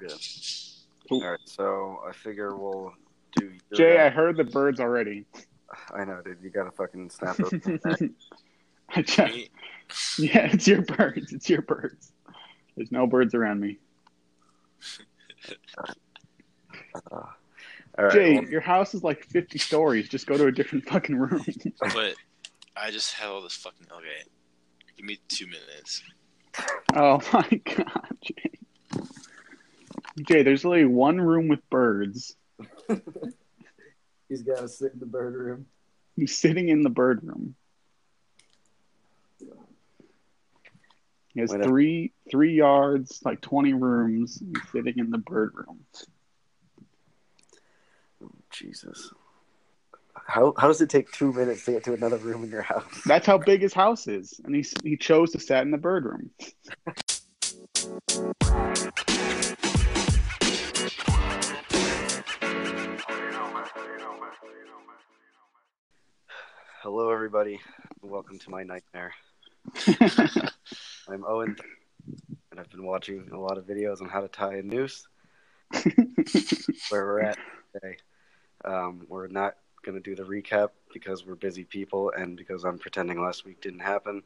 good. 0.00 0.12
Cool. 1.08 1.22
All 1.22 1.30
right, 1.30 1.40
so 1.44 2.00
I 2.08 2.12
figure 2.12 2.56
we'll 2.56 2.92
do. 3.36 3.46
your 3.46 3.76
Jay, 3.76 4.00
I 4.00 4.10
heard 4.10 4.36
the 4.36 4.44
birds 4.44 4.80
already. 4.80 5.24
I 5.94 6.04
know, 6.04 6.20
dude. 6.24 6.38
You 6.42 6.50
gotta 6.50 6.70
fucking 6.70 7.10
snap 7.10 7.36
those. 7.38 7.50
back. 7.50 8.00
I 8.92 9.02
just, 9.02 10.18
yeah, 10.18 10.50
it's 10.52 10.66
your 10.66 10.82
birds. 10.82 11.32
It's 11.32 11.48
your 11.48 11.62
birds. 11.62 12.12
There's 12.76 12.90
no 12.90 13.06
birds 13.06 13.34
around 13.34 13.60
me. 13.60 13.78
All 17.12 17.28
right. 17.98 18.12
Jay, 18.12 18.34
well, 18.34 18.44
your 18.44 18.60
house 18.60 18.94
is 18.94 19.04
like 19.04 19.24
50 19.26 19.58
stories. 19.58 20.08
Just 20.08 20.26
go 20.26 20.36
to 20.36 20.46
a 20.46 20.52
different 20.52 20.86
fucking 20.88 21.16
room. 21.16 21.44
But 21.94 22.14
I 22.76 22.90
just 22.90 23.14
had 23.14 23.28
all 23.28 23.42
this 23.42 23.54
fucking 23.54 23.86
okay. 23.92 24.28
Give 24.96 25.06
me 25.06 25.18
two 25.28 25.46
minutes. 25.46 26.02
oh 26.94 27.20
my 27.32 27.60
god, 27.64 28.16
Jay. 28.22 28.50
Jay, 30.26 30.42
there's 30.42 30.64
only 30.64 30.84
one 30.84 31.20
room 31.20 31.48
with 31.48 31.68
birds. 31.70 32.36
he's 34.28 34.42
gotta 34.42 34.68
sit 34.68 34.92
in 34.92 34.98
the 35.00 35.06
bird 35.06 35.34
room. 35.34 35.66
He's 36.16 36.36
sitting 36.36 36.68
in 36.68 36.82
the 36.82 36.90
bird 36.90 37.20
room. 37.22 37.54
He 41.32 41.40
has 41.40 41.50
Wait 41.50 41.60
a- 41.60 41.64
three 41.64 42.12
three 42.30 42.54
yards, 42.54 43.20
like 43.24 43.40
20 43.40 43.72
rooms. 43.74 44.38
He's 44.40 44.62
sitting 44.72 44.98
in 44.98 45.10
the 45.10 45.18
bird 45.18 45.52
room. 45.54 45.80
Jesus. 48.50 49.10
How 50.26 50.52
how 50.58 50.66
does 50.68 50.80
it 50.80 50.90
take 50.90 51.10
two 51.12 51.32
minutes 51.32 51.64
to 51.64 51.72
get 51.72 51.84
to 51.84 51.94
another 51.94 52.16
room 52.18 52.44
in 52.44 52.50
your 52.50 52.62
house? 52.62 52.84
That's 53.06 53.26
how 53.26 53.38
big 53.38 53.62
his 53.62 53.72
house 53.72 54.06
is, 54.08 54.40
and 54.44 54.54
he 54.54 54.64
he 54.82 54.96
chose 54.96 55.30
to 55.32 55.40
sit 55.40 55.58
in 55.62 55.70
the 55.70 55.78
bird 55.78 56.04
room. 56.04 56.30
Hello, 66.82 67.10
everybody. 67.10 67.60
Welcome 68.00 68.38
to 68.38 68.50
my 68.50 68.62
nightmare. 68.62 69.12
I'm 71.10 71.26
Owen, 71.28 71.54
and 72.50 72.58
I've 72.58 72.70
been 72.70 72.86
watching 72.86 73.28
a 73.32 73.38
lot 73.38 73.58
of 73.58 73.66
videos 73.66 74.00
on 74.00 74.08
how 74.08 74.22
to 74.22 74.28
tie 74.28 74.54
a 74.54 74.62
noose. 74.62 75.06
Where 76.88 77.04
we're 77.04 77.20
at 77.20 77.38
today. 77.74 77.98
Um, 78.64 79.04
we're 79.10 79.26
not 79.26 79.56
going 79.84 79.94
to 79.94 80.00
do 80.00 80.16
the 80.16 80.22
recap 80.22 80.70
because 80.90 81.26
we're 81.26 81.34
busy 81.34 81.64
people 81.64 82.14
and 82.16 82.34
because 82.34 82.64
I'm 82.64 82.78
pretending 82.78 83.20
last 83.20 83.44
week 83.44 83.60
didn't 83.60 83.80
happen. 83.80 84.22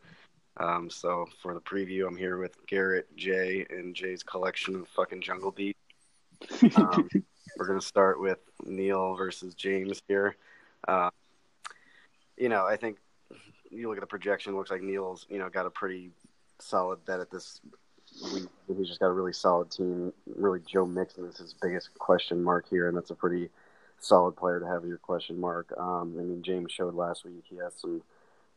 Um, 0.57 0.89
so 0.91 1.27
for 1.43 1.55
the 1.55 1.61
preview, 1.61 2.07
I'm 2.07 2.17
here 2.17 2.39
with 2.39 2.65
Garrett, 2.69 3.09
Jay, 3.17 3.67
and 3.69 3.97
Jay's 3.97 4.23
collection 4.23 4.77
of 4.77 4.87
fucking 4.91 5.23
Jungle 5.23 5.51
Beat. 5.51 5.77
Um, 6.77 7.09
we're 7.57 7.67
going 7.67 7.81
to 7.81 7.85
start 7.85 8.21
with 8.21 8.39
Neil 8.65 9.17
versus 9.17 9.57
James 9.57 10.01
here. 10.07 10.37
Uh, 10.87 11.11
you 12.37 12.49
know, 12.49 12.67
I 12.67 12.77
think 12.77 12.99
you 13.71 13.89
look 13.89 13.97
at 13.97 14.03
the 14.03 14.07
projection, 14.07 14.55
it 14.55 14.57
looks 14.57 14.71
like 14.71 14.83
Neil's, 14.83 15.27
you 15.29 15.39
know, 15.39 15.49
got 15.49 15.67
a 15.67 15.71
pretty 15.71 16.11
solid 16.59 17.05
bet 17.05 17.21
at 17.21 17.31
this 17.31 17.61
week. 18.33 18.49
He's 18.77 18.89
just 18.89 19.01
got 19.01 19.07
a 19.07 19.13
really 19.13 19.33
solid 19.33 19.71
team. 19.71 20.13
Really, 20.37 20.61
Joe 20.67 20.87
Mixon 20.87 21.25
is 21.27 21.39
his 21.39 21.55
biggest 21.61 21.95
question 21.99 22.43
mark 22.43 22.69
here, 22.69 22.89
and 22.89 22.97
that's 22.97 23.11
a 23.11 23.15
pretty 23.15 23.51
solid 23.99 24.37
player 24.37 24.61
to 24.61 24.67
have 24.67 24.85
your 24.85 24.99
question 24.99 25.41
mark. 25.41 25.73
Um, 25.79 26.17
I 26.19 26.23
mean, 26.23 26.43
James 26.43 26.73
showed 26.73 26.95
last 26.95 27.25
week 27.25 27.45
he 27.49 27.57
has 27.57 27.73
some 27.75 28.03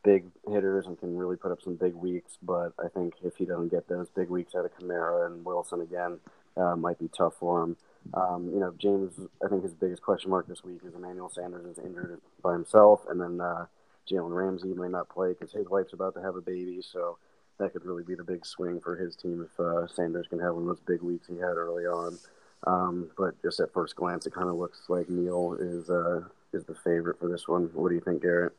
big 0.04 0.24
hitters 0.48 0.86
and 0.86 0.98
can 0.98 1.16
really 1.16 1.36
put 1.36 1.50
up 1.50 1.60
some 1.62 1.74
big 1.74 1.94
weeks, 1.94 2.38
but 2.42 2.72
I 2.78 2.88
think 2.88 3.14
if 3.22 3.36
he 3.36 3.44
doesn't 3.44 3.70
get 3.70 3.88
those 3.88 4.08
big 4.10 4.28
weeks 4.28 4.54
out 4.54 4.64
of 4.64 4.76
Kamara 4.78 5.26
and 5.26 5.44
Wilson 5.44 5.80
again, 5.80 6.18
uh, 6.56 6.76
might 6.76 6.98
be 6.98 7.08
tough 7.08 7.34
for 7.38 7.62
him. 7.62 7.76
Um, 8.14 8.50
you 8.52 8.60
know, 8.60 8.72
James, 8.78 9.14
I 9.44 9.48
think 9.48 9.62
his 9.62 9.74
biggest 9.74 10.02
question 10.02 10.30
mark 10.30 10.46
this 10.46 10.64
week 10.64 10.80
is 10.86 10.94
Emmanuel 10.94 11.28
Sanders 11.28 11.66
is 11.66 11.78
injured 11.84 12.20
by 12.42 12.52
himself, 12.52 13.02
and 13.08 13.20
then 13.20 13.40
uh, 13.40 13.66
Jalen 14.10 14.34
Ramsey 14.34 14.72
might 14.74 14.90
not 14.90 15.08
play 15.08 15.32
because 15.32 15.52
his 15.52 15.68
wife's 15.68 15.92
about 15.92 16.14
to 16.14 16.22
have 16.22 16.36
a 16.36 16.40
baby, 16.40 16.80
so 16.80 17.18
that 17.58 17.72
could 17.72 17.84
really 17.84 18.04
be 18.04 18.14
the 18.14 18.24
big 18.24 18.46
swing 18.46 18.80
for 18.80 18.96
his 18.96 19.14
team 19.16 19.46
if 19.50 19.60
uh, 19.60 19.86
Sanders 19.86 20.26
can 20.28 20.38
have 20.38 20.54
one 20.54 20.62
of 20.62 20.68
those 20.68 20.80
big 20.86 21.02
weeks 21.02 21.26
he 21.26 21.34
had 21.34 21.56
early 21.56 21.84
on. 21.84 22.18
Um, 22.66 23.10
but 23.16 23.40
just 23.42 23.60
at 23.60 23.72
first 23.72 23.94
glance, 23.94 24.26
it 24.26 24.34
kind 24.34 24.48
of 24.48 24.56
looks 24.56 24.82
like 24.88 25.08
Neil 25.08 25.56
is 25.60 25.90
uh, 25.90 26.22
is 26.52 26.64
the 26.64 26.74
favorite 26.74 27.18
for 27.20 27.28
this 27.28 27.46
one. 27.46 27.70
What 27.72 27.90
do 27.90 27.94
you 27.94 28.00
think, 28.00 28.22
Garrett? 28.22 28.52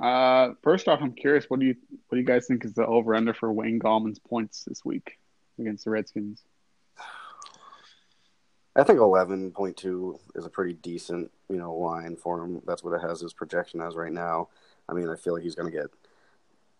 Uh, 0.00 0.54
first 0.62 0.88
off, 0.88 1.00
I'm 1.02 1.12
curious. 1.12 1.46
What 1.48 1.60
do 1.60 1.66
you 1.66 1.76
what 2.08 2.16
do 2.16 2.20
you 2.20 2.26
guys 2.26 2.46
think 2.46 2.64
is 2.64 2.72
the 2.72 2.86
over 2.86 3.14
under 3.14 3.34
for 3.34 3.52
Wayne 3.52 3.78
Gallman's 3.78 4.18
points 4.18 4.64
this 4.64 4.84
week 4.84 5.18
against 5.58 5.84
the 5.84 5.90
Redskins? 5.90 6.42
I 8.78 8.84
think 8.84 9.00
eleven 9.00 9.50
point 9.50 9.76
two 9.76 10.18
is 10.34 10.46
a 10.46 10.50
pretty 10.50 10.74
decent, 10.74 11.30
you 11.48 11.56
know, 11.56 11.74
line 11.74 12.16
for 12.16 12.42
him. 12.42 12.62
That's 12.66 12.84
what 12.84 12.94
it 12.94 13.02
has 13.02 13.20
his 13.20 13.32
projection 13.32 13.80
as 13.80 13.96
right 13.96 14.12
now. 14.12 14.48
I 14.88 14.94
mean, 14.94 15.08
I 15.08 15.16
feel 15.16 15.34
like 15.34 15.42
he's 15.42 15.54
going 15.54 15.70
to 15.70 15.76
get 15.76 15.90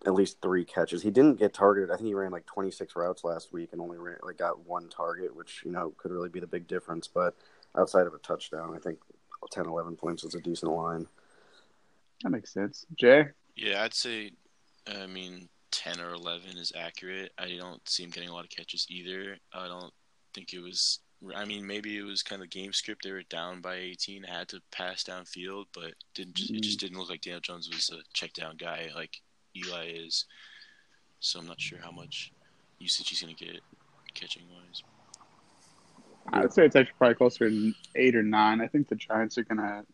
at 0.07 0.15
least 0.15 0.41
three 0.41 0.65
catches. 0.65 1.03
He 1.03 1.11
didn't 1.11 1.41
get 1.41 1.53
targeted. 1.53 1.91
I 1.91 1.97
think 1.97 2.07
he 2.07 2.15
ran 2.15 2.31
like 2.31 2.47
twenty 2.47 2.71
six 2.71 2.95
routes 2.95 3.25
last 3.25 3.53
week 3.53 3.71
and 3.73 3.81
only 3.81 3.99
ran, 3.99 4.17
like 4.23 4.39
got 4.39 4.67
one 4.67 4.89
target, 4.89 5.35
which 5.35 5.63
you 5.65 5.73
know 5.73 5.93
could 5.99 6.13
really 6.13 6.29
be 6.29 6.41
the 6.41 6.47
big 6.47 6.69
difference. 6.69 7.09
But 7.09 7.35
outside 7.77 8.07
of 8.07 8.15
a 8.15 8.19
touchdown, 8.19 8.75
I 8.75 8.79
think 8.79 8.99
10, 9.51 9.67
11 9.67 9.97
points 9.97 10.25
is 10.25 10.35
a 10.35 10.41
decent 10.41 10.73
line. 10.73 11.07
That 12.23 12.31
makes 12.31 12.53
sense. 12.53 12.87
Jay, 12.99 13.27
Yeah, 13.55 13.83
I'd 13.83 13.95
say, 13.95 14.33
I 14.87 15.07
mean, 15.07 15.49
ten 15.71 16.01
or 16.01 16.13
eleven 16.13 16.57
is 16.57 16.73
accurate. 16.77 17.33
I 17.39 17.57
don't 17.57 17.87
see 17.89 18.03
him 18.03 18.11
getting 18.11 18.29
a 18.29 18.33
lot 18.33 18.45
of 18.45 18.51
catches 18.51 18.87
either. 18.91 19.37
I 19.53 19.69
don't 19.69 19.93
think 20.35 20.53
it 20.53 20.61
was. 20.61 21.01
I 21.35 21.45
mean, 21.45 21.67
maybe 21.67 21.99
it 21.99 22.03
was 22.03 22.23
kind 22.23 22.43
of 22.43 22.51
game 22.51 22.73
script. 22.73 23.03
They 23.03 23.11
were 23.11 23.23
down 23.25 23.61
by 23.61 23.75
18, 23.75 24.23
had 24.23 24.49
to 24.49 24.61
pass 24.71 25.03
downfield, 25.03 25.65
but 25.75 25.95
didn't. 26.15 26.35
Just, 26.37 26.51
It 26.51 26.63
just 26.63 26.79
didn't 26.81 26.99
look 26.99 27.11
like 27.11 27.23
Daniel 27.23 27.41
Jones 27.41 27.69
was 27.69 27.91
a 27.91 28.03
check 28.13 28.33
down 28.35 28.57
guy 28.57 28.91
like 28.95 29.21
Eli 29.57 29.87
is. 29.95 30.27
So 31.21 31.41
I'm 31.41 31.47
not 31.47 31.61
sure 31.61 31.79
how 31.83 31.91
much 31.91 32.33
usage 32.79 33.09
he's 33.09 33.23
going 33.23 33.35
to 33.35 33.45
get 33.45 33.61
catching 34.15 34.45
wise. 34.49 34.83
I 36.33 36.41
would 36.41 36.53
say 36.53 36.67
it's 36.67 36.77
actually 36.77 36.95
probably 36.99 37.15
closer 37.15 37.49
to 37.49 37.73
eight 37.97 38.15
or 38.15 38.23
nine. 38.23 38.61
I 38.61 38.67
think 38.69 38.89
the 38.89 38.97
Giants 38.97 39.39
are 39.39 39.45
gonna 39.45 39.85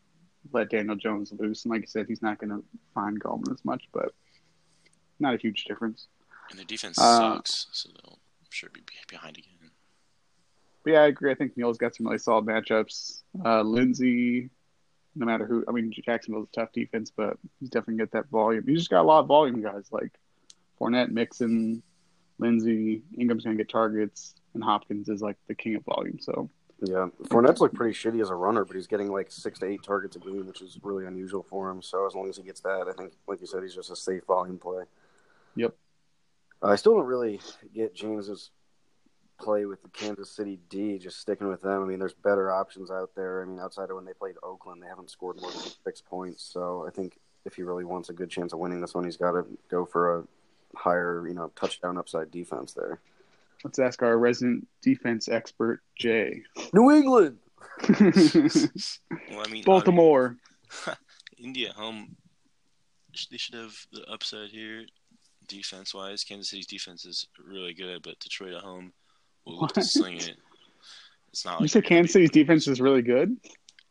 let 0.52 0.68
Daniel 0.68 0.96
Jones 0.96 1.32
loose, 1.38 1.64
and 1.64 1.72
like 1.72 1.82
I 1.82 1.86
said, 1.86 2.06
he's 2.08 2.22
not 2.22 2.38
gonna 2.38 2.60
find 2.92 3.22
Gallman 3.22 3.52
as 3.52 3.64
much, 3.64 3.84
but 3.92 4.12
not 5.20 5.34
a 5.34 5.38
huge 5.38 5.64
difference. 5.64 6.08
And 6.50 6.58
their 6.58 6.66
defense 6.66 6.98
Uh, 6.98 7.36
sucks, 7.36 7.66
so 7.72 7.88
they'll 7.90 8.18
I'm 8.40 8.50
sure 8.50 8.68
be 8.70 8.80
behind 9.08 9.38
again. 9.38 9.53
But 10.84 10.92
yeah, 10.92 11.00
I 11.00 11.06
agree. 11.06 11.30
I 11.30 11.34
think 11.34 11.56
Neil's 11.56 11.78
got 11.78 11.94
some 11.94 12.06
really 12.06 12.18
solid 12.18 12.44
matchups. 12.44 13.22
Uh, 13.44 13.62
Lindsay, 13.62 14.50
no 15.16 15.24
matter 15.26 15.46
who, 15.46 15.64
I 15.66 15.72
mean, 15.72 15.92
Jacksonville's 16.04 16.48
a 16.52 16.60
tough 16.60 16.72
defense, 16.72 17.10
but 17.10 17.38
he's 17.58 17.70
definitely 17.70 18.04
got 18.04 18.12
that 18.12 18.28
volume. 18.28 18.64
He's 18.66 18.80
just 18.80 18.90
got 18.90 19.00
a 19.00 19.08
lot 19.08 19.20
of 19.20 19.26
volume, 19.26 19.62
guys 19.62 19.88
like 19.90 20.12
Fournette, 20.78 21.10
Mixon, 21.10 21.82
Lindsay. 22.38 23.02
Ingram's 23.18 23.44
going 23.44 23.56
to 23.56 23.62
get 23.62 23.70
targets, 23.70 24.34
and 24.52 24.62
Hopkins 24.62 25.08
is 25.08 25.22
like 25.22 25.36
the 25.48 25.54
king 25.54 25.74
of 25.76 25.84
volume. 25.84 26.18
So 26.20 26.50
Yeah, 26.80 27.08
Fournette's 27.24 27.60
looked 27.60 27.74
pretty 27.74 27.94
shitty 27.94 28.20
as 28.20 28.28
a 28.28 28.34
runner, 28.34 28.66
but 28.66 28.76
he's 28.76 28.86
getting 28.86 29.10
like 29.10 29.30
six 29.30 29.58
to 29.60 29.66
eight 29.66 29.82
targets 29.82 30.16
a 30.16 30.18
game, 30.18 30.46
which 30.46 30.60
is 30.60 30.78
really 30.82 31.06
unusual 31.06 31.42
for 31.42 31.70
him. 31.70 31.80
So 31.80 32.06
as 32.06 32.14
long 32.14 32.28
as 32.28 32.36
he 32.36 32.42
gets 32.42 32.60
that, 32.60 32.88
I 32.88 32.92
think, 32.92 33.12
like 33.26 33.40
you 33.40 33.46
said, 33.46 33.62
he's 33.62 33.74
just 33.74 33.90
a 33.90 33.96
safe 33.96 34.24
volume 34.26 34.58
play. 34.58 34.84
Yep. 35.56 35.74
I 36.62 36.76
still 36.76 36.96
don't 36.96 37.06
really 37.06 37.40
get 37.74 37.94
James's 37.94 38.50
play 39.38 39.64
with 39.64 39.82
the 39.82 39.88
Kansas 39.88 40.30
City 40.30 40.58
D. 40.68 40.98
Just 40.98 41.20
sticking 41.20 41.48
with 41.48 41.62
them. 41.62 41.82
I 41.82 41.86
mean, 41.86 41.98
there's 41.98 42.14
better 42.14 42.50
options 42.50 42.90
out 42.90 43.10
there. 43.14 43.42
I 43.42 43.44
mean, 43.44 43.58
outside 43.58 43.90
of 43.90 43.96
when 43.96 44.04
they 44.04 44.12
played 44.12 44.36
Oakland, 44.42 44.82
they 44.82 44.86
haven't 44.86 45.10
scored 45.10 45.40
more 45.40 45.50
than 45.50 45.60
six 45.84 46.00
points. 46.00 46.42
So 46.42 46.84
I 46.86 46.90
think 46.90 47.18
if 47.44 47.54
he 47.54 47.62
really 47.62 47.84
wants 47.84 48.08
a 48.08 48.12
good 48.12 48.30
chance 48.30 48.52
of 48.52 48.58
winning 48.58 48.80
this 48.80 48.94
one, 48.94 49.04
he's 49.04 49.16
got 49.16 49.32
to 49.32 49.46
go 49.70 49.84
for 49.84 50.18
a 50.18 50.24
higher, 50.76 51.26
you 51.28 51.34
know, 51.34 51.50
touchdown 51.56 51.98
upside 51.98 52.30
defense 52.30 52.72
there. 52.72 52.98
let's 53.64 53.78
ask 53.78 54.02
our 54.02 54.18
resident 54.18 54.66
defense 54.82 55.28
expert, 55.28 55.80
Jay. 55.96 56.42
New 56.72 56.90
England. 56.90 57.38
Well, 59.30 59.44
I 59.44 59.50
mean, 59.50 59.64
Baltimore. 59.64 60.36
India 61.38 61.72
home. 61.72 62.16
They 63.30 63.36
should 63.36 63.54
have 63.54 63.74
the 63.92 64.04
upside 64.10 64.50
here, 64.50 64.86
defense 65.48 65.94
wise. 65.94 66.24
Kansas 66.24 66.50
City's 66.50 66.66
defense 66.66 67.04
is 67.04 67.26
really 67.44 67.74
good, 67.74 68.02
but 68.02 68.18
Detroit 68.20 68.54
at 68.54 68.62
home 68.62 68.92
will 69.44 69.60
look 69.60 69.72
to 69.74 69.82
sling 69.82 70.16
it. 70.18 70.36
It's 71.30 71.44
not 71.44 71.60
You 71.60 71.68
said 71.68 71.84
Kansas 71.84 72.12
City's 72.12 72.30
defense 72.30 72.66
is 72.68 72.80
really 72.80 73.02
good. 73.02 73.36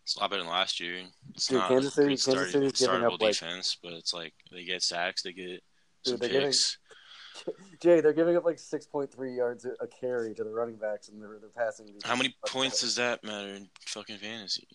It's 0.04 0.16
a 0.16 0.20
lot 0.20 0.32
better 0.32 0.42
than 0.44 0.52
last 0.52 0.80
year. 0.80 1.04
It's 1.34 1.48
Dude, 1.48 1.60
not 1.60 1.70
Kansas 1.70 1.92
a 1.92 1.96
City- 1.96 2.06
great 2.06 2.10
Kansas 2.12 2.24
starting, 2.34 2.52
City's 2.52 2.72
giving 2.80 2.96
startable 3.02 3.14
up, 3.14 3.22
like- 3.22 3.34
defense, 3.34 3.78
but 3.82 3.94
it's 3.94 4.14
like 4.14 4.34
they 4.52 4.64
get 4.66 4.82
sacks, 4.82 5.24
they 5.24 5.34
get 5.34 5.62
some 6.06 6.18
they're 6.18 6.30
getting- 6.30 6.48
picks. 6.50 6.78
Jay, 7.82 8.00
they're 8.00 8.14
giving 8.14 8.38
up 8.38 8.46
like 8.46 8.60
six 8.60 8.86
point 8.86 9.12
three 9.12 9.36
yards 9.36 9.66
a 9.66 9.72
a 9.82 9.88
carry 9.88 10.34
to 10.36 10.44
the 10.44 10.50
running 10.52 10.76
backs, 10.76 11.10
and 11.10 11.22
they're 11.22 11.40
they're 11.40 11.50
passing. 11.50 11.86
these- 11.88 12.04
How 12.04 12.16
many 12.16 12.36
points 12.48 12.82
does 12.82 12.96
that 12.96 13.24
matter 13.24 13.54
in 13.56 13.70
fucking 13.88 14.18
fantasy? 14.18 14.68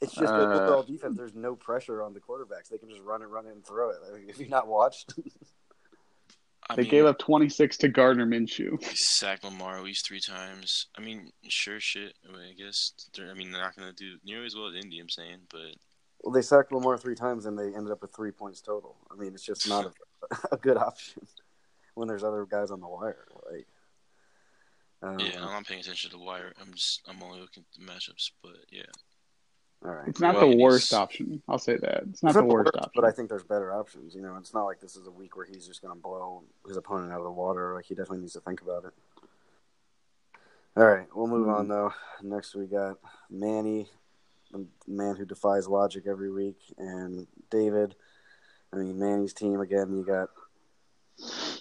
It's 0.00 0.12
just 0.14 0.32
Uh, 0.32 0.36
good 0.38 0.62
overall 0.62 0.82
defense. 0.82 1.16
There's 1.16 1.34
no 1.34 1.56
pressure 1.56 2.02
on 2.02 2.12
the 2.14 2.20
quarterbacks. 2.20 2.68
They 2.70 2.78
can 2.78 2.88
just 2.90 3.00
run 3.00 3.22
it, 3.22 3.26
run 3.26 3.46
it, 3.46 3.52
and 3.52 3.64
throw 3.66 3.90
it. 3.90 3.96
I 4.08 4.14
mean, 4.18 4.28
if 4.28 4.38
you 4.38 4.48
not 4.48 4.66
watched, 4.68 5.12
I 6.68 6.76
They 6.76 6.82
mean, 6.82 6.90
gave 6.90 7.04
up 7.04 7.18
26 7.18 7.76
to 7.78 7.88
Gardner 7.88 8.26
Minshew. 8.26 8.82
He 8.82 8.96
sacked 8.96 9.44
Lamar 9.44 9.76
at 9.76 9.84
least 9.84 10.06
three 10.06 10.20
times. 10.20 10.86
I 10.96 11.00
mean, 11.02 11.30
sure 11.48 11.80
shit. 11.80 12.14
I, 12.26 12.32
mean, 12.32 12.46
I 12.50 12.54
guess 12.54 12.92
they're, 13.14 13.30
I 13.30 13.34
mean 13.34 13.52
they're 13.52 13.62
not 13.62 13.76
gonna 13.76 13.92
do 13.92 14.16
nearly 14.24 14.46
as 14.46 14.54
well 14.54 14.68
as 14.68 14.74
Indy. 14.74 14.98
I'm 14.98 15.10
saying, 15.10 15.40
but 15.50 15.74
Well, 16.22 16.32
they 16.32 16.42
sacked 16.42 16.72
Lamar 16.72 16.96
three 16.96 17.14
times 17.14 17.46
and 17.46 17.58
they 17.58 17.74
ended 17.74 17.92
up 17.92 18.00
with 18.02 18.14
three 18.14 18.32
points 18.32 18.60
total. 18.60 18.96
I 19.10 19.16
mean, 19.16 19.34
it's 19.34 19.44
just 19.44 19.68
not 19.68 19.86
a, 19.86 20.36
a 20.52 20.56
good 20.56 20.76
option 20.76 21.26
when 21.94 22.08
there's 22.08 22.24
other 22.24 22.46
guys 22.46 22.70
on 22.70 22.80
the 22.80 22.88
wire. 22.88 23.26
Like, 23.52 23.66
um, 25.02 25.18
yeah, 25.20 25.36
I'm 25.44 25.52
not 25.52 25.66
paying 25.66 25.80
attention 25.80 26.10
to 26.10 26.16
the 26.16 26.22
wire. 26.22 26.54
I'm 26.60 26.72
just 26.72 27.02
I'm 27.06 27.22
only 27.22 27.40
looking 27.40 27.62
at 27.62 27.78
the 27.78 27.92
matchups. 27.92 28.30
But 28.42 28.56
yeah, 28.70 28.82
all 29.84 29.90
right. 29.90 30.08
It's 30.08 30.20
not 30.20 30.34
Well, 30.34 30.44
the 30.44 30.56
he's- 30.56 30.62
worst 30.62 30.94
option. 30.94 31.42
I'll 31.48 31.58
say 31.58 31.76
that. 31.76 32.04
It's 32.08 32.22
not 32.22 32.30
It's 32.30 32.38
the 32.38 32.44
worst 32.44 32.74
option. 32.74 32.92
but 32.94 33.04
I 33.04 33.10
think 33.10 33.28
there's 33.28 33.44
better 33.44 33.72
options. 33.72 34.14
You 34.14 34.22
know, 34.22 34.36
it's 34.36 34.54
not 34.54 34.64
like 34.64 34.80
this 34.80 34.96
is 34.96 35.06
a 35.06 35.10
week 35.10 35.36
where 35.36 35.44
he's 35.44 35.66
just 35.66 35.82
going 35.82 35.94
to 35.94 36.00
blow 36.00 36.42
his 36.66 36.76
opponent 36.76 37.12
out 37.12 37.18
of 37.18 37.24
the 37.24 37.30
water. 37.30 37.74
Like 37.74 37.84
he 37.84 37.94
definitely 37.94 38.20
needs 38.20 38.32
to 38.32 38.40
think 38.40 38.62
about 38.62 38.84
it. 38.84 38.92
All 40.76 40.86
right, 40.86 41.06
we'll 41.14 41.28
move 41.28 41.48
on 41.48 41.66
hmm. 41.66 41.70
though. 41.70 41.92
Next 42.22 42.54
we 42.54 42.66
got 42.66 42.98
Manny, 43.30 43.88
the 44.50 44.66
man 44.88 45.16
who 45.16 45.24
defies 45.24 45.68
logic 45.68 46.04
every 46.06 46.32
week, 46.32 46.58
and 46.78 47.26
David. 47.50 47.94
I 48.72 48.76
mean, 48.76 48.98
Manny's 48.98 49.34
team 49.34 49.60
again. 49.60 49.94
You 49.94 50.04
got 50.04 50.30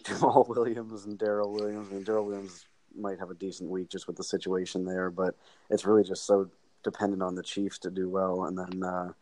Jamaal 0.03 0.47
Williams 0.55 1.05
and 1.05 1.19
Darrel 1.19 1.51
Williams. 1.53 1.89
I 1.91 1.95
mean, 1.95 2.03
Darrel 2.03 2.25
Williams 2.25 2.65
might 2.95 3.19
have 3.19 3.29
a 3.29 3.35
decent 3.35 3.69
week 3.69 3.89
just 3.89 4.07
with 4.07 4.15
the 4.15 4.23
situation 4.23 4.85
there, 4.85 5.11
but 5.11 5.35
it's 5.69 5.85
really 5.85 6.03
just 6.03 6.25
so 6.25 6.49
dependent 6.83 7.21
on 7.21 7.35
the 7.35 7.43
Chiefs 7.43 7.79
to 7.79 7.91
do 7.91 8.09
well, 8.09 8.45
and 8.45 8.57
then 8.57 8.83
uh, 8.83 9.13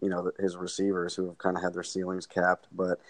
you 0.00 0.08
know 0.08 0.30
his 0.38 0.56
receivers 0.56 1.14
who 1.14 1.26
have 1.26 1.38
kind 1.38 1.56
of 1.56 1.62
had 1.62 1.74
their 1.74 1.82
ceilings 1.82 2.26
capped. 2.26 2.66
But 2.72 3.00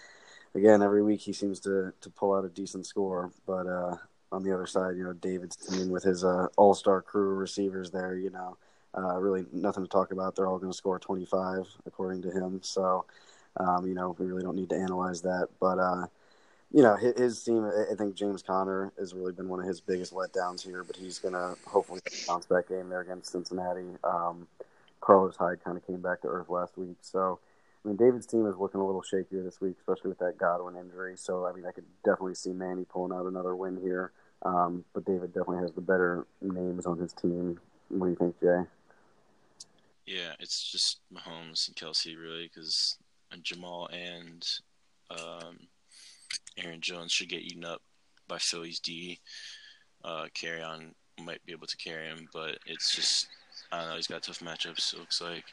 again, 0.55 0.81
every 0.81 1.03
week 1.03 1.21
he 1.21 1.33
seems 1.33 1.59
to 1.61 1.93
to 2.01 2.09
pull 2.09 2.33
out 2.33 2.45
a 2.45 2.49
decent 2.49 2.85
score. 2.85 3.31
But 3.45 3.67
uh, 3.67 3.97
on 4.31 4.43
the 4.43 4.53
other 4.53 4.67
side, 4.67 4.97
you 4.97 5.03
know 5.03 5.13
David's 5.13 5.55
team 5.55 5.89
with 5.89 6.03
his 6.03 6.23
uh, 6.23 6.47
all 6.57 6.73
star 6.73 7.01
crew 7.01 7.35
receivers 7.35 7.91
there, 7.91 8.15
you 8.15 8.29
know, 8.29 8.57
uh, 8.97 9.17
really 9.19 9.45
nothing 9.51 9.83
to 9.83 9.89
talk 9.89 10.11
about. 10.11 10.35
They're 10.35 10.47
all 10.47 10.59
going 10.59 10.71
to 10.71 10.77
score 10.77 10.99
25 10.99 11.67
according 11.85 12.21
to 12.23 12.31
him. 12.31 12.59
So 12.63 13.05
um, 13.57 13.85
you 13.87 13.93
know 13.93 14.15
we 14.17 14.25
really 14.25 14.43
don't 14.43 14.55
need 14.55 14.69
to 14.69 14.77
analyze 14.77 15.21
that, 15.21 15.49
but. 15.59 15.79
Uh, 16.73 16.77
you 16.77 16.83
know, 16.83 16.95
his, 16.95 17.17
his 17.17 17.43
team, 17.43 17.65
I 17.65 17.95
think 17.95 18.15
James 18.15 18.41
Conner 18.41 18.91
has 18.99 19.13
really 19.13 19.33
been 19.33 19.49
one 19.49 19.59
of 19.59 19.65
his 19.65 19.81
biggest 19.81 20.13
letdowns 20.13 20.61
here, 20.61 20.83
but 20.83 20.95
he's 20.95 21.19
going 21.19 21.33
to 21.33 21.55
hopefully 21.65 22.01
bounce 22.27 22.45
back 22.45 22.69
game 22.69 22.89
there 22.89 23.01
against 23.01 23.31
Cincinnati. 23.31 23.85
Um, 24.03 24.47
Carlos 25.01 25.35
Hyde 25.37 25.63
kind 25.63 25.77
of 25.77 25.85
came 25.87 26.01
back 26.01 26.21
to 26.21 26.27
earth 26.27 26.49
last 26.49 26.77
week. 26.77 26.97
So, 27.01 27.39
I 27.83 27.87
mean, 27.87 27.97
David's 27.97 28.25
team 28.25 28.45
is 28.47 28.57
looking 28.57 28.81
a 28.81 28.85
little 28.85 29.01
shakier 29.01 29.43
this 29.43 29.61
week, 29.61 29.75
especially 29.79 30.09
with 30.09 30.19
that 30.19 30.37
Godwin 30.37 30.75
injury. 30.75 31.15
So, 31.17 31.45
I 31.45 31.53
mean, 31.53 31.65
I 31.65 31.71
could 31.71 31.85
definitely 32.03 32.35
see 32.35 32.51
Manny 32.51 32.85
pulling 32.85 33.17
out 33.17 33.25
another 33.25 33.55
win 33.55 33.77
here. 33.81 34.11
Um, 34.43 34.83
but 34.93 35.05
David 35.05 35.33
definitely 35.33 35.59
has 35.59 35.71
the 35.71 35.81
better 35.81 36.27
names 36.41 36.85
on 36.85 36.99
his 36.99 37.13
team. 37.13 37.59
What 37.89 38.07
do 38.07 38.11
you 38.11 38.17
think, 38.17 38.39
Jay? 38.41 38.69
yeah, 40.07 40.33
it's 40.39 40.63
just 40.63 41.01
Mahomes 41.13 41.67
and 41.67 41.75
Kelce 41.75 42.17
really 42.17 42.49
because 42.51 42.97
Jamaal 43.41 43.93
and 43.93 44.47
um, 45.11 45.67
Aaron 46.57 46.81
Jones 46.81 47.11
should 47.11 47.29
get 47.29 47.41
eaten 47.41 47.65
up 47.65 47.81
by 48.27 48.37
Philly's 48.37 48.79
D. 48.79 49.19
Uh, 50.03 50.25
Kerryon 50.35 50.93
might 51.23 51.43
be 51.45 51.51
able 51.51 51.67
to 51.67 51.77
carry 51.77 52.07
him, 52.07 52.27
but 52.33 52.57
it's 52.65 52.95
just 52.95 53.27
I 53.71 53.79
don't 53.79 53.89
know. 53.89 53.95
He's 53.95 54.07
got 54.07 54.23
tough 54.23 54.39
matchups. 54.39 54.93
It 54.93 54.99
looks 54.99 55.21
like. 55.21 55.43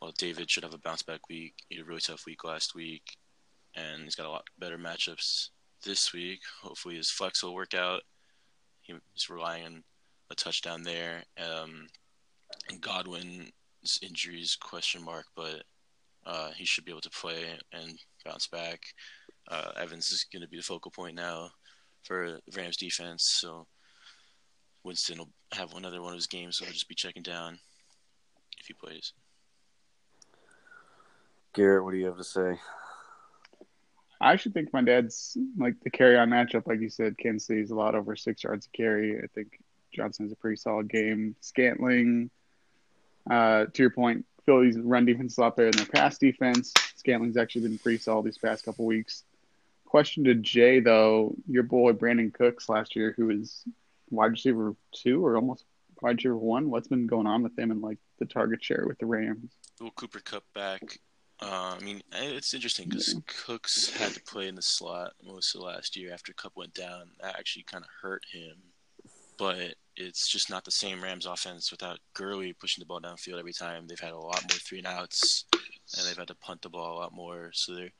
Well, 0.00 0.12
David 0.18 0.50
should 0.50 0.62
have 0.62 0.74
a 0.74 0.78
bounce 0.78 1.02
back 1.02 1.28
week. 1.28 1.54
He 1.68 1.76
had 1.76 1.84
a 1.84 1.88
really 1.88 2.00
tough 2.00 2.26
week 2.26 2.44
last 2.44 2.74
week, 2.74 3.16
and 3.74 4.02
he's 4.02 4.14
got 4.14 4.26
a 4.26 4.30
lot 4.30 4.44
better 4.58 4.76
matchups 4.76 5.48
this 5.84 6.12
week. 6.12 6.40
Hopefully, 6.62 6.96
his 6.96 7.10
flex 7.10 7.42
will 7.42 7.54
work 7.54 7.74
out. 7.74 8.02
He's 8.82 9.30
relying 9.30 9.64
on 9.64 9.84
a 10.30 10.34
touchdown 10.34 10.82
there. 10.82 11.24
Um, 11.38 11.88
and 12.68 12.80
Godwin's 12.80 13.52
injuries 14.02 14.56
question 14.60 15.02
mark, 15.02 15.26
but 15.34 15.62
uh, 16.24 16.50
he 16.50 16.64
should 16.64 16.84
be 16.84 16.92
able 16.92 17.00
to 17.00 17.10
play 17.10 17.58
and 17.72 17.98
bounce 18.24 18.46
back. 18.46 18.80
Uh, 19.48 19.70
Evans 19.76 20.10
is 20.10 20.24
going 20.32 20.42
to 20.42 20.48
be 20.48 20.56
the 20.56 20.62
focal 20.62 20.90
point 20.90 21.14
now 21.14 21.50
for 22.02 22.38
Rams 22.56 22.76
defense, 22.76 23.24
so 23.24 23.66
Winston 24.84 25.18
will 25.18 25.30
have 25.52 25.74
another 25.74 26.02
one 26.02 26.12
of 26.12 26.16
his 26.16 26.26
games, 26.26 26.56
so 26.56 26.64
he'll 26.64 26.72
just 26.72 26.88
be 26.88 26.94
checking 26.94 27.22
down 27.22 27.58
if 28.58 28.66
he 28.66 28.74
plays. 28.74 29.12
Garrett, 31.52 31.84
what 31.84 31.92
do 31.92 31.96
you 31.96 32.06
have 32.06 32.18
to 32.18 32.24
say? 32.24 32.58
I 34.20 34.32
actually 34.32 34.52
think 34.52 34.72
my 34.72 34.82
dad's 34.82 35.36
like 35.58 35.74
the 35.82 35.90
Kerryon 35.90 36.28
matchup, 36.28 36.66
like 36.66 36.80
you 36.80 36.88
said, 36.88 37.18
Kansas 37.18 37.46
City's 37.46 37.70
a 37.70 37.74
lot 37.74 37.94
over 37.94 38.16
six 38.16 38.44
yards 38.44 38.66
of 38.66 38.72
carry. 38.72 39.18
I 39.18 39.26
think 39.34 39.60
Johnson 39.92 40.24
has 40.26 40.32
a 40.32 40.36
pretty 40.36 40.56
solid 40.56 40.88
game. 40.88 41.36
Scantling, 41.40 42.30
uh, 43.30 43.66
to 43.66 43.82
your 43.82 43.90
point, 43.90 44.24
Philly's 44.46 44.78
run 44.78 45.04
defense 45.04 45.32
is 45.32 45.38
a 45.38 45.42
lot 45.42 45.56
better 45.56 45.70
than 45.70 45.78
their 45.78 45.86
pass 45.86 46.18
defense. 46.18 46.72
Scantling's 46.96 47.36
actually 47.36 47.62
been 47.62 47.78
pretty 47.78 47.98
solid 47.98 48.24
these 48.24 48.38
past 48.38 48.64
couple 48.64 48.86
weeks. 48.86 49.24
Question 49.86 50.24
to 50.24 50.34
Jay 50.34 50.80
though, 50.80 51.34
your 51.48 51.62
boy 51.62 51.92
Brandin 51.92 52.34
Cooks 52.34 52.68
last 52.68 52.94
year, 52.96 53.14
who 53.16 53.30
is 53.30 53.62
wide 54.10 54.32
receiver 54.32 54.74
two 54.92 55.24
or 55.24 55.36
almost 55.36 55.64
wide 56.02 56.16
receiver 56.16 56.36
one. 56.36 56.70
What's 56.70 56.88
been 56.88 57.06
going 57.06 57.26
on 57.26 57.42
with 57.42 57.58
him 57.58 57.70
and 57.70 57.80
like 57.80 57.98
the 58.18 58.26
target 58.26 58.62
share 58.62 58.84
with 58.86 58.98
the 58.98 59.06
Rams? 59.06 59.52
Will 59.80 59.90
Cooper 59.92 60.20
Kupp 60.20 60.44
back? 60.54 60.98
Uh, 61.40 61.76
I 61.78 61.84
mean, 61.84 62.02
it's 62.12 62.54
interesting 62.54 62.88
because 62.88 63.14
Yeah. 63.14 63.20
Cooks 63.26 63.90
had 63.90 64.12
to 64.12 64.22
play 64.22 64.48
in 64.48 64.54
the 64.54 64.62
slot 64.62 65.12
most 65.22 65.54
of 65.54 65.60
last 65.60 65.96
year 65.96 66.12
after 66.12 66.32
Kupp 66.32 66.56
went 66.56 66.74
down. 66.74 67.10
That 67.20 67.38
actually 67.38 67.64
kind 67.64 67.84
of 67.84 67.90
hurt 68.02 68.24
him. 68.30 68.56
But 69.38 69.74
it's 69.96 70.28
just 70.28 70.48
not 70.48 70.64
the 70.64 70.70
same 70.70 71.02
Rams 71.02 71.26
offense 71.26 71.70
without 71.70 71.98
Gurley 72.14 72.54
pushing 72.54 72.80
the 72.80 72.86
ball 72.86 73.00
downfield 73.02 73.38
every 73.38 73.52
time. 73.52 73.86
They've 73.86 74.00
had 74.00 74.12
a 74.12 74.18
lot 74.18 74.42
more 74.42 74.58
three 74.58 74.78
and 74.78 74.86
outs, 74.86 75.44
and 75.52 76.06
they've 76.06 76.16
had 76.16 76.28
to 76.28 76.34
punt 76.36 76.62
the 76.62 76.70
ball 76.70 76.96
a 76.96 77.00
lot 77.00 77.12
more. 77.12 77.50
So 77.52 77.74
they're 77.74 77.90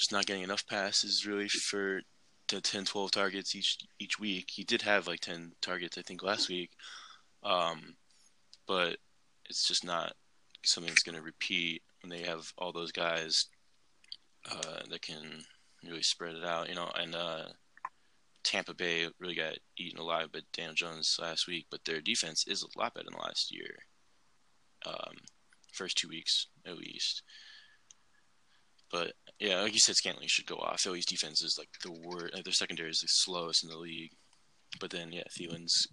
just 0.00 0.12
not 0.12 0.24
getting 0.24 0.42
enough 0.42 0.66
passes 0.66 1.26
really 1.26 1.46
for 1.46 2.00
the 2.48 2.60
10, 2.60 2.86
12 2.86 3.10
targets 3.10 3.54
each 3.54 3.76
each 3.98 4.18
week. 4.18 4.50
He 4.50 4.64
did 4.64 4.80
have 4.82 5.06
like 5.06 5.20
10 5.20 5.52
targets, 5.60 5.98
I 5.98 6.02
think, 6.02 6.22
last 6.22 6.48
week. 6.48 6.70
Um, 7.42 7.96
but 8.66 8.96
it's 9.50 9.68
just 9.68 9.84
not 9.84 10.14
something 10.64 10.90
that's 10.90 11.02
going 11.02 11.16
to 11.16 11.22
repeat 11.22 11.82
when 12.02 12.08
they 12.08 12.26
have 12.26 12.50
all 12.56 12.72
those 12.72 12.92
guys 12.92 13.46
uh, 14.50 14.80
that 14.88 15.02
can 15.02 15.44
really 15.84 16.02
spread 16.02 16.34
it 16.34 16.44
out, 16.44 16.70
you 16.70 16.74
know. 16.74 16.90
And 16.98 17.14
uh, 17.14 17.44
Tampa 18.42 18.72
Bay 18.72 19.06
really 19.18 19.34
got 19.34 19.58
eaten 19.76 20.00
alive 20.00 20.32
by 20.32 20.40
Daniel 20.54 20.74
Jones 20.74 21.18
last 21.20 21.46
week, 21.46 21.66
but 21.70 21.84
their 21.84 22.00
defense 22.00 22.46
is 22.48 22.62
a 22.62 22.78
lot 22.78 22.94
better 22.94 23.08
than 23.10 23.20
last 23.20 23.52
year. 23.54 23.74
Um, 24.86 25.16
first 25.74 25.98
two 25.98 26.08
weeks 26.08 26.46
at 26.66 26.78
least. 26.78 27.22
But 28.90 29.12
yeah, 29.40 29.62
like 29.62 29.72
you 29.72 29.80
said, 29.80 29.96
Scantling 29.96 30.28
should 30.28 30.46
go 30.46 30.56
off. 30.56 30.80
Philly's 30.80 31.06
defense 31.06 31.42
is 31.42 31.56
like 31.58 31.68
the 31.82 31.92
worst. 31.92 32.34
Like 32.34 32.44
their 32.44 32.52
secondary 32.52 32.90
is 32.90 33.00
the 33.00 33.08
slowest 33.08 33.64
in 33.64 33.70
the 33.70 33.78
league. 33.78 34.12
But 34.78 34.90
then 34.90 35.10
yeah, 35.12 35.24
Thielen's 35.38 35.88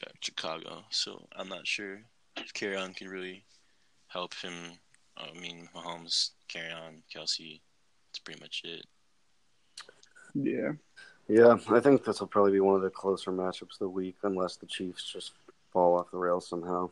got 0.00 0.12
Chicago, 0.20 0.84
so 0.90 1.26
I'm 1.34 1.48
not 1.48 1.66
sure 1.66 2.02
if 2.36 2.52
Kerryon 2.52 2.94
can 2.94 3.08
really 3.08 3.44
help 4.08 4.34
him. 4.34 4.52
I 5.16 5.32
mean, 5.38 5.68
Mahomes, 5.74 6.30
Carry 6.48 6.72
On, 6.72 7.02
Kelce. 7.12 7.60
That's 8.08 8.18
pretty 8.24 8.40
much 8.40 8.62
it. 8.64 8.84
Yeah. 10.34 10.72
Yeah, 11.26 11.56
I 11.70 11.80
think 11.80 12.04
this 12.04 12.20
will 12.20 12.26
probably 12.26 12.52
be 12.52 12.60
one 12.60 12.76
of 12.76 12.82
the 12.82 12.90
closer 12.90 13.32
matchups 13.32 13.62
of 13.62 13.78
the 13.80 13.88
week, 13.88 14.16
unless 14.24 14.56
the 14.56 14.66
Chiefs 14.66 15.10
just 15.10 15.32
fall 15.72 15.98
off 15.98 16.10
the 16.10 16.18
rails 16.18 16.46
somehow. 16.48 16.90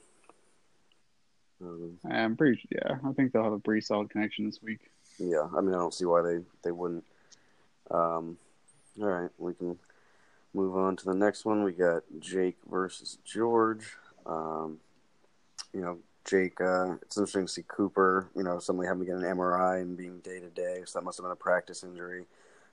Um, 1.61 1.99
I'm 2.11 2.37
pretty 2.37 2.67
yeah. 2.71 2.97
I 3.07 3.13
think 3.13 3.33
they'll 3.33 3.45
have 3.45 3.53
a 3.53 3.59
pretty 3.59 3.83
solid 3.83 4.11
connection 4.11 4.47
this 4.47 4.63
week. 4.63 4.91
Yeah, 5.23 5.49
I 5.57 5.61
mean, 5.61 5.75
I 5.75 5.79
don't 5.79 5.95
see 5.95 6.05
why 6.05 6.23
they 6.23 6.39
they 6.65 6.73
wouldn't. 6.73 7.05
Um, 7.91 8.39
all 9.01 9.09
right, 9.09 9.31
we 9.39 9.55
can 9.55 9.79
move 10.53 10.77
on 10.77 10.97
to 10.97 11.05
the 11.05 11.15
next 11.15 11.45
one. 11.45 11.63
We 11.63 11.73
got 11.73 12.03
Jake 12.19 12.57
versus 12.69 13.19
George. 13.25 13.97
Um, 14.27 14.79
you 15.73 15.81
know, 15.81 15.99
Jake. 16.25 16.61
Uh, 16.61 16.95
it's 17.03 17.17
interesting 17.17 17.47
to 17.47 17.53
see 17.53 17.65
Cooper. 17.69 18.29
You 18.35 18.43
know, 18.43 18.59
suddenly 18.59 18.89
having 18.89 19.01
to 19.01 19.07
get 19.07 19.17
an 19.17 19.37
MRI 19.37 19.81
and 19.81 19.97
being 19.97 20.19
day 20.19 20.41
to 20.41 20.49
day. 20.49 20.83
So 20.87 20.99
that 20.99 21.05
must 21.05 21.19
have 21.19 21.25
been 21.25 21.33
a 21.33 21.37
practice 21.37 21.85
injury. 21.85 22.25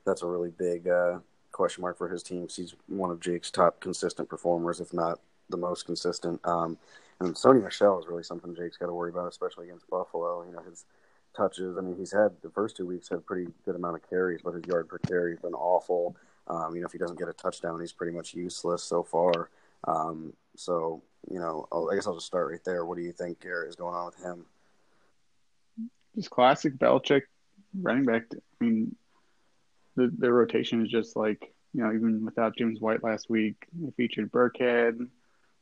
That's 0.04 0.22
a 0.22 0.26
really 0.26 0.50
big 0.50 0.88
uh, 0.88 1.20
question 1.52 1.82
mark 1.82 1.98
for 1.98 2.08
his 2.08 2.22
team. 2.24 2.48
he's 2.48 2.74
one 2.88 3.10
of 3.10 3.20
Jake's 3.20 3.50
top 3.50 3.78
consistent 3.80 4.28
performers, 4.28 4.80
if 4.80 4.92
not 4.92 5.20
the 5.50 5.56
most 5.56 5.86
consistent. 5.86 6.40
Um, 6.44 6.78
and 7.20 7.34
Sony 7.34 7.62
Michel 7.62 8.00
is 8.00 8.08
really 8.08 8.22
something 8.24 8.56
Jake's 8.56 8.78
got 8.78 8.86
to 8.86 8.94
worry 8.94 9.10
about, 9.10 9.28
especially 9.28 9.66
against 9.66 9.88
Buffalo. 9.88 10.42
You 10.44 10.52
know, 10.52 10.62
his 10.62 10.84
touches. 11.36 11.76
I 11.76 11.80
mean, 11.80 11.96
he's 11.96 12.12
had 12.12 12.30
the 12.42 12.50
first 12.50 12.76
two 12.76 12.86
weeks 12.86 13.08
had 13.08 13.24
pretty 13.26 13.50
good 13.64 13.76
amount 13.76 13.96
of 13.96 14.08
carries, 14.08 14.40
but 14.42 14.54
his 14.54 14.64
yard 14.66 14.88
per 14.88 14.98
carry 14.98 15.32
has 15.32 15.40
been 15.40 15.54
awful. 15.54 16.16
Um, 16.46 16.74
you 16.74 16.80
know, 16.80 16.86
if 16.86 16.92
he 16.92 16.98
doesn't 16.98 17.18
get 17.18 17.28
a 17.28 17.32
touchdown, 17.32 17.80
he's 17.80 17.92
pretty 17.92 18.16
much 18.16 18.34
useless 18.34 18.82
so 18.82 19.02
far. 19.02 19.50
Um, 19.86 20.32
so, 20.56 21.02
you 21.30 21.38
know, 21.38 21.66
I 21.72 21.94
guess 21.94 22.06
I'll 22.06 22.14
just 22.14 22.26
start 22.26 22.50
right 22.50 22.64
there. 22.64 22.84
What 22.84 22.96
do 22.96 23.02
you 23.02 23.12
think 23.12 23.40
Garrett, 23.40 23.68
is 23.68 23.76
going 23.76 23.94
on 23.94 24.06
with 24.06 24.22
him? 24.22 24.46
Just 26.16 26.30
classic 26.30 26.76
Belichick 26.76 27.22
running 27.80 28.04
back. 28.04 28.24
I 28.32 28.64
mean, 28.64 28.96
the, 29.96 30.12
the 30.18 30.32
rotation 30.32 30.84
is 30.84 30.90
just 30.90 31.16
like 31.16 31.52
you 31.72 31.82
know 31.82 31.92
even 31.92 32.24
without 32.24 32.56
James 32.56 32.80
White 32.80 33.04
last 33.04 33.30
week, 33.30 33.66
they 33.72 33.90
featured 33.92 34.32
Burkhead. 34.32 34.98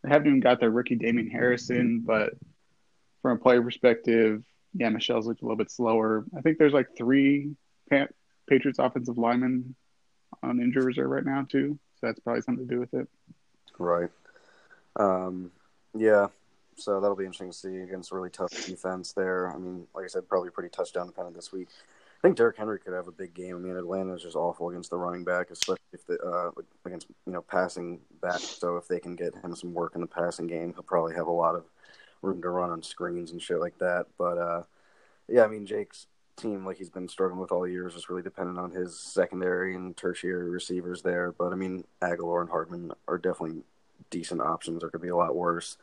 They 0.02 0.08
haven't 0.08 0.28
even 0.28 0.40
got 0.40 0.60
their 0.60 0.70
rookie 0.70 0.94
Damien 0.94 1.28
Harrison, 1.28 2.00
but 2.00 2.34
from 3.20 3.36
a 3.36 3.40
player 3.40 3.62
perspective, 3.62 4.42
yeah, 4.74 4.88
Michel's 4.88 5.26
looked 5.26 5.42
a 5.42 5.44
little 5.44 5.56
bit 5.56 5.70
slower. 5.70 6.24
I 6.36 6.40
think 6.40 6.58
there's 6.58 6.72
like 6.72 6.96
three 6.96 7.54
Patriots 8.48 8.78
offensive 8.78 9.18
linemen 9.18 9.74
on 10.42 10.60
injury 10.60 10.84
reserve 10.84 11.10
right 11.10 11.24
now 11.24 11.46
too, 11.48 11.78
so 12.00 12.06
that's 12.06 12.20
probably 12.20 12.42
something 12.42 12.66
to 12.66 12.74
do 12.74 12.80
with 12.80 12.94
it. 12.94 13.08
Right. 13.78 14.10
Um, 14.96 15.50
yeah. 15.96 16.28
So 16.76 17.00
that'll 17.00 17.16
be 17.16 17.24
interesting 17.24 17.50
to 17.50 17.56
see 17.56 17.76
against 17.78 18.12
a 18.12 18.14
really 18.14 18.30
tough 18.30 18.50
defense 18.66 19.12
there. 19.12 19.52
I 19.52 19.58
mean, 19.58 19.86
like 19.94 20.04
I 20.04 20.08
said, 20.08 20.28
probably 20.28 20.50
pretty 20.50 20.68
touchdown 20.68 21.06
dependent 21.06 21.34
this 21.34 21.52
week. 21.52 21.68
I 22.18 22.20
think 22.26 22.36
Derrick 22.36 22.56
Henry 22.56 22.78
could 22.78 22.94
have 22.94 23.06
a 23.06 23.12
big 23.12 23.34
game. 23.34 23.56
I 23.56 23.58
mean, 23.58 23.76
Atlanta 23.76 24.14
is 24.14 24.22
just 24.22 24.36
awful 24.36 24.70
against 24.70 24.90
the 24.90 24.96
running 24.96 25.24
back, 25.24 25.50
especially 25.50 25.78
if 25.92 26.04
the 26.06 26.18
uh, 26.20 26.50
against 26.84 27.06
you 27.26 27.32
know 27.32 27.42
passing 27.42 28.00
back. 28.20 28.40
So 28.40 28.76
if 28.76 28.88
they 28.88 28.98
can 28.98 29.14
get 29.14 29.36
him 29.36 29.54
some 29.54 29.72
work 29.72 29.94
in 29.94 30.00
the 30.00 30.06
passing 30.06 30.48
game, 30.48 30.72
he'll 30.72 30.82
probably 30.82 31.14
have 31.14 31.28
a 31.28 31.32
lot 31.32 31.54
of 31.54 31.64
room 32.22 32.42
to 32.42 32.48
run 32.48 32.70
on 32.70 32.82
screens 32.82 33.32
and 33.32 33.42
shit 33.42 33.60
like 33.60 33.78
that. 33.78 34.06
But 34.16 34.38
uh, 34.38 34.62
yeah, 35.28 35.44
I 35.44 35.48
mean, 35.48 35.66
Jake's 35.66 36.06
team, 36.36 36.64
like 36.64 36.76
he's 36.76 36.90
been 36.90 37.08
struggling 37.08 37.40
with 37.40 37.52
all 37.52 37.66
years, 37.66 37.94
is 37.94 38.08
really 38.08 38.22
dependent 38.22 38.58
on 38.58 38.70
his 38.70 38.98
secondary 38.98 39.74
and 39.74 39.96
tertiary 39.96 40.50
receivers 40.50 41.02
there. 41.02 41.32
But 41.32 41.52
I 41.52 41.56
mean, 41.56 41.84
Agholor 42.00 42.40
and 42.40 42.50
Hardman 42.50 42.92
are 43.06 43.18
definitely 43.18 43.62
decent 44.10 44.40
options. 44.40 44.80
There 44.80 44.90
could 44.90 45.02
be 45.02 45.08
a 45.08 45.16
lot 45.16 45.36
worse. 45.36 45.76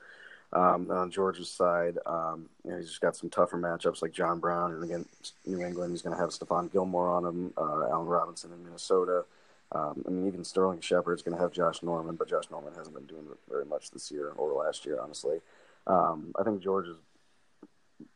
Um, 0.53 0.89
on 0.89 1.11
Georgia's 1.11 1.49
side, 1.49 1.97
um, 2.05 2.47
you 2.63 2.71
know, 2.71 2.77
he's 2.77 2.87
just 2.87 3.01
got 3.01 3.17
some 3.17 3.29
tougher 3.29 3.57
matchups 3.57 4.01
like 4.01 4.13
John 4.13 4.39
Brown, 4.39 4.71
and 4.71 4.83
against 4.83 5.33
New 5.45 5.61
England, 5.61 5.91
he's 5.91 6.01
going 6.01 6.15
to 6.15 6.21
have 6.21 6.29
Stephon 6.29 6.71
Gilmore 6.71 7.09
on 7.09 7.25
him, 7.25 7.53
uh, 7.57 7.89
Allen 7.91 8.07
Robinson 8.07 8.53
in 8.53 8.63
Minnesota. 8.63 9.25
Um, 9.71 10.03
I 10.07 10.11
mean, 10.11 10.27
even 10.27 10.43
Sterling 10.45 10.79
Shepard's 10.79 11.23
going 11.23 11.35
to 11.35 11.41
have 11.41 11.51
Josh 11.51 11.83
Norman, 11.83 12.15
but 12.15 12.29
Josh 12.29 12.45
Norman 12.49 12.73
hasn't 12.75 12.95
been 12.95 13.07
doing 13.07 13.25
very 13.49 13.65
much 13.65 13.91
this 13.91 14.11
year 14.11 14.29
or 14.37 14.53
last 14.53 14.85
year, 14.85 14.99
honestly. 15.01 15.39
Um, 15.87 16.33
I 16.39 16.43
think 16.43 16.61
George's 16.63 16.97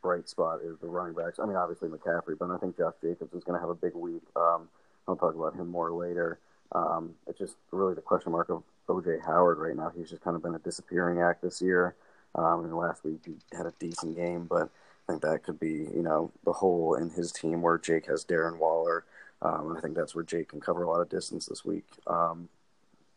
bright 0.01 0.27
spot 0.27 0.59
is 0.63 0.77
the 0.79 0.87
running 0.87 1.13
backs. 1.13 1.39
I 1.39 1.45
mean, 1.45 1.55
obviously 1.55 1.89
McCaffrey, 1.89 2.37
but 2.37 2.49
I 2.49 2.57
think 2.57 2.77
Josh 2.77 2.93
Jacobs 3.01 3.33
is 3.33 3.43
going 3.43 3.55
to 3.55 3.61
have 3.61 3.69
a 3.69 3.75
big 3.75 3.93
week. 3.95 4.23
Um, 4.35 4.69
I'll 5.07 5.15
talk 5.15 5.35
about 5.35 5.55
him 5.55 5.67
more 5.67 5.91
later. 5.91 6.39
Um, 6.71 7.15
it's 7.27 7.39
just 7.39 7.55
really 7.71 7.95
the 7.95 8.01
question 8.01 8.31
mark 8.31 8.49
of 8.49 8.63
OJ 8.87 9.25
Howard 9.25 9.57
right 9.57 9.75
now. 9.75 9.91
He's 9.95 10.09
just 10.09 10.21
kind 10.21 10.35
of 10.35 10.43
been 10.43 10.55
a 10.55 10.59
disappearing 10.59 11.21
act 11.21 11.41
this 11.41 11.61
year. 11.61 11.95
Um, 12.35 12.63
and 12.63 12.75
last 12.75 13.03
week 13.03 13.21
he 13.25 13.33
had 13.55 13.65
a 13.65 13.73
decent 13.79 14.15
game, 14.15 14.45
but 14.45 14.69
I 15.07 15.11
think 15.11 15.23
that 15.23 15.43
could 15.43 15.59
be, 15.59 15.87
you 15.93 16.03
know, 16.03 16.31
the 16.45 16.53
hole 16.53 16.93
in 16.93 17.09
his 17.09 17.31
team 17.31 17.61
where 17.61 17.79
Jake 17.79 18.05
has 18.05 18.23
Darren 18.23 18.59
Waller. 18.59 19.05
Um, 19.41 19.69
and 19.69 19.77
I 19.77 19.81
think 19.81 19.95
that's 19.95 20.13
where 20.13 20.23
Jake 20.23 20.49
can 20.49 20.59
cover 20.59 20.83
a 20.83 20.89
lot 20.89 21.01
of 21.01 21.09
distance 21.09 21.47
this 21.47 21.65
week. 21.65 21.85
Um, 22.05 22.49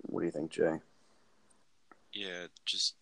what 0.03 0.21
do 0.21 0.27
you 0.27 0.33
think, 0.33 0.51
Jay? 0.51 0.81
Yeah, 2.13 2.47
just 2.65 2.95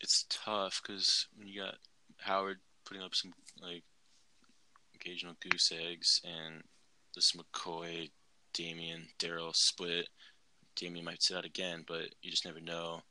it's 0.00 0.26
tough 0.28 0.80
because 0.82 1.26
when 1.36 1.48
you 1.48 1.62
got 1.62 1.76
Howard 2.18 2.58
putting 2.84 3.02
up 3.02 3.14
some 3.14 3.32
like 3.62 3.82
occasional 4.94 5.34
goose 5.40 5.72
eggs 5.72 6.20
and 6.24 6.62
this 7.14 7.32
McCoy, 7.32 8.10
Damien, 8.52 9.08
Daryl 9.18 9.54
split. 9.54 10.08
Damien 10.76 11.04
might 11.04 11.22
sit 11.22 11.36
out 11.36 11.44
again, 11.44 11.84
but 11.86 12.14
you 12.22 12.30
just 12.30 12.44
never 12.44 12.60
know. 12.60 13.02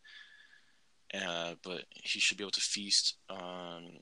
Uh, 1.13 1.55
but 1.63 1.85
he 1.89 2.19
should 2.19 2.37
be 2.37 2.43
able 2.43 2.51
to 2.51 2.61
feast 2.61 3.15
on 3.29 3.99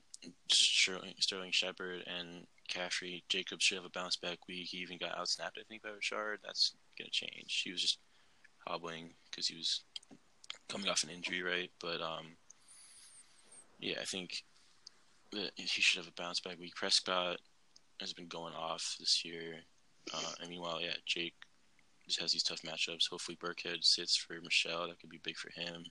Sterling, 0.50 1.14
Sterling 1.20 1.52
Shepard 1.52 2.04
and 2.06 2.46
Caffrey. 2.68 3.24
Jacobs 3.28 3.64
should 3.64 3.76
have 3.76 3.86
a 3.86 3.90
bounce 3.90 4.16
back 4.16 4.38
week. 4.46 4.68
He 4.70 4.78
even 4.78 4.98
got 4.98 5.16
outsnapped, 5.16 5.58
I 5.58 5.64
think, 5.68 5.82
by 5.82 5.90
Richard. 5.90 6.40
That's 6.44 6.74
going 6.98 7.06
to 7.06 7.10
change. 7.10 7.62
He 7.64 7.72
was 7.72 7.80
just 7.80 7.98
hobbling 8.66 9.10
because 9.30 9.48
he 9.48 9.56
was 9.56 9.82
coming 10.68 10.88
off 10.88 11.02
an 11.02 11.10
injury, 11.10 11.42
right? 11.42 11.70
But 11.80 12.02
um, 12.02 12.36
yeah, 13.78 13.96
I 14.00 14.04
think 14.04 14.44
that 15.32 15.50
he 15.56 15.66
should 15.66 15.98
have 15.98 16.08
a 16.08 16.20
bounce 16.22 16.40
back 16.40 16.58
week. 16.58 16.74
Prescott 16.74 17.38
has 18.00 18.12
been 18.12 18.28
going 18.28 18.54
off 18.54 18.96
this 18.98 19.24
year. 19.24 19.56
Uh, 20.12 20.32
and 20.40 20.50
meanwhile, 20.50 20.80
yeah, 20.80 20.94
Jake 21.04 21.34
just 22.06 22.20
has 22.20 22.32
these 22.32 22.42
tough 22.42 22.62
matchups. 22.62 23.08
Hopefully, 23.10 23.38
Burkhead 23.42 23.84
sits 23.84 24.16
for 24.16 24.40
Michel. 24.42 24.88
That 24.88 24.98
could 25.00 25.10
be 25.10 25.20
big 25.22 25.36
for 25.36 25.50
him. 25.50 25.84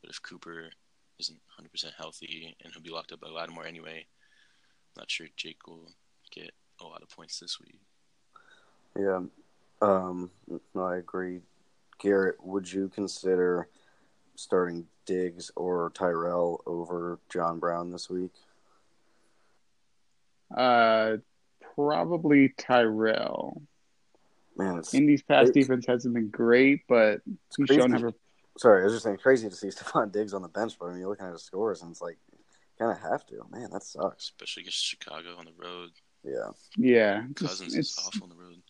But 0.00 0.10
if 0.10 0.22
Cooper 0.22 0.70
isn't 1.18 1.38
100% 1.58 1.92
healthy 1.96 2.54
and 2.62 2.72
he'll 2.72 2.82
be 2.82 2.90
locked 2.90 3.12
up 3.12 3.20
by 3.20 3.28
Lattimore 3.28 3.66
anyway, 3.66 4.04
I'm 4.96 5.00
not 5.00 5.10
sure 5.10 5.26
Jake 5.36 5.66
will 5.66 5.90
get 6.30 6.50
a 6.80 6.84
lot 6.84 7.02
of 7.02 7.08
points 7.08 7.38
this 7.38 7.58
week. 7.58 7.80
Yeah, 8.98 9.22
um, 9.80 10.30
no, 10.74 10.84
I 10.84 10.98
agree. 10.98 11.40
Garrett, 11.98 12.36
would 12.44 12.70
you 12.70 12.88
consider 12.88 13.68
starting 14.36 14.86
Diggs 15.06 15.50
or 15.56 15.90
Tyrell 15.94 16.62
over 16.66 17.18
John 17.30 17.58
Brown 17.58 17.90
this 17.90 18.08
week? 18.08 18.32
Uh, 20.54 21.16
probably 21.74 22.54
Tyrell. 22.56 23.62
Man, 24.56 24.78
it's 24.78 24.94
Indy's 24.94 25.22
pass 25.22 25.50
defense 25.50 25.84
hasn't 25.86 26.14
been 26.14 26.30
great, 26.30 26.82
but 26.88 27.20
he's 27.56 27.66
crazy. 27.66 27.80
shown 27.80 27.92
have 27.92 28.04
a 28.04 28.14
sorry, 28.58 28.82
I 28.82 28.84
was 28.84 28.94
just 28.94 29.04
saying 29.04 29.18
crazy 29.18 29.48
to 29.48 29.54
see 29.54 29.66
Stefon 29.70 30.12
Diggs 30.12 30.34
on 30.34 30.42
the 30.42 30.48
bench, 30.48 30.76
but 30.78 30.86
I 30.86 30.90
mean, 30.90 31.00
you're 31.00 31.08
looking 31.08 31.26
at 31.26 31.32
his 31.32 31.42
scores 31.42 31.82
and 31.82 31.90
it's 31.90 32.00
like 32.00 32.18
kind 32.78 32.92
of 32.92 32.98
have 32.98 33.26
to. 33.26 33.44
Man, 33.50 33.70
that 33.72 33.82
sucks. 33.82 34.24
Especially 34.24 34.62
against 34.62 34.84
Chicago 34.84 35.36
on 35.38 35.46
the 35.46 35.52
road. 35.56 35.90
Yeah. 36.24 36.50
yeah. 36.76 37.22
Cousins 37.34 37.74
it's, 37.74 37.98
is 37.98 38.06
awful 38.06 38.24
on 38.24 38.30
the 38.30 38.36
road. 38.36 38.62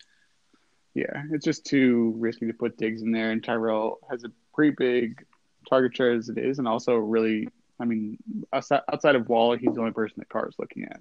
Yeah, 0.94 1.24
it's 1.32 1.44
just 1.44 1.64
too 1.66 2.14
risky 2.16 2.46
to 2.46 2.52
put 2.52 2.78
Diggs 2.78 3.02
in 3.02 3.10
there, 3.10 3.32
and 3.32 3.42
Tyrell 3.42 3.98
has 4.08 4.22
a 4.22 4.30
pretty 4.54 4.76
big 4.78 5.24
target 5.68 5.96
share 5.96 6.12
as 6.12 6.28
it 6.28 6.38
is, 6.38 6.58
and 6.58 6.68
also 6.68 6.94
really, 6.94 7.48
I 7.80 7.84
mean, 7.84 8.18
outside 8.52 9.16
of 9.16 9.28
Wall, 9.28 9.56
he's 9.56 9.74
the 9.74 9.80
only 9.80 9.92
person 9.92 10.16
that 10.18 10.28
Carr 10.28 10.48
is 10.48 10.54
looking 10.58 10.84
at. 10.84 11.00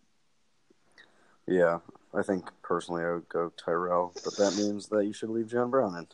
Yeah, 1.47 1.79
I 2.13 2.21
think 2.23 2.49
personally 2.61 3.03
I 3.03 3.11
would 3.13 3.27
go 3.29 3.51
Tyrell, 3.57 4.13
but 4.23 4.37
that 4.37 4.55
means 4.57 4.87
that 4.87 5.05
you 5.05 5.13
should 5.13 5.29
leave 5.29 5.47
John 5.47 5.69
Brown 5.69 5.95
in. 5.97 6.07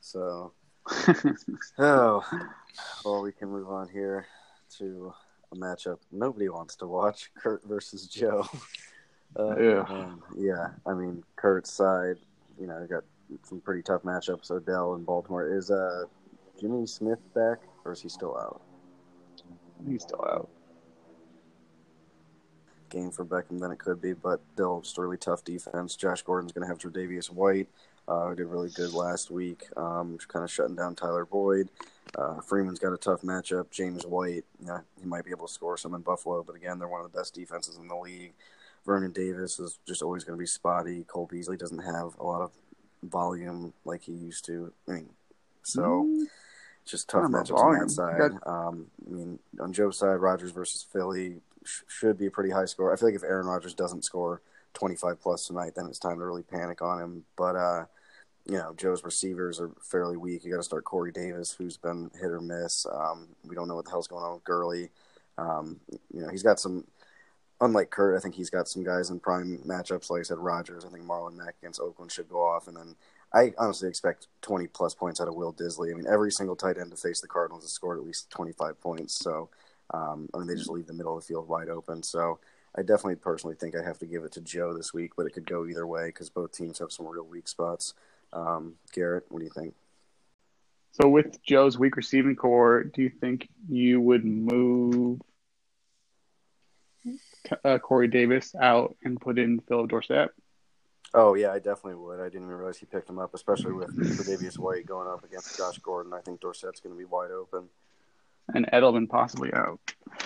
So, 0.00 0.52
oh, 1.78 2.24
well, 3.04 3.22
we 3.22 3.32
can 3.32 3.48
move 3.48 3.68
on 3.68 3.88
here 3.88 4.26
to 4.78 5.12
a 5.52 5.56
matchup 5.56 5.98
nobody 6.10 6.48
wants 6.48 6.76
to 6.76 6.86
watch: 6.86 7.30
Kurt 7.34 7.62
versus 7.64 8.06
Joe. 8.06 8.46
Uh, 9.34 9.56
Yeah. 9.58 9.86
man, 9.88 10.22
yeah. 10.36 10.68
I 10.84 10.92
mean, 10.92 11.24
Kurt's 11.36 11.72
side, 11.72 12.18
you 12.60 12.66
know, 12.66 12.86
got 12.86 13.02
some 13.44 13.62
pretty 13.62 13.80
tough 13.80 14.02
matchups. 14.02 14.50
Odell 14.50 14.94
in 14.94 15.04
Baltimore 15.04 15.56
is 15.56 15.70
uh 15.70 16.04
Jimmy 16.60 16.86
Smith 16.86 17.18
back, 17.32 17.60
or 17.84 17.92
is 17.92 18.00
he 18.00 18.08
still 18.08 18.36
out? 18.36 18.60
he's 19.86 20.02
still 20.02 20.24
out. 20.24 20.48
game 22.90 23.10
for 23.10 23.24
Beckham 23.24 23.58
than 23.60 23.72
it 23.72 23.78
could 23.78 24.00
be, 24.00 24.12
but 24.12 24.40
still 24.54 24.80
just 24.80 24.98
a 24.98 25.00
really 25.00 25.16
tough 25.16 25.44
defense. 25.44 25.96
Josh 25.96 26.22
Gordon's 26.22 26.52
going 26.52 26.62
to 26.62 26.68
have 26.68 26.78
Tre'Davious 26.78 27.30
White, 27.30 27.68
uh, 28.06 28.28
who 28.28 28.34
did 28.36 28.46
really 28.46 28.70
good 28.70 28.92
last 28.92 29.30
week, 29.30 29.64
um, 29.76 30.18
kind 30.28 30.44
of 30.44 30.50
shutting 30.50 30.76
down 30.76 30.94
Tyler 30.94 31.24
Boyd. 31.24 31.68
Uh, 32.16 32.40
Freeman's 32.40 32.78
got 32.78 32.92
a 32.92 32.98
tough 32.98 33.22
matchup. 33.22 33.70
James 33.70 34.04
White, 34.04 34.44
yeah, 34.64 34.80
he 35.00 35.06
might 35.06 35.24
be 35.24 35.30
able 35.30 35.46
to 35.46 35.52
score 35.52 35.76
some 35.76 35.94
in 35.94 36.02
Buffalo, 36.02 36.42
but 36.42 36.54
again, 36.54 36.78
they're 36.78 36.88
one 36.88 37.00
of 37.04 37.10
the 37.10 37.18
best 37.18 37.34
defenses 37.34 37.76
in 37.76 37.88
the 37.88 37.96
league. 37.96 38.34
Vernon 38.84 39.12
Davis 39.12 39.58
is 39.58 39.78
just 39.86 40.02
always 40.02 40.24
going 40.24 40.36
to 40.36 40.40
be 40.40 40.46
spotty. 40.46 41.04
Cole 41.04 41.28
Beasley 41.30 41.56
doesn't 41.56 41.78
have 41.78 42.14
a 42.18 42.24
lot 42.24 42.42
of 42.42 42.50
volume 43.04 43.72
like 43.84 44.02
he 44.02 44.12
used 44.12 44.44
to. 44.46 44.72
I 44.88 44.92
mean, 44.92 45.08
so 45.62 46.04
Mm, 46.04 46.26
just 46.84 47.08
tough 47.08 47.24
matchups 47.30 47.58
on 47.58 47.78
that 47.78 47.90
side. 47.90 48.32
Um, 48.46 48.86
I 49.06 49.10
mean, 49.10 49.38
on 49.60 49.72
Joe's 49.72 49.98
side, 49.98 50.14
Rodgers 50.14 50.50
versus 50.50 50.84
Philly 50.92 51.36
sh- 51.64 51.82
should 51.88 52.18
be 52.18 52.26
a 52.26 52.30
pretty 52.30 52.50
high 52.50 52.64
score. 52.64 52.92
I 52.92 52.96
feel 52.96 53.08
like 53.08 53.14
if 53.14 53.22
Aaron 53.22 53.46
Rodgers 53.46 53.74
doesn't 53.74 54.04
score 54.04 54.42
25 54.74 55.20
plus 55.20 55.46
tonight, 55.46 55.74
then 55.74 55.86
it's 55.86 55.98
time 55.98 56.18
to 56.18 56.24
really 56.24 56.42
panic 56.42 56.82
on 56.82 57.00
him. 57.00 57.24
But, 57.36 57.56
uh, 57.56 57.84
you 58.46 58.56
know, 58.58 58.74
Joe's 58.76 59.04
receivers 59.04 59.60
are 59.60 59.70
fairly 59.80 60.16
weak. 60.16 60.44
You 60.44 60.50
got 60.50 60.56
to 60.56 60.62
start 60.64 60.84
Corey 60.84 61.12
Davis, 61.12 61.52
who's 61.52 61.76
been 61.76 62.10
hit 62.14 62.30
or 62.30 62.40
miss. 62.40 62.86
Um, 62.92 63.28
we 63.46 63.54
don't 63.54 63.68
know 63.68 63.76
what 63.76 63.84
the 63.84 63.90
hell's 63.90 64.08
going 64.08 64.24
on 64.24 64.34
with 64.34 64.44
Gurley. 64.44 64.90
Um, 65.38 65.80
you 66.12 66.22
know, 66.22 66.28
he's 66.28 66.42
got 66.42 66.58
some, 66.58 66.84
unlike 67.60 67.90
Kurt, 67.90 68.16
I 68.16 68.20
think 68.20 68.34
he's 68.34 68.50
got 68.50 68.68
some 68.68 68.82
guys 68.82 69.10
in 69.10 69.20
prime 69.20 69.58
matchups. 69.66 70.10
Like 70.10 70.20
I 70.20 70.24
said, 70.24 70.38
Rodgers. 70.38 70.84
I 70.84 70.88
think 70.88 71.04
Marlon 71.04 71.36
Mack 71.36 71.54
against 71.62 71.80
Oakland 71.80 72.10
should 72.10 72.28
go 72.28 72.44
off. 72.44 72.66
And 72.66 72.76
then 72.76 72.96
I 73.34 73.52
honestly 73.58 73.88
expect 73.88 74.28
20 74.42 74.66
plus 74.68 74.94
points 74.94 75.20
out 75.20 75.28
of 75.28 75.34
Will 75.34 75.52
Dissly. 75.52 75.90
I 75.90 75.94
mean, 75.94 76.06
every 76.06 76.30
single 76.30 76.56
tight 76.56 76.78
end 76.78 76.90
to 76.90 76.96
face 76.96 77.20
the 77.20 77.28
Cardinals 77.28 77.64
has 77.64 77.72
scored 77.72 77.98
at 77.98 78.04
least 78.04 78.30
25 78.30 78.80
points. 78.80 79.14
So, 79.14 79.48
um, 79.94 80.28
I 80.34 80.38
mean, 80.38 80.46
they 80.46 80.54
just 80.54 80.70
leave 80.70 80.86
the 80.86 80.92
middle 80.92 81.16
of 81.16 81.22
the 81.22 81.26
field 81.26 81.48
wide 81.48 81.68
open. 81.68 82.02
So, 82.02 82.38
I 82.74 82.80
definitely 82.80 83.16
personally 83.16 83.56
think 83.56 83.76
I 83.76 83.82
have 83.82 83.98
to 83.98 84.06
give 84.06 84.24
it 84.24 84.32
to 84.32 84.40
Joe 84.40 84.72
this 84.74 84.94
week, 84.94 85.12
but 85.16 85.26
it 85.26 85.30
could 85.30 85.46
go 85.46 85.66
either 85.66 85.86
way 85.86 86.06
because 86.06 86.30
both 86.30 86.52
teams 86.52 86.78
have 86.78 86.90
some 86.90 87.06
real 87.06 87.26
weak 87.26 87.48
spots. 87.48 87.94
Um, 88.32 88.76
Garrett, 88.92 89.26
what 89.28 89.40
do 89.40 89.44
you 89.44 89.50
think? 89.50 89.74
So 90.92 91.08
with 91.08 91.42
Joe's 91.42 91.78
weak 91.78 91.96
receiving 91.96 92.36
core, 92.36 92.84
do 92.84 93.02
you 93.02 93.10
think 93.10 93.48
you 93.68 94.00
would 94.00 94.24
move 94.24 95.20
uh, 97.64 97.78
Corey 97.78 98.08
Davis 98.08 98.54
out 98.54 98.96
and 99.02 99.20
put 99.20 99.38
in 99.38 99.60
Phillip 99.60 99.90
Dorsett? 99.90 100.30
Oh 101.14 101.34
yeah, 101.34 101.52
I 101.52 101.58
definitely 101.58 101.96
would. 101.96 102.20
I 102.20 102.24
didn't 102.24 102.44
even 102.44 102.56
realize 102.56 102.78
he 102.78 102.86
picked 102.86 103.08
him 103.10 103.18
up, 103.18 103.34
especially 103.34 103.72
with 103.72 103.94
Tre'Davious 103.96 104.58
White 104.58 104.86
going 104.86 105.08
up 105.08 105.24
against 105.24 105.56
Josh 105.58 105.78
Gordon. 105.78 106.12
I 106.14 106.20
think 106.20 106.40
Dorsett's 106.40 106.80
going 106.80 106.94
to 106.94 106.98
be 106.98 107.04
wide 107.04 107.30
open. 107.30 107.68
And 108.54 108.66
Edelman 108.72 109.08
possibly 109.08 109.52
out. 109.52 109.78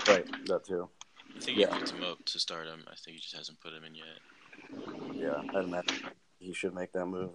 Right, 0.08 0.24
that 0.46 0.64
too. 0.64 0.88
I 1.36 1.40
think 1.40 1.58
Yeah. 1.58 1.72
he 1.74 1.78
picked 1.80 1.90
him 1.90 2.04
up 2.04 2.24
to 2.24 2.38
start 2.38 2.66
him. 2.66 2.84
I 2.86 2.94
think 2.94 3.16
he 3.16 3.20
just 3.20 3.36
hasn't 3.36 3.60
put 3.60 3.72
him 3.72 3.84
in 3.84 3.94
yet. 3.94 5.14
Yeah, 5.14 5.42
I'd 5.58 5.64
imagine 5.64 5.96
he 6.38 6.52
should 6.54 6.74
make 6.74 6.92
that 6.92 7.06
move. 7.06 7.30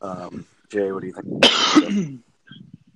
Um, 0.00 0.46
Jay, 0.70 0.90
what 0.92 1.00
do 1.02 1.08
you 1.08 1.12
think? 1.12 2.22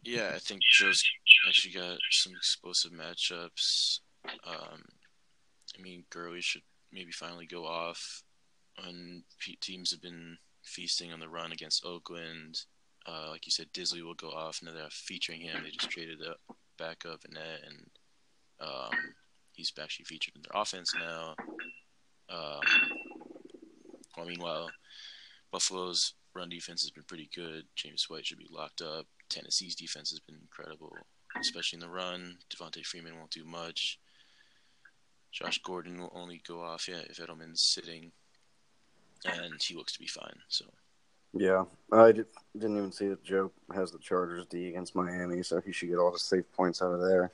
Yeah, 0.08 0.30
I 0.36 0.38
think 0.38 0.60
Joe's 0.62 1.02
actually 1.48 1.74
got 1.74 1.98
some 2.12 2.32
explosive 2.36 2.92
matchups. 2.92 3.98
Um, 4.46 4.84
I 5.76 5.82
mean, 5.82 6.04
Gurley 6.10 6.40
should 6.40 6.62
maybe 6.92 7.10
finally 7.10 7.46
go 7.46 7.66
off. 7.66 8.22
And 8.84 9.22
teams 9.60 9.90
have 9.90 10.02
been 10.02 10.38
feasting 10.62 11.12
on 11.12 11.20
the 11.20 11.28
run 11.28 11.52
against 11.52 11.84
Oakland. 11.84 12.60
Uh, 13.06 13.30
like 13.30 13.46
you 13.46 13.52
said, 13.52 13.72
Dissly 13.72 14.02
will 14.02 14.14
go 14.14 14.30
off, 14.30 14.60
and 14.60 14.76
they're 14.76 14.88
featuring 14.90 15.40
him. 15.40 15.62
They 15.62 15.70
just 15.70 15.90
traded 15.90 16.18
the 16.18 16.34
backup 16.78 17.20
and 17.24 17.86
um, 18.60 19.14
he's 19.52 19.72
actually 19.80 20.04
featured 20.04 20.34
in 20.36 20.42
their 20.42 20.60
offense 20.60 20.92
now. 20.94 21.34
Um, 22.28 22.60
well, 24.16 24.26
meanwhile, 24.26 24.70
Buffalo's 25.52 26.14
run 26.34 26.48
defense 26.48 26.82
has 26.82 26.90
been 26.90 27.04
pretty 27.04 27.28
good. 27.34 27.64
James 27.74 28.08
White 28.08 28.26
should 28.26 28.38
be 28.38 28.48
locked 28.50 28.82
up. 28.82 29.06
Tennessee's 29.28 29.74
defense 29.74 30.10
has 30.10 30.20
been 30.20 30.36
incredible, 30.40 30.96
especially 31.40 31.78
in 31.78 31.80
the 31.80 31.88
run. 31.88 32.38
Devonta 32.50 32.84
Freeman 32.84 33.16
won't 33.16 33.30
do 33.30 33.44
much. 33.44 33.98
Josh 35.32 35.60
Gordon 35.62 36.00
will 36.00 36.12
only 36.14 36.42
go 36.46 36.62
off 36.62 36.88
yeah, 36.88 37.02
if 37.10 37.18
Edelman's 37.18 37.60
sitting, 37.60 38.12
and 39.26 39.60
he 39.62 39.74
looks 39.74 39.92
to 39.94 40.00
be 40.00 40.06
fine. 40.06 40.36
So 40.48 40.64
Yeah, 41.32 41.64
I 41.92 42.12
did, 42.12 42.26
didn't 42.56 42.78
even 42.78 42.92
see 42.92 43.08
that 43.08 43.24
Joe 43.24 43.50
has 43.74 43.92
the 43.92 43.98
Chargers 43.98 44.46
D 44.46 44.68
against 44.68 44.94
Miami, 44.94 45.42
so 45.42 45.60
he 45.60 45.72
should 45.72 45.88
get 45.88 45.98
all 45.98 46.12
the 46.12 46.18
safe 46.18 46.44
points 46.52 46.82
out 46.82 46.92
of 46.92 47.00
there. 47.00 47.30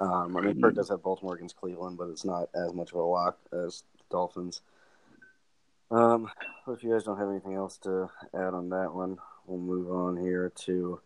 Um, 0.00 0.36
I 0.36 0.40
mean, 0.40 0.60
Kurt 0.60 0.74
does 0.74 0.88
have 0.88 1.02
Baltimore 1.02 1.36
against 1.36 1.56
Cleveland, 1.56 1.96
but 1.96 2.08
it's 2.08 2.24
not 2.24 2.48
as 2.54 2.72
much 2.72 2.90
of 2.90 2.96
a 2.98 3.02
lock 3.02 3.38
as 3.52 3.84
the 3.98 4.04
Dolphins. 4.10 4.62
Um, 5.90 6.28
if 6.68 6.82
you 6.82 6.90
guys 6.90 7.04
don't 7.04 7.18
have 7.18 7.28
anything 7.28 7.54
else 7.54 7.76
to 7.78 8.10
add 8.34 8.54
on 8.54 8.70
that 8.70 8.94
one, 8.94 9.18
we'll 9.46 9.58
move 9.58 9.92
on 9.92 10.16
here 10.16 10.50
to 10.64 11.00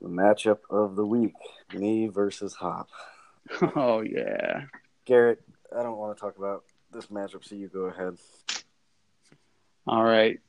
the 0.00 0.08
matchup 0.08 0.58
of 0.68 0.96
the 0.96 1.06
week: 1.06 1.34
me 1.72 2.08
versus 2.08 2.54
Hop. 2.54 2.88
Oh 3.76 4.02
yeah. 4.02 4.66
Garrett, 5.04 5.42
I 5.76 5.82
don't 5.82 5.96
want 5.96 6.16
to 6.16 6.20
talk 6.20 6.38
about 6.38 6.64
this 6.92 7.06
matchup, 7.06 7.44
so 7.44 7.54
you 7.54 7.68
go 7.68 7.86
ahead. 7.86 8.16
All 9.86 10.02
right. 10.02 10.40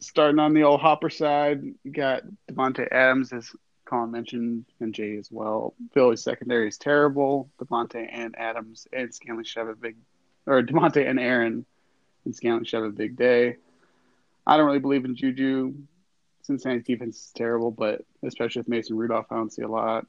Starting 0.00 0.38
on 0.38 0.54
the 0.54 0.62
old 0.62 0.80
Hopper 0.80 1.10
side, 1.10 1.62
you 1.84 1.92
got 1.92 2.22
Davante 2.50 2.90
Adams, 2.90 3.32
as 3.32 3.50
Colin 3.84 4.10
mentioned, 4.10 4.64
and 4.80 4.94
Jay 4.94 5.16
as 5.16 5.30
well. 5.30 5.74
Philly's 5.92 6.22
secondary 6.22 6.68
is 6.68 6.78
terrible. 6.78 7.50
Davante 7.60 8.08
and 8.10 8.36
Adams 8.38 8.86
and 8.92 9.14
Scanley 9.14 9.44
should 9.44 9.60
have 9.60 9.68
a 9.68 9.74
big, 9.74 9.96
or 10.46 10.62
Davante 10.62 11.08
and 11.08 11.20
Aaron 11.20 11.66
and 12.24 12.34
Scanley 12.34 12.64
should 12.64 12.78
have 12.78 12.88
a 12.88 12.92
big 12.92 13.16
day. 13.16 13.56
I 14.46 14.56
don't 14.56 14.66
really 14.66 14.78
believe 14.78 15.04
in 15.04 15.16
Juju. 15.16 15.74
Cincinnati's 16.48 16.84
defense 16.84 17.16
is 17.16 17.32
terrible, 17.36 17.70
but 17.70 18.02
especially 18.24 18.60
with 18.60 18.68
Mason 18.68 18.96
Rudolph, 18.96 19.26
I 19.30 19.36
don't 19.36 19.52
see 19.52 19.62
a 19.62 19.68
lot. 19.68 20.06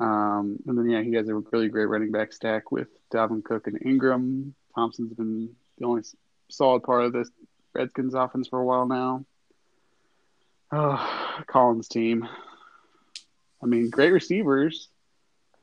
Um, 0.00 0.58
and 0.66 0.78
then, 0.78 0.88
yeah, 0.88 1.02
he 1.02 1.14
has 1.14 1.28
a 1.28 1.34
really 1.34 1.68
great 1.68 1.86
running 1.86 2.12
back 2.12 2.32
stack 2.32 2.70
with 2.70 2.88
Dalvin 3.12 3.42
Cook 3.42 3.66
and 3.66 3.78
Ingram. 3.84 4.54
Thompson's 4.74 5.12
been 5.12 5.50
the 5.78 5.86
only 5.86 6.02
solid 6.48 6.82
part 6.84 7.04
of 7.04 7.12
this 7.12 7.30
Redskins 7.74 8.14
offense 8.14 8.48
for 8.48 8.60
a 8.60 8.64
while 8.64 8.86
now. 8.86 9.24
Oh, 10.72 11.42
Collins 11.46 11.88
team. 11.88 12.28
I 13.62 13.66
mean, 13.66 13.90
great 13.90 14.12
receivers. 14.12 14.88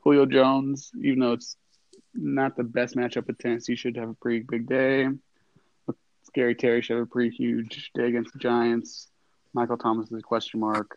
Julio 0.02 0.26
Jones, 0.26 0.90
even 1.02 1.20
though 1.20 1.32
it's 1.32 1.56
not 2.14 2.56
the 2.56 2.64
best 2.64 2.96
matchup 2.96 3.26
with 3.26 3.38
Tennessee, 3.38 3.76
should 3.76 3.96
have 3.96 4.10
a 4.10 4.14
pretty 4.14 4.40
big 4.40 4.68
day. 4.68 5.08
Scary 6.24 6.54
Terry 6.54 6.82
should 6.82 6.98
have 6.98 7.06
a 7.06 7.10
pretty 7.10 7.34
huge 7.34 7.90
day 7.94 8.06
against 8.06 8.34
the 8.34 8.38
Giants. 8.38 9.08
Michael 9.54 9.78
Thomas 9.78 10.10
is 10.10 10.18
a 10.18 10.22
question 10.22 10.60
mark. 10.60 10.96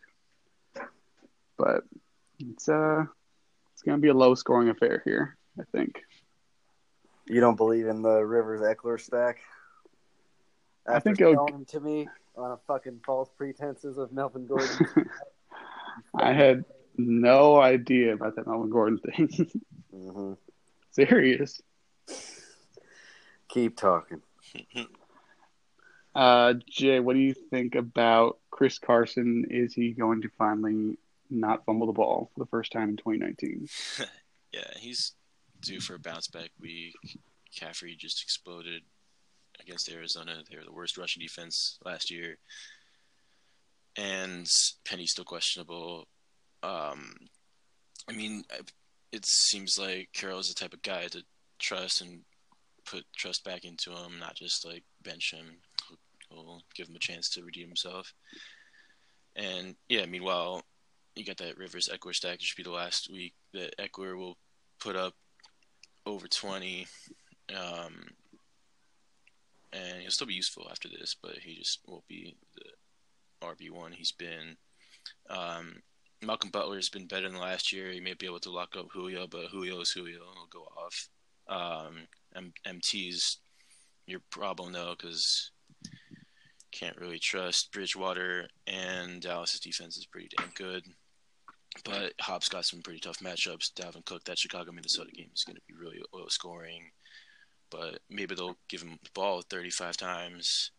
But 1.57 1.83
it's 2.39 2.67
uh 2.67 3.05
it's 3.73 3.81
gonna 3.81 3.99
be 3.99 4.09
a 4.09 4.13
low 4.13 4.35
scoring 4.35 4.69
affair 4.69 5.01
here, 5.05 5.37
I 5.59 5.63
think. 5.71 6.01
You 7.27 7.39
don't 7.39 7.55
believe 7.55 7.87
in 7.87 8.01
the 8.01 8.25
Rivers 8.25 8.61
Ekeler 8.61 8.99
stack? 8.99 9.39
I 10.87 10.95
After 10.95 11.09
think 11.09 11.21
it'll- 11.21 11.35
selling 11.35 11.53
him 11.61 11.65
to 11.65 11.79
me 11.79 12.07
on 12.35 12.51
a 12.51 12.57
fucking 12.67 13.01
false 13.05 13.29
pretenses 13.37 13.97
of 13.97 14.11
Melvin 14.11 14.47
Gordon. 14.47 14.87
I 16.15 16.33
had 16.33 16.63
no 16.97 17.59
idea 17.59 18.13
about 18.13 18.35
that 18.35 18.47
Melvin 18.47 18.69
Gordon 18.69 18.99
thing. 18.99 19.51
hmm 19.91 20.33
Serious. 20.91 21.61
Keep 23.49 23.77
talking. 23.77 24.21
Uh, 26.13 26.53
Jay, 26.69 26.99
what 26.99 27.13
do 27.13 27.19
you 27.19 27.33
think 27.33 27.75
about 27.75 28.39
Chris 28.49 28.77
Carson? 28.79 29.45
Is 29.49 29.73
he 29.73 29.91
going 29.91 30.21
to 30.23 30.29
finally 30.37 30.97
not 31.29 31.65
fumble 31.65 31.87
the 31.87 31.93
ball 31.93 32.29
for 32.33 32.39
the 32.41 32.49
first 32.49 32.71
time 32.73 32.89
in 32.89 32.97
2019? 32.97 33.67
yeah, 34.53 34.59
he's 34.77 35.13
due 35.61 35.79
for 35.79 35.95
a 35.95 35.99
bounce 35.99 36.27
back 36.27 36.49
week. 36.59 36.93
Caffrey 37.57 37.95
just 37.95 38.21
exploded 38.21 38.81
against 39.61 39.91
Arizona. 39.91 40.43
They 40.49 40.57
were 40.57 40.63
the 40.63 40.71
worst 40.71 40.97
rushing 40.97 41.21
defense 41.21 41.77
last 41.85 42.11
year, 42.11 42.37
and 43.95 44.45
Penny's 44.85 45.11
still 45.11 45.25
questionable. 45.25 46.07
Um, 46.63 47.15
I 48.09 48.13
mean, 48.13 48.43
it 49.11 49.25
seems 49.25 49.77
like 49.79 50.09
Carroll's 50.13 50.49
the 50.49 50.55
type 50.55 50.73
of 50.73 50.81
guy 50.81 51.07
to 51.07 51.23
trust 51.59 52.01
and 52.01 52.21
put 52.85 53.05
trust 53.15 53.43
back 53.43 53.63
into 53.63 53.91
him, 53.91 54.19
not 54.19 54.35
just 54.35 54.65
like 54.65 54.83
bench 55.03 55.33
him. 55.33 55.57
He'll 56.29 56.61
give 56.75 56.87
him 56.87 56.95
a 56.95 56.99
chance 56.99 57.29
to 57.31 57.43
redeem 57.43 57.67
himself. 57.67 58.13
And 59.35 59.75
yeah, 59.89 60.05
meanwhile, 60.05 60.63
you 61.15 61.25
got 61.25 61.37
that 61.37 61.57
Rivers 61.57 61.89
Ekeler 61.91 62.15
stack. 62.15 62.35
It 62.35 62.43
should 62.43 62.57
be 62.57 62.63
the 62.63 62.71
last 62.71 63.09
week 63.11 63.33
that 63.53 63.77
Ekeler 63.77 64.17
will 64.17 64.37
put 64.79 64.95
up 64.95 65.13
over 66.05 66.27
20. 66.27 66.87
Um, 67.55 68.07
and 69.73 70.01
he'll 70.01 70.11
still 70.11 70.27
be 70.27 70.33
useful 70.33 70.67
after 70.69 70.89
this, 70.89 71.15
but 71.21 71.37
he 71.37 71.55
just 71.55 71.79
won't 71.87 72.07
be 72.07 72.35
the 72.55 73.45
RB1 73.47 73.93
he's 73.93 74.11
been. 74.11 74.57
Um, 75.29 75.81
Malcolm 76.21 76.51
Butler's 76.51 76.89
been 76.89 77.07
better 77.07 77.29
than 77.29 77.39
last 77.39 77.71
year. 77.71 77.91
He 77.91 77.99
may 77.99 78.13
be 78.13 78.25
able 78.25 78.39
to 78.41 78.51
lock 78.51 78.75
up 78.77 78.87
Julio, 78.93 79.27
but 79.27 79.47
Julio 79.47 79.81
is 79.81 79.91
Julio. 79.91 80.19
He'll 80.33 80.47
go 80.51 80.67
off. 80.77 81.09
Um, 81.47 82.07
M- 82.35 82.53
MT's 82.65 83.37
your 84.05 84.21
problem, 84.29 84.73
though, 84.73 84.95
because 84.97 85.51
can't 86.71 86.97
really 86.97 87.19
trust 87.19 87.71
Bridgewater, 87.71 88.47
and 88.67 89.21
Dallas's 89.21 89.59
defense 89.59 89.97
is 89.97 90.05
pretty 90.05 90.29
damn 90.37 90.51
good. 90.55 90.83
But 91.85 92.13
Hop's 92.19 92.49
got 92.49 92.65
some 92.65 92.81
pretty 92.81 92.99
tough 92.99 93.19
matchups. 93.19 93.73
Dalvin 93.73 94.05
Cook, 94.05 94.23
that 94.25 94.37
Chicago 94.37 94.71
Minnesota 94.71 95.11
game 95.11 95.31
is 95.33 95.43
going 95.43 95.55
to 95.55 95.61
be 95.67 95.73
really 95.73 96.01
low 96.13 96.27
scoring, 96.27 96.91
but 97.71 97.99
maybe 98.09 98.35
they'll 98.35 98.57
give 98.67 98.81
him 98.81 98.99
the 99.03 99.09
ball 99.13 99.41
35 99.41 99.97
times, 99.97 100.71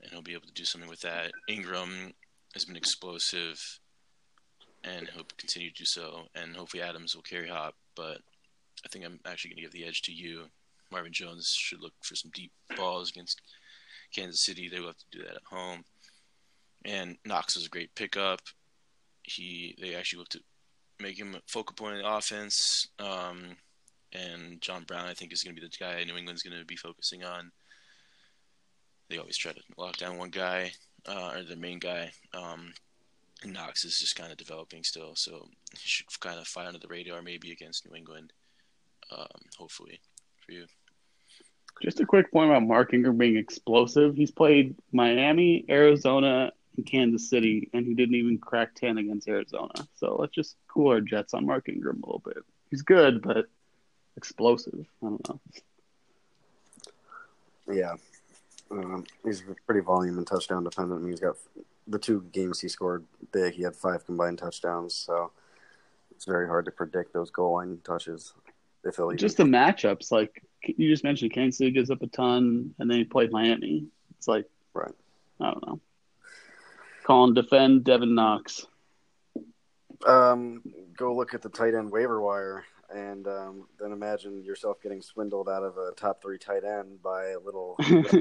and 0.00 0.10
he'll 0.10 0.22
be 0.22 0.32
able 0.32 0.46
to 0.46 0.52
do 0.52 0.64
something 0.64 0.88
with 0.88 1.00
that. 1.00 1.32
Ingram 1.48 2.14
has 2.54 2.64
been 2.64 2.76
explosive, 2.76 3.80
and 4.84 5.08
he'll 5.08 5.26
continue 5.36 5.70
to 5.70 5.76
do 5.76 5.84
so. 5.84 6.22
And 6.34 6.56
hopefully 6.56 6.82
Adams 6.82 7.14
will 7.14 7.22
carry 7.22 7.48
Hop, 7.48 7.74
but 7.94 8.18
I 8.84 8.88
think 8.88 9.04
I'm 9.04 9.20
actually 9.26 9.50
going 9.50 9.56
to 9.56 9.62
give 9.62 9.72
the 9.72 9.86
edge 9.86 10.02
to 10.02 10.12
you. 10.12 10.44
Marvin 10.90 11.12
Jones 11.12 11.54
should 11.54 11.82
look 11.82 11.92
for 12.02 12.14
some 12.14 12.30
deep 12.32 12.52
balls 12.76 13.10
against 13.10 13.42
Kansas 14.14 14.44
City. 14.44 14.68
They 14.68 14.80
will 14.80 14.88
have 14.88 14.98
to 14.98 15.18
do 15.18 15.22
that 15.24 15.36
at 15.36 15.42
home. 15.44 15.84
And 16.84 17.18
Knox 17.24 17.56
was 17.56 17.66
a 17.66 17.70
great 17.70 17.94
pickup. 17.94 18.40
He 19.22 19.76
they 19.80 19.94
actually 19.94 20.20
looked 20.20 20.32
to 20.32 20.40
make 21.00 21.18
him 21.18 21.34
a 21.34 21.40
focal 21.46 21.74
point 21.74 21.96
of 21.96 22.02
the 22.02 22.08
offense. 22.08 22.88
Um, 22.98 23.56
and 24.12 24.60
John 24.60 24.84
Brown, 24.84 25.06
I 25.06 25.14
think, 25.14 25.32
is 25.32 25.42
going 25.42 25.54
to 25.54 25.60
be 25.60 25.66
the 25.66 25.84
guy 25.84 26.02
New 26.04 26.16
England's 26.16 26.42
going 26.42 26.58
to 26.58 26.64
be 26.64 26.76
focusing 26.76 27.24
on. 27.24 27.50
They 29.08 29.18
always 29.18 29.36
try 29.36 29.52
to 29.52 29.60
lock 29.76 29.96
down 29.96 30.18
one 30.18 30.30
guy 30.30 30.72
uh, 31.06 31.32
or 31.36 31.42
the 31.44 31.56
main 31.56 31.78
guy. 31.78 32.12
Um, 32.34 32.72
Knox 33.44 33.84
is 33.84 33.98
just 33.98 34.16
kind 34.16 34.32
of 34.32 34.38
developing 34.38 34.82
still, 34.82 35.14
so 35.14 35.48
he 35.72 35.78
should 35.84 36.06
kind 36.20 36.38
of 36.38 36.46
fly 36.46 36.66
under 36.66 36.78
the 36.78 36.88
radar 36.88 37.22
maybe 37.22 37.52
against 37.52 37.88
New 37.88 37.96
England. 37.96 38.32
Um, 39.10 39.26
hopefully 39.56 40.00
for 40.44 40.52
you. 40.52 40.66
Just 41.82 42.00
a 42.00 42.06
quick 42.06 42.32
point 42.32 42.50
about 42.50 42.66
Mark 42.66 42.92
Ingram 42.92 43.16
being 43.16 43.36
explosive. 43.36 44.16
He's 44.16 44.32
played 44.32 44.74
Miami, 44.92 45.64
Arizona, 45.70 46.50
and 46.76 46.84
Kansas 46.84 47.30
City, 47.30 47.70
and 47.72 47.86
he 47.86 47.94
didn't 47.94 48.16
even 48.16 48.38
crack 48.38 48.74
10 48.74 48.98
against 48.98 49.28
Arizona. 49.28 49.72
So 49.94 50.16
let's 50.18 50.34
just 50.34 50.56
cool 50.66 50.90
our 50.90 51.00
jets 51.00 51.34
on 51.34 51.46
Mark 51.46 51.68
Ingram 51.68 52.02
a 52.02 52.06
little 52.06 52.22
bit. 52.24 52.38
He's 52.70 52.82
good, 52.82 53.22
but 53.22 53.46
explosive. 54.18 54.86
I 55.02 55.06
don't 55.06 55.28
know. 55.28 55.40
Yeah. 57.72 57.94
Um, 58.70 59.04
he's 59.24 59.42
pretty 59.66 59.80
volume 59.80 60.18
and 60.18 60.26
touchdown 60.26 60.64
dependent. 60.64 61.06
He's 61.08 61.20
got 61.20 61.36
the 61.86 61.98
two 61.98 62.22
games 62.32 62.60
he 62.60 62.68
scored 62.68 63.04
big. 63.32 63.54
He 63.54 63.62
had 63.62 63.74
five 63.74 64.04
combined 64.04 64.38
touchdowns, 64.38 64.94
so 64.94 65.30
it's 66.10 66.26
very 66.26 66.46
hard 66.46 66.66
to 66.66 66.70
predict 66.70 67.14
those 67.14 67.30
goal 67.30 67.54
line 67.54 67.78
touches. 67.84 68.34
If 68.84 68.96
he'll 68.96 69.10
Just 69.12 69.38
the 69.38 69.44
matchups, 69.44 70.12
like 70.12 70.42
you 70.62 70.90
just 70.90 71.04
mentioned, 71.04 71.32
Kansas 71.32 71.58
City 71.58 71.70
gives 71.70 71.90
up 71.90 72.02
a 72.02 72.06
ton, 72.08 72.74
and 72.78 72.90
then 72.90 72.98
he 72.98 73.04
played 73.04 73.32
Miami. 73.32 73.86
It's 74.18 74.28
like, 74.28 74.46
Right. 74.74 74.92
I 75.40 75.46
don't 75.52 75.66
know. 75.66 75.80
Call 77.04 77.24
and 77.24 77.34
defend 77.34 77.84
Devin 77.84 78.14
Knox. 78.14 78.66
um, 80.06 80.62
go 80.96 81.14
look 81.16 81.32
at 81.34 81.42
the 81.42 81.48
tight 81.48 81.74
end 81.74 81.90
waiver 81.90 82.20
wire, 82.20 82.64
and 82.94 83.26
um, 83.26 83.68
then 83.78 83.92
imagine 83.92 84.42
yourself 84.44 84.80
getting 84.82 85.02
swindled 85.02 85.48
out 85.48 85.62
of 85.62 85.76
a 85.76 85.92
top 85.92 86.22
three 86.22 86.38
tight 86.38 86.64
end 86.64 87.02
by 87.02 87.30
a 87.30 87.38
little 87.38 87.76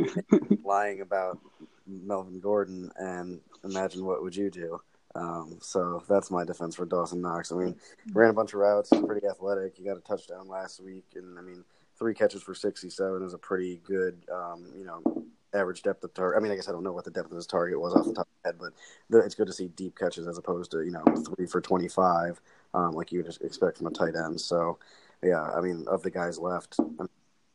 lying 0.63 1.01
about 1.01 1.39
Melvin 1.85 2.39
Gordon, 2.39 2.91
and 2.97 3.41
imagine 3.63 4.05
what 4.05 4.21
would 4.21 4.35
you 4.35 4.49
do? 4.49 4.79
Um, 5.15 5.57
so 5.61 6.03
that's 6.07 6.29
my 6.29 6.43
defense 6.43 6.75
for 6.75 6.85
Dawson 6.85 7.21
Knox. 7.21 7.51
I 7.51 7.55
mean, 7.55 7.75
ran 8.13 8.29
a 8.29 8.33
bunch 8.33 8.53
of 8.53 8.59
routes, 8.59 8.91
pretty 9.05 9.25
athletic. 9.25 9.75
He 9.75 9.83
got 9.83 9.97
a 9.97 10.01
touchdown 10.01 10.47
last 10.47 10.79
week, 10.83 11.05
and 11.15 11.39
I 11.39 11.41
mean, 11.41 11.63
three 11.97 12.13
catches 12.13 12.43
for 12.43 12.53
sixty-seven 12.53 13.23
is 13.23 13.33
a 13.33 13.37
pretty 13.37 13.81
good, 13.83 14.23
um, 14.31 14.71
you 14.77 14.85
know, 14.85 15.25
average 15.53 15.81
depth 15.81 16.03
of 16.03 16.13
target. 16.13 16.39
I 16.39 16.43
mean, 16.43 16.51
I 16.51 16.55
guess 16.55 16.69
I 16.69 16.71
don't 16.71 16.83
know 16.83 16.91
what 16.91 17.05
the 17.05 17.11
depth 17.11 17.31
of 17.31 17.37
his 17.37 17.47
target 17.47 17.79
was 17.79 17.93
off 17.95 18.05
the 18.05 18.13
top 18.13 18.27
of 18.27 18.43
my 18.43 18.49
head, 18.49 18.73
but 19.09 19.25
it's 19.25 19.35
good 19.35 19.47
to 19.47 19.53
see 19.53 19.69
deep 19.69 19.97
catches 19.97 20.27
as 20.27 20.37
opposed 20.37 20.71
to 20.71 20.83
you 20.83 20.91
know 20.91 21.03
three 21.35 21.47
for 21.47 21.61
twenty-five, 21.61 22.39
um, 22.73 22.91
like 22.91 23.11
you 23.11 23.19
would 23.19 23.25
just 23.25 23.41
expect 23.41 23.77
from 23.77 23.87
a 23.87 23.91
tight 23.91 24.15
end. 24.15 24.39
So, 24.39 24.77
yeah, 25.23 25.41
I 25.41 25.61
mean, 25.61 25.85
of 25.87 26.03
the 26.03 26.11
guys 26.11 26.37
left. 26.37 26.79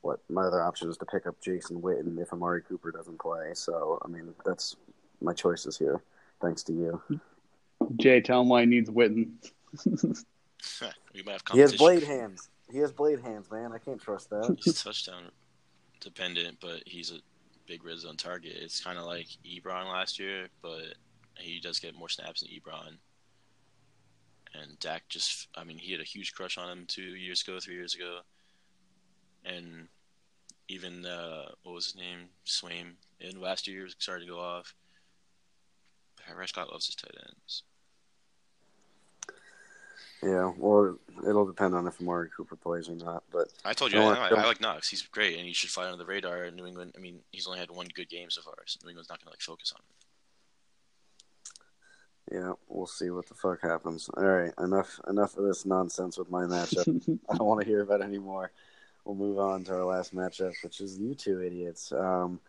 What 0.01 0.19
my 0.29 0.43
other 0.43 0.63
option 0.63 0.91
is 0.91 0.97
to 0.97 1.07
pick 1.07 1.27
up 1.27 1.41
Jason 1.41 1.81
Witten 1.81 2.21
if 2.21 2.33
Amari 2.33 2.63
Cooper 2.63 2.91
doesn't 2.91 3.21
play. 3.21 3.53
So, 3.55 4.01
I 4.05 4.09
mean, 4.09 4.35
that's 4.45 4.77
my 5.21 5.33
choices 5.33 5.79
here. 5.79 6.03
Thanks 6.41 6.65
to 6.65 6.73
you. 6.73 7.01
Jay, 7.97 8.21
tell 8.21 8.41
him 8.41 8.49
why 8.49 8.63
he 8.63 8.67
needs 8.67 8.91
Witten. 8.91 9.31
we 11.15 11.23
might 11.23 11.33
have 11.33 11.43
He 11.53 11.61
has 11.61 11.77
blade 11.77 12.03
hands. 12.03 12.49
He 12.71 12.79
has 12.79 12.91
blade 12.91 13.21
hands, 13.21 13.51
man. 13.51 13.73
I 13.73 13.79
can't 13.79 14.01
trust 14.01 14.31
that. 14.31 14.57
He's 14.65 14.83
touchdown 14.83 15.31
dependent, 16.01 16.59
but 16.61 16.83
he's 16.85 17.13
a 17.13 17.19
big 17.67 17.85
red 17.85 17.99
zone 17.99 18.17
target. 18.17 18.55
It's 18.57 18.83
kind 18.83 18.99
of 18.99 19.05
like 19.05 19.27
Ebron 19.47 19.91
last 19.91 20.19
year, 20.19 20.49
but 20.61 20.95
he 21.39 21.61
does 21.61 21.79
get 21.79 21.95
more 21.95 22.09
snaps 22.09 22.41
than 22.41 22.51
Ebron. 22.51 22.97
And 24.55 24.79
Dak 24.81 25.09
just, 25.09 25.49
I 25.55 25.65
mean, 25.65 25.79
he 25.79 25.93
had 25.93 26.01
a 26.01 26.05
huge 26.05 26.35
crush 26.35 26.59
on 26.59 26.71
him 26.71 26.85
two 26.87 27.03
years 27.03 27.43
ago, 27.43 27.59
three 27.59 27.75
years 27.75 27.95
ago. 27.95 28.21
And 29.45 29.89
even, 30.69 31.07
uh, 31.07 31.47
what 31.63 31.75
was 31.75 31.87
his 31.87 31.97
name? 31.97 32.29
Swaim. 32.47 32.95
In 33.21 33.41
last 33.41 33.67
year, 33.67 33.89
starting 33.99 34.27
to 34.27 34.35
go 34.35 34.41
off. 34.41 34.75
Prescott 36.35 36.71
loves 36.73 36.87
his 36.87 36.97
tight 36.97 37.15
ends. 37.25 37.63
Yeah, 40.23 40.53
well, 40.57 40.97
it'll 41.29 41.47
depend 41.47 41.75
on 41.75 41.87
if 41.87 42.01
Amari 42.01 42.29
Cooper 42.37 42.57
plays 42.57 42.89
or 42.89 42.95
not. 42.95 43.25
But 43.33 43.49
I 43.65 43.73
told 43.73 43.93
you, 43.93 44.01
I, 44.01 44.29
I, 44.29 44.29
I 44.29 44.45
like 44.45 44.61
Knox. 44.61 44.89
He's 44.89 45.03
great, 45.03 45.37
and 45.37 45.47
he 45.47 45.53
should 45.53 45.71
fly 45.71 45.85
under 45.87 45.97
the 45.97 46.05
radar. 46.05 46.45
In 46.45 46.57
New 46.57 46.67
England, 46.67 46.95
I 46.97 47.01
mean, 47.01 47.21
he's 47.33 47.47
only 47.47 47.59
had 47.59 47.71
one 47.71 47.89
good 47.95 48.09
game 48.09 48.31
so 48.31 48.41
far, 48.41 48.55
so 48.67 48.79
New 48.83 48.91
England's 48.91 49.09
not 49.09 49.19
going 49.19 49.27
to 49.27 49.31
like 49.31 49.41
focus 49.41 49.73
on 49.73 49.81
him. 49.81 49.85
Yeah, 52.33 52.53
we'll 52.69 52.87
see 52.87 53.11
what 53.11 53.29
the 53.29 53.35
fuck 53.35 53.61
happens. 53.63 54.09
All 54.17 54.25
right, 54.25 54.53
enough 54.59 55.01
enough 55.09 55.37
of 55.37 55.45
this 55.45 55.67
nonsense 55.67 56.17
with 56.19 56.31
my 56.31 56.45
matchup. 56.45 56.87
I 57.31 57.37
don't 57.37 57.47
want 57.47 57.61
to 57.61 57.67
hear 57.67 57.83
about 57.83 58.01
it 58.01 58.05
anymore. 58.05 58.53
We'll 59.05 59.17
move 59.17 59.39
on 59.39 59.65
to 59.65 59.75
our 59.75 59.85
last 59.85 60.15
matchup, 60.15 60.53
which 60.63 60.81
is 60.81 60.99
you 60.99 61.15
two 61.15 61.43
idiots. 61.43 61.93
Um, 61.93 62.41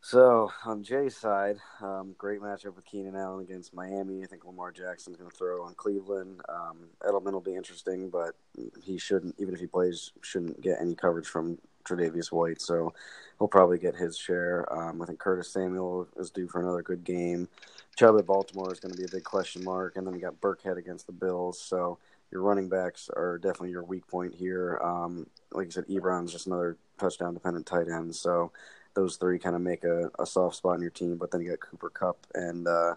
so 0.00 0.50
on 0.64 0.82
Jay's 0.82 1.16
side, 1.16 1.58
um, 1.80 2.16
great 2.18 2.40
matchup 2.40 2.74
with 2.74 2.84
Keenan 2.84 3.14
Allen 3.14 3.44
against 3.44 3.72
Miami. 3.72 4.24
I 4.24 4.26
think 4.26 4.44
Lamar 4.44 4.72
Jackson's 4.72 5.16
going 5.16 5.30
to 5.30 5.36
throw 5.36 5.62
on 5.62 5.74
Cleveland. 5.74 6.40
Um, 6.48 6.88
Edelman 7.02 7.32
will 7.32 7.40
be 7.40 7.54
interesting, 7.54 8.10
but 8.10 8.34
he 8.82 8.98
shouldn't, 8.98 9.36
even 9.38 9.54
if 9.54 9.60
he 9.60 9.66
plays, 9.66 10.10
shouldn't 10.22 10.60
get 10.60 10.80
any 10.80 10.96
coverage 10.96 11.28
from 11.28 11.58
Tre'Davious 11.84 12.32
White. 12.32 12.60
So 12.60 12.92
he'll 13.38 13.48
probably 13.48 13.78
get 13.78 13.96
his 13.96 14.16
share. 14.16 14.66
Um, 14.72 15.02
I 15.02 15.06
think 15.06 15.18
Curtis 15.18 15.52
Samuel 15.52 16.08
is 16.16 16.30
due 16.30 16.48
for 16.48 16.60
another 16.60 16.82
good 16.82 17.04
game. 17.04 17.48
Chubb 17.96 18.18
at 18.18 18.26
Baltimore 18.26 18.72
is 18.72 18.80
going 18.80 18.92
to 18.92 18.98
be 18.98 19.04
a 19.04 19.10
big 19.10 19.24
question 19.24 19.62
mark, 19.64 19.96
and 19.96 20.06
then 20.06 20.14
you 20.14 20.20
got 20.20 20.40
Burkhead 20.40 20.78
against 20.78 21.06
the 21.06 21.12
Bills. 21.12 21.60
So 21.60 21.98
your 22.30 22.40
running 22.40 22.68
backs 22.68 23.10
are 23.14 23.38
definitely 23.38 23.70
your 23.70 23.84
weak 23.84 24.06
point 24.06 24.34
here. 24.34 24.80
Um, 24.82 25.26
like 25.52 25.66
I 25.66 25.70
said, 25.70 25.86
Ebron's 25.88 26.32
just 26.32 26.46
another 26.46 26.78
touchdown 26.98 27.34
dependent 27.34 27.66
tight 27.66 27.88
end. 27.88 28.14
So 28.14 28.52
those 28.94 29.16
three 29.16 29.38
kind 29.38 29.54
of 29.54 29.62
make 29.62 29.84
a, 29.84 30.10
a 30.18 30.26
soft 30.26 30.56
spot 30.56 30.76
in 30.76 30.82
your 30.82 30.90
team. 30.90 31.16
But 31.16 31.30
then 31.30 31.42
you 31.42 31.50
got 31.50 31.60
Cooper 31.60 31.90
Kupp 31.90 32.26
and 32.34 32.66
uh, 32.66 32.94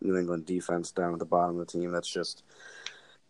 New 0.00 0.16
England 0.16 0.46
defense 0.46 0.90
down 0.90 1.12
at 1.12 1.18
the 1.20 1.24
bottom 1.24 1.58
of 1.58 1.66
the 1.66 1.72
team. 1.72 1.92
That's 1.92 2.12
just 2.12 2.42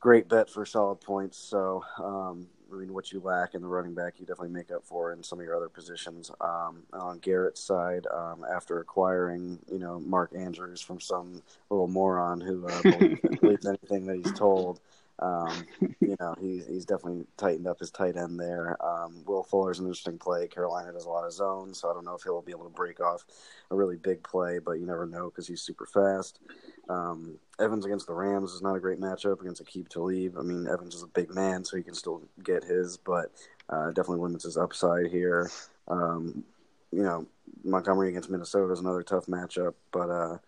great 0.01 0.29
bet 0.29 0.49
for 0.49 0.65
solid 0.65 1.01
points. 1.01 1.39
So 1.39 1.85
um, 1.99 2.47
I 2.73 2.77
mean, 2.77 2.93
what 2.93 3.13
you 3.13 3.21
lack 3.21 3.55
in 3.55 3.63
the 3.63 3.69
running 3.69 3.95
back, 3.95 4.15
you 4.19 4.27
definitely 4.27 4.55
make 4.55 4.71
up 4.71 4.85
for 4.85 5.13
in 5.13 5.23
some 5.23 5.39
of 5.39 5.45
your 5.45 5.57
other 5.57 5.69
positions. 5.69 6.31
Um, 6.41 6.83
on 6.93 7.19
Garrett's 7.19 7.61
side, 7.61 8.07
um, 8.13 8.45
after 8.51 8.81
acquiring, 8.81 9.59
you 9.71 9.79
know, 9.79 10.01
Mark 10.01 10.33
Andrews 10.37 10.81
from 10.81 11.01
some 11.01 11.43
little 11.71 11.89
moron 11.89 12.41
who 12.41 12.67
uh, 12.67 12.83
believes, 12.83 13.21
believes 13.41 13.67
anything 13.67 14.07
that 14.07 14.17
he's 14.17 14.33
told, 14.33 14.81
um, 15.21 15.67
you 16.01 16.17
know, 16.19 16.35
he's 16.41 16.67
he's 16.67 16.85
definitely 16.85 17.25
tightened 17.37 17.67
up 17.67 17.79
his 17.79 17.91
tight 17.91 18.17
end 18.17 18.39
there. 18.39 18.77
Um, 18.85 19.23
Will 19.27 19.45
Fuller's 19.45 19.79
an 19.79 19.87
interesting 19.87 20.19
play. 20.19 20.49
Carolina 20.49 20.93
does 20.93 21.05
a 21.07 21.11
lot 21.11 21.25
of 21.25 21.33
zones, 21.33 21.81
so 21.81 21.91
I 21.91 21.95
don't 21.95 22.05
know 22.05 22.15
if 22.15 22.23
he'll 22.23 22.43
be 22.43 22.53
able 22.53 22.65
to 22.65 22.75
break 22.75 23.01
off 23.01 23.25
a 23.71 23.77
really 23.77 23.97
big 23.97 24.23
play, 24.23 24.59
but 24.59 24.73
you 24.73 24.87
never 24.87 25.07
know 25.07 25.31
because 25.31 25.47
he's 25.47 25.63
super 25.63 25.87
fast. 25.87 26.41
Um, 26.89 27.39
Evans 27.61 27.87
against 27.87 28.07
the 28.07 28.15
Rams 28.15 28.53
is 28.53 28.63
not 28.63 28.75
a 28.75 28.81
great 28.81 29.01
matchup 29.01 29.41
against 29.41 29.65
Aqib 29.65 29.89
Talib. 29.89 30.37
I 30.39 30.43
mean, 30.43 30.67
Evans 30.67 30.95
is 30.95 31.03
a 31.03 31.09
big 31.09 31.33
man, 31.33 31.65
so 31.65 31.77
he 31.77 31.83
can 31.83 31.95
still 31.95 32.23
get 32.43 32.65
his, 32.65 32.97
but 32.97 33.31
uh, 33.69 33.89
definitely 33.89 34.21
limits 34.21 34.45
his 34.45 34.57
upside 34.57 35.07
here. 35.07 35.51
Um, 35.89 36.45
you 36.91 37.03
know, 37.03 37.27
Montgomery 37.63 38.09
against 38.09 38.31
Minnesota 38.31 38.73
is 38.73 38.81
another 38.81 39.03
tough 39.03 39.27
matchup, 39.27 39.75
but 39.93 40.11
uh, 40.11 40.39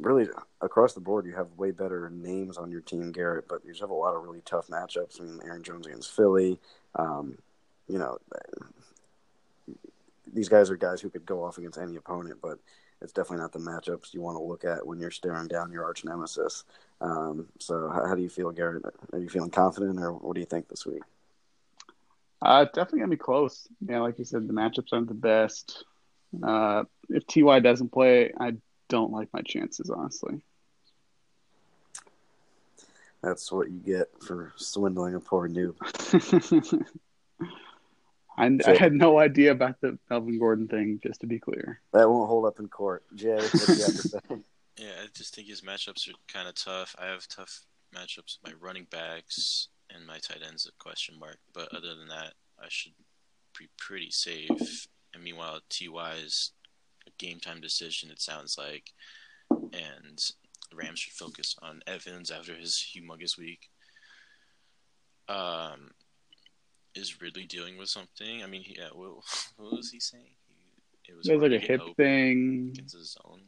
really 0.00 0.28
across 0.60 0.94
the 0.94 1.00
board, 1.00 1.26
you 1.26 1.34
have 1.34 1.48
way 1.56 1.70
better 1.70 2.10
names 2.10 2.56
on 2.56 2.70
your 2.70 2.80
team, 2.80 3.12
Garrett, 3.12 3.48
but 3.48 3.64
you 3.64 3.70
just 3.70 3.80
have 3.80 3.90
a 3.90 3.94
lot 3.94 4.14
of 4.14 4.22
really 4.22 4.42
tough 4.44 4.68
matchups. 4.68 5.20
I 5.20 5.24
mean, 5.24 5.40
Aaron 5.44 5.62
Jones 5.62 5.86
against 5.86 6.14
Philly. 6.14 6.58
Um, 6.94 7.38
you 7.88 7.98
know, 7.98 8.18
these 10.32 10.48
guys 10.48 10.70
are 10.70 10.76
guys 10.76 11.00
who 11.00 11.10
could 11.10 11.26
go 11.26 11.44
off 11.44 11.58
against 11.58 11.78
any 11.78 11.96
opponent, 11.96 12.38
but 12.42 12.58
it's 13.00 13.12
definitely 13.12 13.38
not 13.38 13.52
the 13.52 13.58
matchups 13.58 14.12
you 14.12 14.20
want 14.20 14.36
to 14.36 14.42
look 14.42 14.64
at 14.64 14.86
when 14.86 14.98
you're 14.98 15.10
staring 15.10 15.48
down 15.48 15.72
your 15.72 15.84
arch 15.84 16.04
nemesis. 16.04 16.64
Um, 17.00 17.46
so, 17.58 17.88
how, 17.88 18.08
how 18.08 18.14
do 18.14 18.22
you 18.22 18.28
feel, 18.28 18.50
Garrett? 18.50 18.84
Are 19.12 19.18
you 19.18 19.28
feeling 19.28 19.50
confident, 19.50 20.00
or 20.00 20.12
what 20.12 20.34
do 20.34 20.40
you 20.40 20.46
think 20.46 20.68
this 20.68 20.84
week? 20.84 21.02
Uh, 22.42 22.64
definitely 22.64 23.00
gonna 23.00 23.10
be 23.10 23.16
close. 23.16 23.68
Yeah, 23.80 24.00
like 24.00 24.18
you 24.18 24.24
said, 24.24 24.46
the 24.46 24.52
matchups 24.52 24.92
aren't 24.92 25.08
the 25.08 25.14
best. 25.14 25.84
Uh, 26.42 26.84
if 27.08 27.26
Ty 27.26 27.60
doesn't 27.60 27.90
play, 27.90 28.32
I 28.38 28.54
don't 28.88 29.12
like 29.12 29.28
my 29.32 29.42
chances, 29.42 29.90
honestly. 29.90 30.40
That's 33.22 33.50
what 33.50 33.70
you 33.70 33.78
get 33.78 34.08
for 34.22 34.52
swindling 34.56 35.14
a 35.14 35.20
poor 35.20 35.48
noob. 35.48 35.74
I, 38.38 38.56
I 38.66 38.76
had 38.76 38.92
no 38.92 39.18
idea 39.18 39.50
about 39.50 39.80
the 39.80 39.98
Melvin 40.08 40.38
Gordon 40.38 40.68
thing. 40.68 41.00
Just 41.02 41.20
to 41.22 41.26
be 41.26 41.40
clear, 41.40 41.80
That 41.92 42.08
won't 42.08 42.28
hold 42.28 42.46
up 42.46 42.60
in 42.60 42.68
court. 42.68 43.02
Jay, 43.16 43.34
what 43.34 43.50
do 43.66 43.72
you 43.74 43.84
have 43.84 43.94
to 43.94 44.08
say? 44.08 44.18
Yeah, 44.78 44.92
I 45.02 45.06
just 45.12 45.34
think 45.34 45.48
his 45.48 45.62
matchups 45.62 46.08
are 46.08 46.12
kind 46.32 46.46
of 46.46 46.54
tough. 46.54 46.94
I 47.00 47.06
have 47.06 47.26
tough 47.26 47.62
matchups. 47.92 48.38
with 48.40 48.52
My 48.52 48.52
running 48.60 48.86
backs 48.92 49.66
and 49.92 50.06
my 50.06 50.18
tight 50.18 50.42
ends 50.46 50.66
a 50.68 50.72
question 50.80 51.18
mark, 51.18 51.38
but 51.52 51.74
other 51.74 51.96
than 51.96 52.06
that, 52.06 52.34
I 52.62 52.66
should 52.68 52.92
be 53.58 53.66
pretty 53.76 54.10
safe. 54.12 54.86
And 55.12 55.24
meanwhile, 55.24 55.58
Ty 55.68 56.14
is 56.24 56.52
a 56.57 56.57
game 57.18 57.40
time 57.40 57.60
decision. 57.60 58.10
It 58.10 58.20
sounds 58.20 58.58
like, 58.58 58.92
and 59.50 60.22
Rams 60.74 60.98
should 61.00 61.14
focus 61.14 61.56
on 61.62 61.82
Evans 61.86 62.30
after 62.30 62.54
his 62.54 62.74
humongous 62.94 63.38
week. 63.38 63.70
Um, 65.28 65.90
is 66.94 67.20
Ridley 67.20 67.44
dealing 67.44 67.78
with 67.78 67.88
something? 67.88 68.42
I 68.42 68.46
mean, 68.46 68.62
he, 68.62 68.76
yeah, 68.78 68.88
what, 68.92 69.10
what 69.56 69.72
was 69.76 69.90
he 69.90 70.00
saying? 70.00 70.24
He, 71.02 71.12
it 71.12 71.16
was 71.16 71.28
like 71.28 71.52
a 71.52 71.58
hip 71.58 71.80
thing. 71.96 72.70
against 72.74 72.96
his 72.96 73.12
zone. 73.12 73.42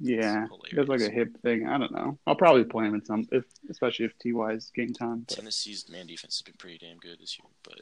Yeah, 0.00 0.46
It's 0.72 0.88
like 0.88 1.02
a 1.02 1.10
hip 1.10 1.40
thing. 1.42 1.68
I 1.68 1.78
don't 1.78 1.92
know. 1.92 2.18
I'll 2.26 2.34
probably 2.34 2.64
play 2.64 2.86
him 2.86 2.94
in 2.94 3.04
some, 3.04 3.28
if 3.30 3.44
especially 3.70 4.06
if 4.06 4.12
Ty's 4.18 4.70
game 4.74 4.92
time. 4.92 5.24
But 5.28 5.36
Tennessee's 5.36 5.88
man 5.88 6.06
defense 6.06 6.38
has 6.38 6.42
been 6.42 6.56
pretty 6.58 6.78
damn 6.78 6.98
good 6.98 7.18
this 7.20 7.38
year, 7.38 7.48
but 7.62 7.80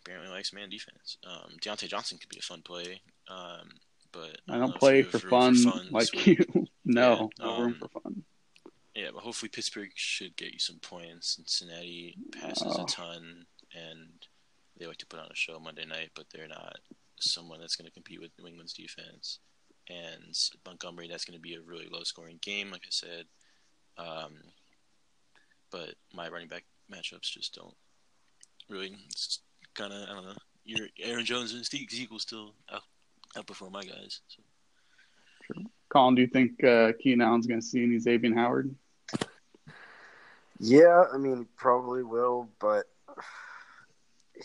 apparently 0.00 0.30
likes 0.30 0.52
man 0.52 0.70
defense. 0.70 1.18
Um, 1.26 1.56
Diontae 1.60 1.88
Johnson 1.88 2.18
could 2.18 2.28
be 2.28 2.38
a 2.38 2.42
fun 2.42 2.62
play, 2.62 3.00
um, 3.28 3.68
but 4.16 4.54
I 4.54 4.58
don't 4.58 4.74
play 4.74 5.02
for 5.02 5.18
fun, 5.18 5.56
for 5.56 5.70
fun 5.72 5.88
like 5.90 6.12
week. 6.12 6.26
you. 6.26 6.66
no, 6.84 7.30
Yeah, 7.38 7.44
no 7.46 7.60
room 7.60 7.72
um, 7.72 7.78
for 7.78 8.00
fun. 8.00 8.22
Yeah, 8.94 9.08
but 9.12 9.22
hopefully 9.22 9.50
Pittsburgh 9.50 9.90
should 9.94 10.36
get 10.36 10.52
you 10.52 10.58
some 10.58 10.78
points. 10.78 11.36
Cincinnati 11.36 12.16
passes 12.32 12.74
Oh. 12.78 12.84
a 12.84 12.86
ton, 12.86 13.46
and 13.74 14.08
they 14.78 14.86
like 14.86 14.96
to 14.98 15.06
put 15.06 15.20
on 15.20 15.30
a 15.30 15.34
show 15.34 15.58
Monday 15.58 15.84
night, 15.84 16.10
but 16.14 16.26
they're 16.32 16.48
not 16.48 16.78
someone 17.20 17.60
that's 17.60 17.76
going 17.76 17.86
to 17.86 17.92
compete 17.92 18.20
with 18.20 18.30
New 18.38 18.46
England's 18.46 18.72
defense, 18.72 19.40
and 19.88 20.34
Montgomery. 20.64 21.08
That's 21.08 21.24
going 21.26 21.36
to 21.38 21.42
be 21.42 21.54
a 21.54 21.60
really 21.60 21.88
low 21.90 22.04
scoring 22.04 22.38
game, 22.40 22.70
like 22.70 22.82
I 22.84 22.90
said. 22.90 23.26
Um, 23.98 24.34
but 25.70 25.94
my 26.14 26.28
running 26.28 26.48
back 26.48 26.64
matchups 26.92 27.30
just 27.32 27.54
don't 27.54 27.74
really 28.68 28.94
It's 29.10 29.40
kind 29.74 29.92
of 29.92 30.02
I 30.08 30.12
don't 30.14 30.24
know. 30.26 30.36
Your 30.64 30.88
Aaron 31.00 31.24
Jones 31.24 31.52
and 31.52 31.64
Steve 31.64 31.88
Ezekiel 31.92 32.18
still 32.18 32.54
out, 32.72 32.82
outperform 33.36 33.72
my 33.72 33.82
guys. 33.84 34.20
So. 34.28 34.42
Colin, 35.88 36.14
do 36.14 36.22
you 36.22 36.28
think 36.28 36.62
uh, 36.64 36.92
Keenan 37.00 37.26
Allen's 37.26 37.46
going 37.46 37.60
to 37.60 37.66
see 37.66 37.82
any 37.84 37.98
Xavier 37.98 38.34
Howard? 38.34 38.74
Yeah, 40.58 41.04
I 41.12 41.18
mean, 41.18 41.46
probably 41.56 42.02
will, 42.02 42.48
but 42.58 42.84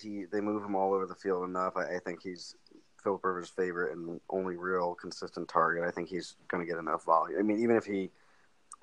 he 0.02 0.26
they 0.32 0.41
move 0.41 0.63
him 0.63 0.76
all 0.76 0.94
over 0.94 1.06
the 1.06 1.15
field 1.15 1.48
enough. 1.48 1.78
I, 1.78 1.96
I 1.96 2.00
think 2.00 2.22
he's 2.22 2.56
Philip 3.02 3.24
Rivers' 3.24 3.50
favorite 3.50 3.94
and 3.94 4.20
only 4.30 4.56
real 4.58 4.94
consistent 4.96 5.48
target. 5.48 5.84
I 5.84 5.91
think 5.91 6.10
he's 6.10 6.36
going 6.50 6.65
to 6.65 6.70
get 6.72 6.80
enough 6.80 7.04
volume. 7.06 7.39
I 7.39 7.44
mean, 7.44 7.60
even 7.63 7.76
if 7.76 7.86
he 7.86 8.12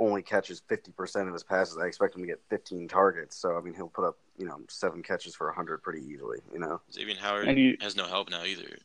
only 0.00 0.22
catches 0.22 0.62
50% 0.70 1.26
of 1.26 1.32
his 1.32 1.42
passes, 1.42 1.76
I 1.76 1.86
expect 1.86 2.14
him 2.14 2.22
to 2.22 2.26
get 2.26 2.40
15 2.50 2.86
targets. 2.88 3.36
So, 3.36 3.56
I 3.56 3.60
mean, 3.60 3.74
he'll 3.74 3.88
put 3.88 4.04
up, 4.06 4.16
you 4.38 4.46
know, 4.46 4.60
seven 4.68 5.02
catches 5.02 5.34
for 5.34 5.48
100 5.48 5.82
pretty 5.82 6.06
easily, 6.06 6.38
you 6.52 6.60
know? 6.60 6.80
Xavier 6.92 7.16
Howard 7.20 7.48
And 7.48 7.58
you- 7.58 7.76
has 7.80 7.96
no 7.96 8.06
help 8.06 8.30
now 8.30 8.44
either. 8.44 8.78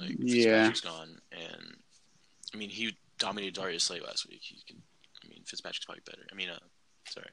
Like, 0.00 0.16
Yeah. 0.18 0.68
Fitzpatrick's 0.68 0.80
gone, 0.80 1.20
and 1.32 1.76
I 2.54 2.56
mean, 2.56 2.70
he 2.70 2.96
dominated 3.18 3.54
Darius 3.54 3.84
Slay 3.84 4.00
last 4.00 4.28
week. 4.28 4.40
He 4.42 4.62
can, 4.66 4.82
I 5.24 5.28
mean, 5.28 5.42
Fitzpatrick's 5.44 5.84
probably 5.84 6.02
better. 6.06 6.26
I 6.32 6.34
mean, 6.34 6.48
uh, 6.48 6.58
sorry. 7.08 7.28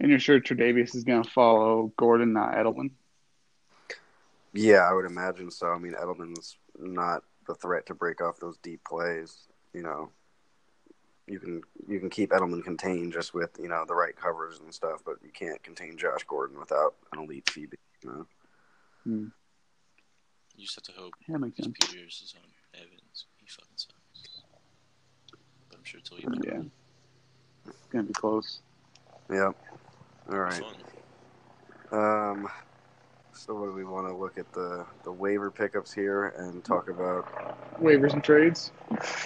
And 0.00 0.10
you're 0.10 0.18
sure 0.18 0.40
Tre'Davious 0.40 0.94
is 0.94 1.04
going 1.04 1.22
to 1.22 1.30
follow 1.30 1.92
Gordon, 1.98 2.32
not 2.32 2.54
Edelman? 2.54 2.90
Yeah, 4.54 4.78
I 4.78 4.92
would 4.94 5.04
imagine 5.04 5.50
so. 5.50 5.68
I 5.68 5.78
mean, 5.78 5.92
Edelman's 5.92 6.56
not 6.78 7.22
the 7.46 7.54
threat 7.54 7.86
to 7.86 7.94
break 7.94 8.20
off 8.20 8.40
those 8.40 8.56
deep 8.58 8.82
plays, 8.84 9.46
you 9.72 9.82
know. 9.82 10.10
You 11.26 11.38
can 11.38 11.62
you 11.86 12.00
can 12.00 12.10
keep 12.10 12.30
Edelman 12.30 12.64
contained 12.64 13.12
just 13.12 13.34
with 13.34 13.50
you 13.62 13.68
know 13.68 13.84
the 13.86 13.94
right 13.94 14.16
covers 14.16 14.58
and 14.58 14.74
stuff, 14.74 15.02
but 15.06 15.16
you 15.22 15.30
can't 15.30 15.62
contain 15.62 15.96
Josh 15.96 16.24
Gordon 16.26 16.58
without 16.58 16.96
an 17.12 17.20
elite 17.20 17.46
CB. 17.46 17.74
You 18.02 18.10
know? 18.10 18.26
Hmm. 19.04 19.26
You 20.60 20.66
just 20.66 20.76
have 20.76 20.94
to 20.94 21.00
hope 21.00 21.14
Yeah, 21.26 21.38
makes 21.38 21.56
sense. 21.56 21.74
Peters 21.80 22.20
is 22.22 22.34
on 22.36 22.42
Evans. 22.74 23.24
He 23.38 23.46
fucking 23.46 23.76
sucks. 23.76 24.42
But 25.70 25.78
I'm 25.78 25.84
sure 25.84 26.00
he'll 26.06 26.30
be 26.32 26.38
Yeah. 26.46 26.60
It's 27.66 27.86
going 27.90 28.04
to 28.04 28.08
be 28.08 28.12
close. 28.12 28.60
Yeah. 29.30 29.52
All 30.30 30.38
right. 30.38 30.62
Um, 31.92 32.46
so 33.32 33.54
what 33.54 33.68
do 33.68 33.72
we 33.72 33.84
want 33.84 34.06
to 34.08 34.14
look 34.14 34.36
at 34.36 34.52
the 34.52 34.84
the 35.02 35.10
waiver 35.10 35.50
pickups 35.50 35.94
here 35.94 36.34
and 36.36 36.62
talk 36.62 36.90
about? 36.90 37.26
Waivers 37.80 38.12
and 38.12 38.22
trades. 38.22 38.70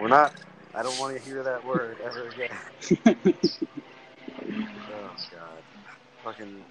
We're 0.00 0.08
not. 0.08 0.34
I 0.74 0.82
don't 0.82 0.98
want 0.98 1.16
to 1.16 1.22
hear 1.22 1.44
that 1.44 1.64
word 1.64 1.98
ever 2.04 2.28
again. 2.28 3.32
Oh 4.88 5.10
God. 5.32 5.62
Fucking. 6.24 6.64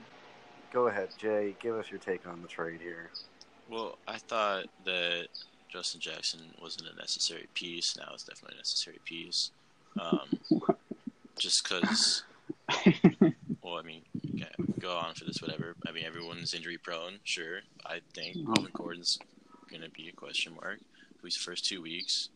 Go 0.72 0.88
ahead, 0.88 1.10
Jay. 1.18 1.56
Give 1.62 1.76
us 1.76 1.90
your 1.90 2.00
take 2.00 2.28
on 2.28 2.42
the 2.42 2.48
trade 2.48 2.82
here. 2.82 3.10
Well, 3.70 3.98
I 4.08 4.18
thought 4.18 4.66
that 4.86 5.28
Justin 5.72 6.00
Jackson 6.00 6.42
wasn't 6.62 6.90
a 6.94 6.96
necessary 6.96 7.48
piece. 7.54 7.98
Now 7.98 8.12
it's 8.14 8.24
definitely 8.24 8.56
a 8.56 8.60
necessary 8.60 9.00
piece. 9.04 9.52
Um, 10.00 10.30
just 11.40 11.64
because, 11.64 12.24
well, 13.62 13.78
I 13.78 13.82
mean, 13.82 14.02
yeah, 14.22 14.46
go 14.80 14.96
on 14.96 15.16
for 15.16 15.26
this, 15.26 15.42
whatever. 15.42 15.76
I 15.88 15.92
mean, 15.92 16.06
everyone's 16.06 16.54
injury 16.54 16.78
prone, 16.78 17.20
sure. 17.24 17.60
I 17.86 18.00
think 18.14 18.38
Melvin 18.38 18.72
Gordon's 18.74 19.18
going 19.70 19.82
to 19.82 19.90
be 19.90 20.10
a 20.10 20.14
question 20.14 20.54
mark 20.54 20.80
for 21.18 21.24
these 21.26 21.38
first 21.38 21.66
two 21.66 21.82
weeks. 21.82 22.30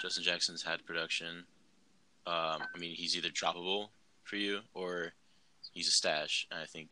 Justin 0.00 0.24
Jackson's 0.24 0.62
had 0.62 0.84
production. 0.84 1.44
Um, 2.26 2.62
I 2.74 2.78
mean, 2.78 2.94
he's 2.94 3.16
either 3.16 3.30
droppable 3.30 3.88
for 4.24 4.36
you 4.36 4.60
or 4.74 5.12
he's 5.72 5.88
a 5.88 5.92
stash. 5.92 6.46
And 6.50 6.60
I 6.60 6.66
think 6.66 6.90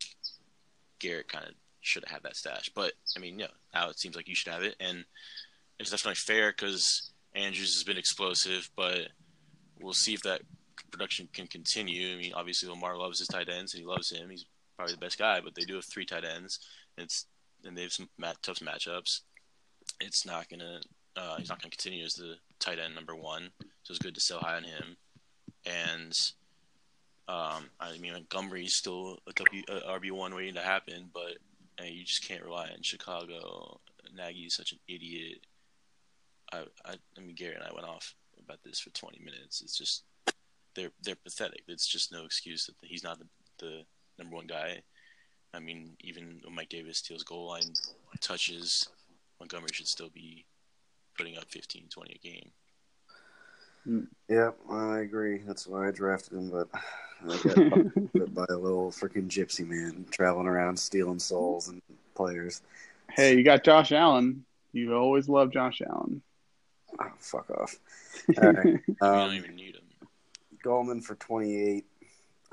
Garrett 0.99 1.27
kind 1.27 1.45
of 1.45 1.51
should 1.87 2.03
have 2.05 2.13
had 2.13 2.23
that 2.23 2.35
stash. 2.35 2.69
But 2.75 2.93
I 3.15 3.19
mean, 3.19 3.39
yeah, 3.39 3.47
now 3.73 3.89
it 3.89 3.99
seems 3.99 4.15
like 4.15 4.27
you 4.27 4.35
should 4.35 4.51
have 4.51 4.63
it, 4.63 4.75
and 4.79 5.05
it's 5.79 5.91
definitely 5.91 6.15
fair 6.15 6.51
because 6.51 7.11
Andrews 7.35 7.73
has 7.73 7.83
been 7.83 7.97
explosive, 7.97 8.69
but 8.75 9.09
we'll 9.79 9.93
see 9.93 10.13
if 10.13 10.21
that 10.23 10.41
production 10.91 11.27
can 11.33 11.47
continue. 11.47 12.13
I 12.13 12.17
mean, 12.17 12.33
obviously 12.33 12.69
Lamar 12.69 12.97
loves 12.97 13.19
his 13.19 13.27
tight 13.27 13.49
ends 13.49 13.73
and 13.73 13.81
he 13.81 13.87
loves 13.87 14.11
him. 14.11 14.29
He's 14.29 14.45
probably 14.75 14.95
the 14.95 14.99
best 14.99 15.19
guy, 15.19 15.41
but 15.41 15.55
they 15.55 15.63
do 15.63 15.75
have 15.75 15.85
three 15.85 16.05
tight 16.05 16.23
ends. 16.23 16.59
It's 16.97 17.25
and 17.65 17.77
they 17.77 17.83
have 17.83 17.93
some 17.93 18.09
mat- 18.17 18.37
tough 18.41 18.59
matchups. 18.59 19.21
It's 19.99 20.25
not 20.25 20.49
gonna. 20.49 20.79
Uh, 21.15 21.37
he's 21.37 21.49
not 21.49 21.61
gonna 21.61 21.71
continue 21.71 22.03
as 22.05 22.13
the 22.13 22.35
tight 22.59 22.79
end 22.79 22.95
number 22.95 23.15
one, 23.15 23.49
so 23.83 23.91
it's 23.91 23.99
good 23.99 24.15
to 24.15 24.21
sell 24.21 24.39
high 24.39 24.55
on 24.55 24.63
him. 24.63 24.97
And 25.65 26.13
um, 27.27 27.69
I 27.79 27.97
mean, 27.99 28.13
Montgomery's 28.13 28.75
still 28.75 29.19
a 29.27 29.33
RB 29.33 30.11
one 30.11 30.33
waiting 30.33 30.53
to 30.55 30.61
happen, 30.61 31.09
but 31.13 31.37
uh, 31.79 31.85
you 31.85 32.03
just 32.03 32.27
can't 32.27 32.43
rely 32.43 32.69
on 32.69 32.81
Chicago. 32.81 33.79
Nagy's 34.15 34.55
such 34.55 34.71
an 34.71 34.79
idiot. 34.87 35.39
I, 36.51 36.63
I, 36.85 36.95
I 37.17 37.21
mean, 37.21 37.35
Gary 37.35 37.55
and 37.55 37.63
I 37.63 37.73
went 37.73 37.87
off 37.87 38.15
about 38.43 38.59
this 38.63 38.79
for 38.79 38.89
20 38.91 39.19
minutes. 39.19 39.61
It's 39.61 39.77
just 39.77 40.03
they're 40.75 40.91
they're 41.03 41.15
pathetic. 41.15 41.63
It's 41.67 41.87
just 41.87 42.11
no 42.11 42.23
excuse 42.23 42.65
that 42.67 42.75
he's 42.81 43.03
not 43.03 43.19
the, 43.19 43.27
the 43.59 43.83
number 44.17 44.35
one 44.35 44.47
guy. 44.47 44.81
I 45.53 45.59
mean, 45.59 45.95
even 46.01 46.39
when 46.43 46.55
Mike 46.55 46.69
Davis 46.69 46.99
steals 46.99 47.23
goal 47.23 47.47
line 47.47 47.73
touches, 48.21 48.87
Montgomery 49.39 49.69
should 49.73 49.87
still 49.87 50.09
be 50.09 50.45
putting 51.17 51.37
up 51.37 51.45
15, 51.49 51.87
20 51.89 52.13
a 52.13 52.17
game. 52.27 52.51
Yeah, 54.27 54.51
I 54.69 54.99
agree. 54.99 55.39
That's 55.39 55.67
why 55.67 55.87
I 55.87 55.91
drafted 55.91 56.33
him, 56.33 56.49
but 56.51 56.67
I 56.73 57.37
got 57.37 58.13
bit 58.13 58.33
by 58.33 58.45
a 58.49 58.57
little 58.57 58.91
freaking 58.91 59.27
gypsy 59.27 59.65
man 59.67 60.05
traveling 60.11 60.47
around 60.47 60.77
stealing 60.77 61.19
souls 61.19 61.69
and 61.69 61.81
players. 62.15 62.61
hey, 63.11 63.35
you 63.37 63.43
got 63.43 63.63
Josh 63.63 63.91
Allen. 63.91 64.43
You 64.73 64.93
always 64.95 65.29
love 65.29 65.51
Josh 65.51 65.81
Allen. 65.89 66.21
Oh, 66.99 67.11
fuck 67.19 67.49
off. 67.51 67.75
All 68.41 68.51
right. 68.51 68.65
we 68.65 68.95
don't 68.99 69.29
Um, 69.29 69.33
even 69.33 69.55
need 69.55 69.75
him. 69.75 69.83
Gallman 70.63 71.03
for 71.03 71.15
28. 71.15 71.85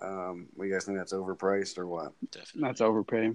Um, 0.01 0.49
what 0.55 0.65
do 0.65 0.69
you 0.69 0.75
guys 0.75 0.85
think 0.85 0.99
that's 0.99 1.13
overpriced 1.13 1.79
or 1.79 1.87
what? 1.87 2.13
Definitely. 2.31 2.63
That's 2.69 2.81
overpay. 2.81 3.33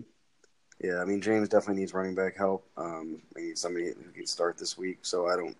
Yeah, 0.84 1.02
I 1.02 1.06
mean 1.06 1.20
James 1.22 1.50
definitely 1.50 1.82
needs 1.82 1.94
running 1.94 2.16
back 2.16 2.38
help. 2.38 2.66
Um, 2.78 3.22
we 3.36 3.44
need 3.44 3.58
somebody 3.58 3.88
who 3.88 4.12
can 4.14 4.26
start 4.26 4.58
this 4.58 4.78
week. 4.78 5.00
So 5.02 5.28
I 5.28 5.36
don't, 5.36 5.58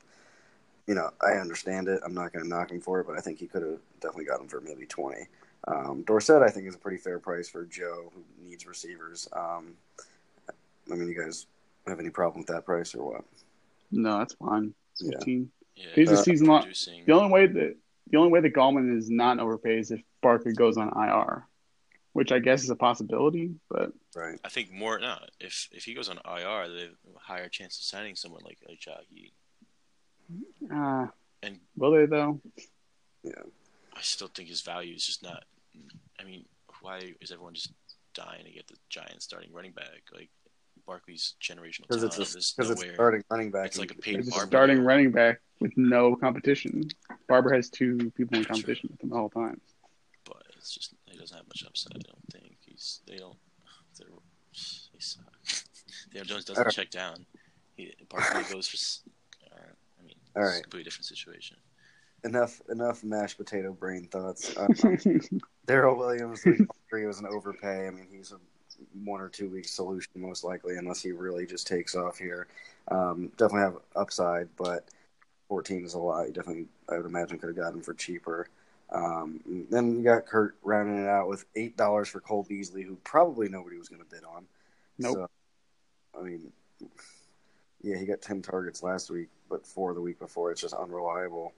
you 0.90 0.96
know, 0.96 1.12
I 1.22 1.34
understand 1.34 1.88
it. 1.88 2.00
I'm 2.04 2.16
not 2.16 2.34
going 2.34 2.44
to 2.44 2.50
knock 2.50 2.72
him 2.72 2.82
for 2.82 3.00
it, 3.00 3.06
but 3.06 3.16
I 3.16 3.22
think 3.22 3.38
he 3.38 3.46
could 3.46 3.62
have 3.62 3.78
definitely 4.02 4.26
got 4.26 4.42
him 4.42 4.48
for 4.48 4.60
maybe 4.60 4.88
20. 4.88 5.18
Um, 5.68 6.02
Dorsett, 6.02 6.42
I 6.42 6.50
think, 6.50 6.66
is 6.68 6.74
a 6.74 6.80
pretty 6.80 6.98
fair 6.98 7.20
price 7.20 7.48
for 7.48 7.64
Joe 7.66 8.12
who 8.16 8.24
needs 8.44 8.66
receivers. 8.66 9.28
Um, 9.32 9.76
I 10.92 10.96
mean, 10.96 11.08
you 11.08 11.14
guys 11.14 11.46
have 11.86 12.00
any 12.00 12.10
problem 12.10 12.40
with 12.40 12.48
that 12.48 12.66
price 12.66 12.96
or 12.96 13.12
what? 13.12 13.24
No, 13.92 14.18
that's 14.18 14.34
fine. 14.34 14.74
Yeah. 15.00 15.12
Fifteen. 15.12 15.52
Yeah, 15.76 15.86
He's 15.94 16.10
a 16.12 16.18
season 16.18 16.48
long- 16.48 16.68
The 17.06 17.14
only 17.14 17.32
way 17.32 17.46
that 17.46 17.76
the 18.10 18.18
only 18.18 18.32
way 18.32 18.42
that 18.42 18.54
Gallman 18.56 18.98
is 18.98 19.12
not 19.12 19.40
overpaid 19.40 19.78
is 19.78 19.92
if 19.92 20.02
Barkley 20.24 20.54
goes 20.54 20.78
on 20.78 20.90
IR, 20.90 21.46
which 22.14 22.32
I 22.32 22.40
guess 22.40 22.64
is 22.64 22.72
a 22.72 22.76
possibility. 22.76 23.52
But 23.70 23.94
Right. 24.16 24.40
I 24.44 24.50
think 24.50 24.72
more 24.72 24.98
no. 24.98 25.18
If 25.40 25.70
if 25.72 25.84
he 25.86 25.94
goes 25.94 26.10
on 26.10 26.18
IR, 26.26 26.68
they 26.68 26.82
have 26.82 26.96
a 27.16 27.20
higher 27.20 27.48
chance 27.50 27.78
of 27.78 27.84
signing 27.84 28.16
someone 28.16 28.42
like 28.44 28.58
like 28.68 28.80
Jackie. 28.80 29.34
Uh, 30.74 31.08
And- 31.44 31.60
will 31.76 31.92
they 31.92 32.06
though? 32.06 32.40
Yeah. 33.24 33.34
I 33.94 34.02
still 34.02 34.30
think 34.30 34.50
his 34.50 34.62
value 34.62 34.96
is 34.96 35.06
just 35.06 35.24
not. 35.24 35.44
I 36.20 36.24
mean, 36.24 36.46
why 36.82 37.14
is 37.22 37.32
everyone 37.32 37.54
just 37.54 37.74
dying 38.14 38.46
to 38.46 38.52
get 38.52 38.68
the 38.68 38.76
Giants 38.90 39.26
starting 39.26 39.52
running 39.54 39.72
back? 39.74 40.04
Like 40.14 40.30
Barkley's 40.86 41.36
generational 41.42 41.88
Because 41.88 41.98
talent. 41.98 42.18
it's 42.20 42.30
a, 42.32 42.34
There's 42.34 42.54
because 42.54 42.70
it's 42.72 42.82
nowhere. 42.82 42.96
starting 42.96 43.24
running 43.30 43.52
back. 43.52 43.66
It's 43.68 43.78
like 43.80 43.92
a 43.92 43.94
and- 43.96 44.02
paid 44.04 44.20
It's 44.20 44.30
Barber. 44.30 44.48
starting 44.48 44.82
running 44.84 45.12
back 45.12 45.42
with 45.60 45.74
no 45.76 46.16
competition. 46.16 46.84
Barber 47.28 47.54
has 47.54 47.70
two 47.70 48.12
people 48.16 48.38
in 48.38 48.44
True. 48.46 48.54
competition 48.54 48.90
with 48.92 49.04
him 49.04 49.10
the 49.10 49.16
whole 49.18 49.30
time. 49.30 49.60
but 50.26 50.44
it's 50.58 50.74
just 50.74 50.94
he 51.06 51.18
doesn't 51.18 51.36
have 51.36 51.48
much 51.48 51.64
upside. 51.66 51.96
I 51.96 52.00
don't 52.08 52.26
think 52.32 52.56
he's 52.66 53.02
they 53.08 53.18
don't 53.18 53.38
they're, 53.98 54.08
they 54.94 55.00
suck. 55.00 55.24
Daniel 56.12 56.26
Jones 56.26 56.46
doesn't 56.46 56.62
Alright. 56.62 56.74
check 56.74 56.90
down. 56.90 57.26
He 57.76 57.94
Barkley 58.10 58.44
goes 58.54 58.68
for. 58.68 58.78
S- 60.36 60.36
I 60.36 60.40
mean, 60.40 60.46
it's 60.46 60.52
Alright. 60.52 60.60
a 60.60 60.64
completely 60.64 60.84
different 60.84 61.06
situation. 61.06 61.58
enough 62.24 62.62
enough 62.70 63.04
mashed 63.04 63.38
potato 63.38 63.74
brain 63.74 64.08
thoughts. 64.12 64.56
Um, 64.58 65.40
Darrel 65.66 65.98
Williams, 65.98 66.44
we 66.46 66.60
agree 66.90 67.06
was 67.06 67.20
an 67.20 67.28
overpay. 67.28 67.88
I 67.88 67.92
mean, 67.92 68.08
he's 68.12 68.32
a 68.32 68.38
one 69.04 69.22
or 69.22 69.30
two 69.30 69.50
week 69.50 69.68
solution 69.68 70.12
most 70.16 70.44
likely, 70.44 70.78
unless 70.78 71.02
he 71.02 71.12
really 71.12 71.46
just 71.46 71.68
takes 71.68 71.96
off 71.96 72.18
here. 72.18 72.48
Um, 72.90 73.32
definitely 73.38 73.62
have 73.62 73.78
upside, 73.96 74.48
but 74.58 74.86
14 75.48 75.86
is 75.86 75.94
a 75.94 76.00
lot. 76.00 76.28
You 76.28 76.34
definitely, 76.34 76.66
I 76.90 76.98
would 76.98 77.06
imagine, 77.06 77.38
could 77.38 77.48
have 77.50 77.56
gotten 77.56 77.76
him 77.76 77.82
for 77.84 77.94
cheaper. 77.94 78.48
Um, 78.92 79.42
then 79.70 79.96
you 79.98 80.04
got 80.04 80.26
Kurt 80.26 80.56
rounding 80.64 81.04
it 81.04 81.08
out 81.08 81.28
with 81.28 81.46
eight 81.56 81.78
dollars 81.78 82.08
for 82.10 82.20
Cole 82.20 82.46
Beasley, 82.50 82.82
who 82.82 82.96
probably 83.04 83.48
nobody 83.48 83.78
was 83.78 83.90
going 83.90 84.02
to 84.02 84.10
bid 84.10 84.24
on. 84.24 84.46
Nope. 84.98 85.14
So, 85.16 86.20
I 86.20 86.24
mean, 86.24 86.52
yeah, 87.82 87.98
he 87.98 88.06
got 88.06 88.22
ten 88.22 88.42
targets 88.42 88.84
last 88.84 89.10
week, 89.10 89.30
but 89.50 89.66
four 89.66 89.94
the 89.94 90.02
week 90.02 90.20
before. 90.20 90.52
It's 90.52 90.62
just 90.62 90.74
unreliable. 90.74 91.54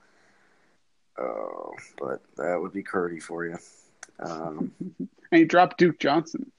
Oh, 1.17 1.73
but 1.99 2.21
that 2.37 2.59
would 2.59 2.71
be 2.73 2.83
Curdy 2.83 3.19
for 3.19 3.45
you. 3.45 3.57
Um, 4.19 4.71
and 4.99 5.09
he 5.31 5.45
dropped 5.45 5.77
Duke 5.77 5.99
Johnson. 5.99 6.51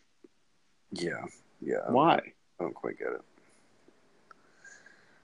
yeah, 0.92 1.24
yeah. 1.60 1.88
Why? 1.88 2.16
I 2.16 2.62
don't 2.64 2.74
quite 2.74 2.98
get 2.98 3.08
it. 3.08 3.22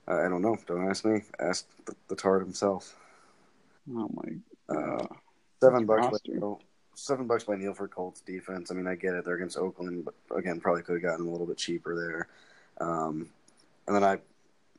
I 0.07 0.25
I 0.25 0.29
don't 0.29 0.41
know. 0.41 0.57
Don't 0.67 0.89
ask 0.89 1.05
me. 1.05 1.21
Ask 1.39 1.67
the, 1.85 1.95
the 2.07 2.15
tard 2.15 2.41
himself. 2.41 2.95
Oh 3.91 4.09
my. 4.13 4.75
Uh, 4.75 4.97
Uh, 5.03 5.07
seven 5.61 5.85
bucks 5.85 6.01
by 6.05 6.11
roster. 6.11 6.33
Neil. 6.33 6.61
Seven 6.95 7.27
bucks 7.27 7.43
by 7.45 7.55
Neil 7.55 7.73
for 7.73 7.87
Colts 7.87 8.21
defense. 8.21 8.71
I 8.71 8.73
mean, 8.73 8.87
I 8.87 8.95
get 8.95 9.13
it. 9.13 9.23
They're 9.25 9.35
against 9.35 9.57
Oakland, 9.57 10.05
but 10.05 10.15
again, 10.37 10.59
probably 10.59 10.81
could 10.83 10.93
have 10.93 11.01
gotten 11.01 11.27
a 11.27 11.29
little 11.29 11.47
bit 11.47 11.57
cheaper 11.57 11.95
there. 11.95 12.27
Um, 12.85 13.29
and 13.87 13.95
then 13.95 14.03
I'm 14.03 14.19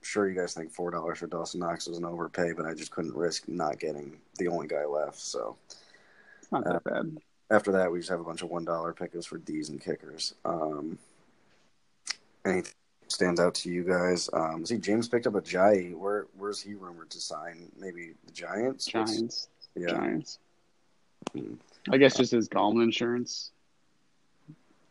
sure 0.03 0.29
you 0.29 0.35
guys 0.35 0.55
think 0.55 0.71
four 0.71 0.91
dollars 0.91 1.19
for 1.19 1.27
Dawson 1.27 1.61
Knox 1.61 1.87
was 1.87 1.99
an 1.99 2.05
overpay, 2.05 2.53
but 2.53 2.67
I 2.67 2.75
just 2.75 2.91
couldn't 2.91 3.15
risk 3.15 3.49
not 3.49 3.79
getting 3.79 4.19
the 4.39 4.49
only 4.49 4.67
guy 4.67 4.85
left. 4.85 5.19
So 5.19 5.57
it's 6.41 6.51
not 6.53 6.65
that 6.65 6.85
bad. 6.85 7.19
after 7.51 7.73
that, 7.73 7.91
we 7.91 7.99
just 7.99 8.11
have 8.11 8.21
a 8.21 8.25
bunch 8.25 8.43
of 8.43 8.51
one 8.51 8.65
dollar 8.65 8.93
pickers 8.93 9.27
for 9.27 9.39
D's 9.39 9.69
and 9.69 9.81
kickers. 9.81 10.35
Um, 10.45 10.99
anything 12.45 12.73
stands 13.09 13.41
out 13.41 13.55
to 13.57 13.71
you 13.71 13.83
guys? 13.85 14.31
Um, 14.33 14.65
see, 14.65 14.79
James 14.79 15.09
picked 15.09 15.27
up 15.27 15.35
a 15.35 15.41
Jai. 15.41 15.91
Where 15.97 16.27
where's 16.39 16.61
he 16.61 16.75
rumored 16.75 17.11
to 17.11 17.21
sign? 17.21 17.71
Maybe 17.79 18.13
the 18.27 18.33
Giants. 18.33 18.93
What's- 18.93 19.13
Giants. 19.13 19.49
Yeah. 19.77 19.89
Giants. 19.89 20.39
Hmm. 21.33 21.55
I 21.91 21.97
guess 21.99 22.17
just 22.17 22.33
his 22.33 22.49
Gallman 22.49 22.83
insurance. 22.85 23.53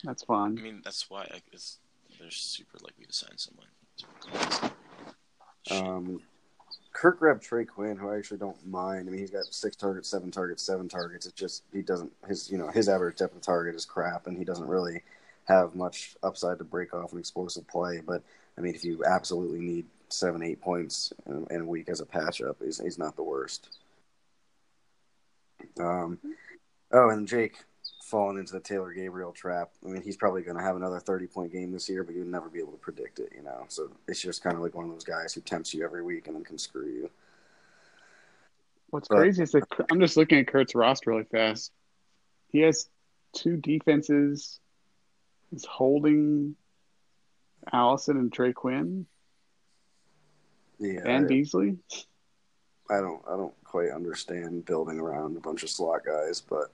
That's 0.03 0.23
fine. 0.23 0.57
I 0.57 0.61
mean, 0.61 0.81
that's 0.83 1.09
why 1.09 1.23
I 1.23 1.41
guess 1.51 1.79
they're 2.19 2.31
super 2.31 2.77
likely 2.81 3.05
to 3.05 3.13
sign 3.13 3.37
someone. 3.37 3.65
Um, 5.71 6.21
Kirk 6.93 7.19
grabbed 7.19 7.43
Trey 7.43 7.65
Quinn, 7.65 7.97
who 7.97 8.09
I 8.09 8.17
actually 8.17 8.39
don't 8.39 8.65
mind. 8.67 9.07
I 9.07 9.11
mean, 9.11 9.19
he's 9.19 9.29
got 9.31 9.45
six 9.45 9.75
targets, 9.75 10.09
seven 10.09 10.31
targets, 10.31 10.63
seven 10.63 10.89
targets. 10.89 11.25
It's 11.25 11.35
just 11.35 11.63
he 11.71 11.81
doesn't 11.81 12.11
his 12.27 12.51
you 12.51 12.57
know 12.57 12.67
his 12.69 12.89
average 12.89 13.17
depth 13.17 13.35
of 13.35 13.41
target 13.41 13.75
is 13.75 13.85
crap, 13.85 14.27
and 14.27 14.37
he 14.37 14.43
doesn't 14.43 14.67
really 14.67 15.03
have 15.47 15.75
much 15.75 16.15
upside 16.23 16.57
to 16.57 16.63
break 16.63 16.93
off 16.93 17.13
an 17.13 17.19
explosive 17.19 17.67
play. 17.67 18.01
But 18.05 18.23
I 18.57 18.61
mean, 18.61 18.75
if 18.75 18.83
you 18.83 19.03
absolutely 19.05 19.59
need 19.59 19.85
seven, 20.09 20.43
eight 20.43 20.61
points 20.61 21.13
in, 21.25 21.47
in 21.49 21.61
a 21.61 21.65
week 21.65 21.89
as 21.89 22.01
a 22.01 22.05
patch 22.05 22.41
up, 22.41 22.57
he's 22.63 22.79
he's 22.79 22.97
not 22.97 23.15
the 23.15 23.23
worst. 23.23 23.69
Um, 25.79 26.19
oh, 26.91 27.09
and 27.09 27.27
Jake 27.27 27.63
falling 28.09 28.37
into 28.39 28.53
the 28.53 28.59
Taylor 28.59 28.91
Gabriel 28.91 29.31
trap. 29.31 29.69
I 29.85 29.89
mean, 29.89 30.01
he's 30.01 30.17
probably 30.17 30.41
going 30.41 30.57
to 30.57 30.63
have 30.63 30.75
another 30.75 30.99
30 30.99 31.27
point 31.27 31.51
game 31.51 31.71
this 31.71 31.87
year, 31.87 32.03
but 32.03 32.15
you'd 32.15 32.27
never 32.27 32.49
be 32.49 32.59
able 32.59 32.71
to 32.71 32.77
predict 32.77 33.19
it, 33.19 33.31
you 33.35 33.43
know? 33.43 33.65
So 33.69 33.89
it's 34.07 34.21
just 34.21 34.43
kind 34.43 34.55
of 34.55 34.61
like 34.63 34.73
one 34.75 34.85
of 34.85 34.91
those 34.91 35.03
guys 35.03 35.33
who 35.33 35.41
tempts 35.41 35.73
you 35.73 35.83
every 35.85 36.03
week 36.03 36.27
and 36.27 36.35
then 36.35 36.43
can 36.43 36.57
screw 36.57 36.87
you. 36.87 37.09
What's 38.89 39.07
But- 39.07 39.17
crazy 39.17 39.43
is 39.43 39.51
that 39.51 39.63
I'm 39.91 39.99
just 39.99 40.17
looking 40.17 40.39
at 40.39 40.47
Kurt's 40.47 40.73
roster 40.75 41.11
really 41.11 41.23
fast. 41.25 41.71
He 42.51 42.59
has 42.61 42.89
two 43.33 43.57
defenses. 43.57 44.59
He's 45.51 45.65
holding 45.65 46.55
Allison 47.71 48.17
and 48.17 48.33
Trey 48.33 48.53
Quinn 48.53 49.05
Yeah. 50.79 51.01
and 51.05 51.25
I, 51.25 51.27
Beasley. 51.27 51.77
I 52.89 52.99
don't, 53.01 53.21
I 53.27 53.37
don't 53.37 53.53
quite 53.63 53.91
understand 53.91 54.65
building 54.65 54.99
around 54.99 55.37
a 55.37 55.39
bunch 55.39 55.61
of 55.61 55.69
slot 55.69 56.03
guys, 56.05 56.41
but 56.41 56.71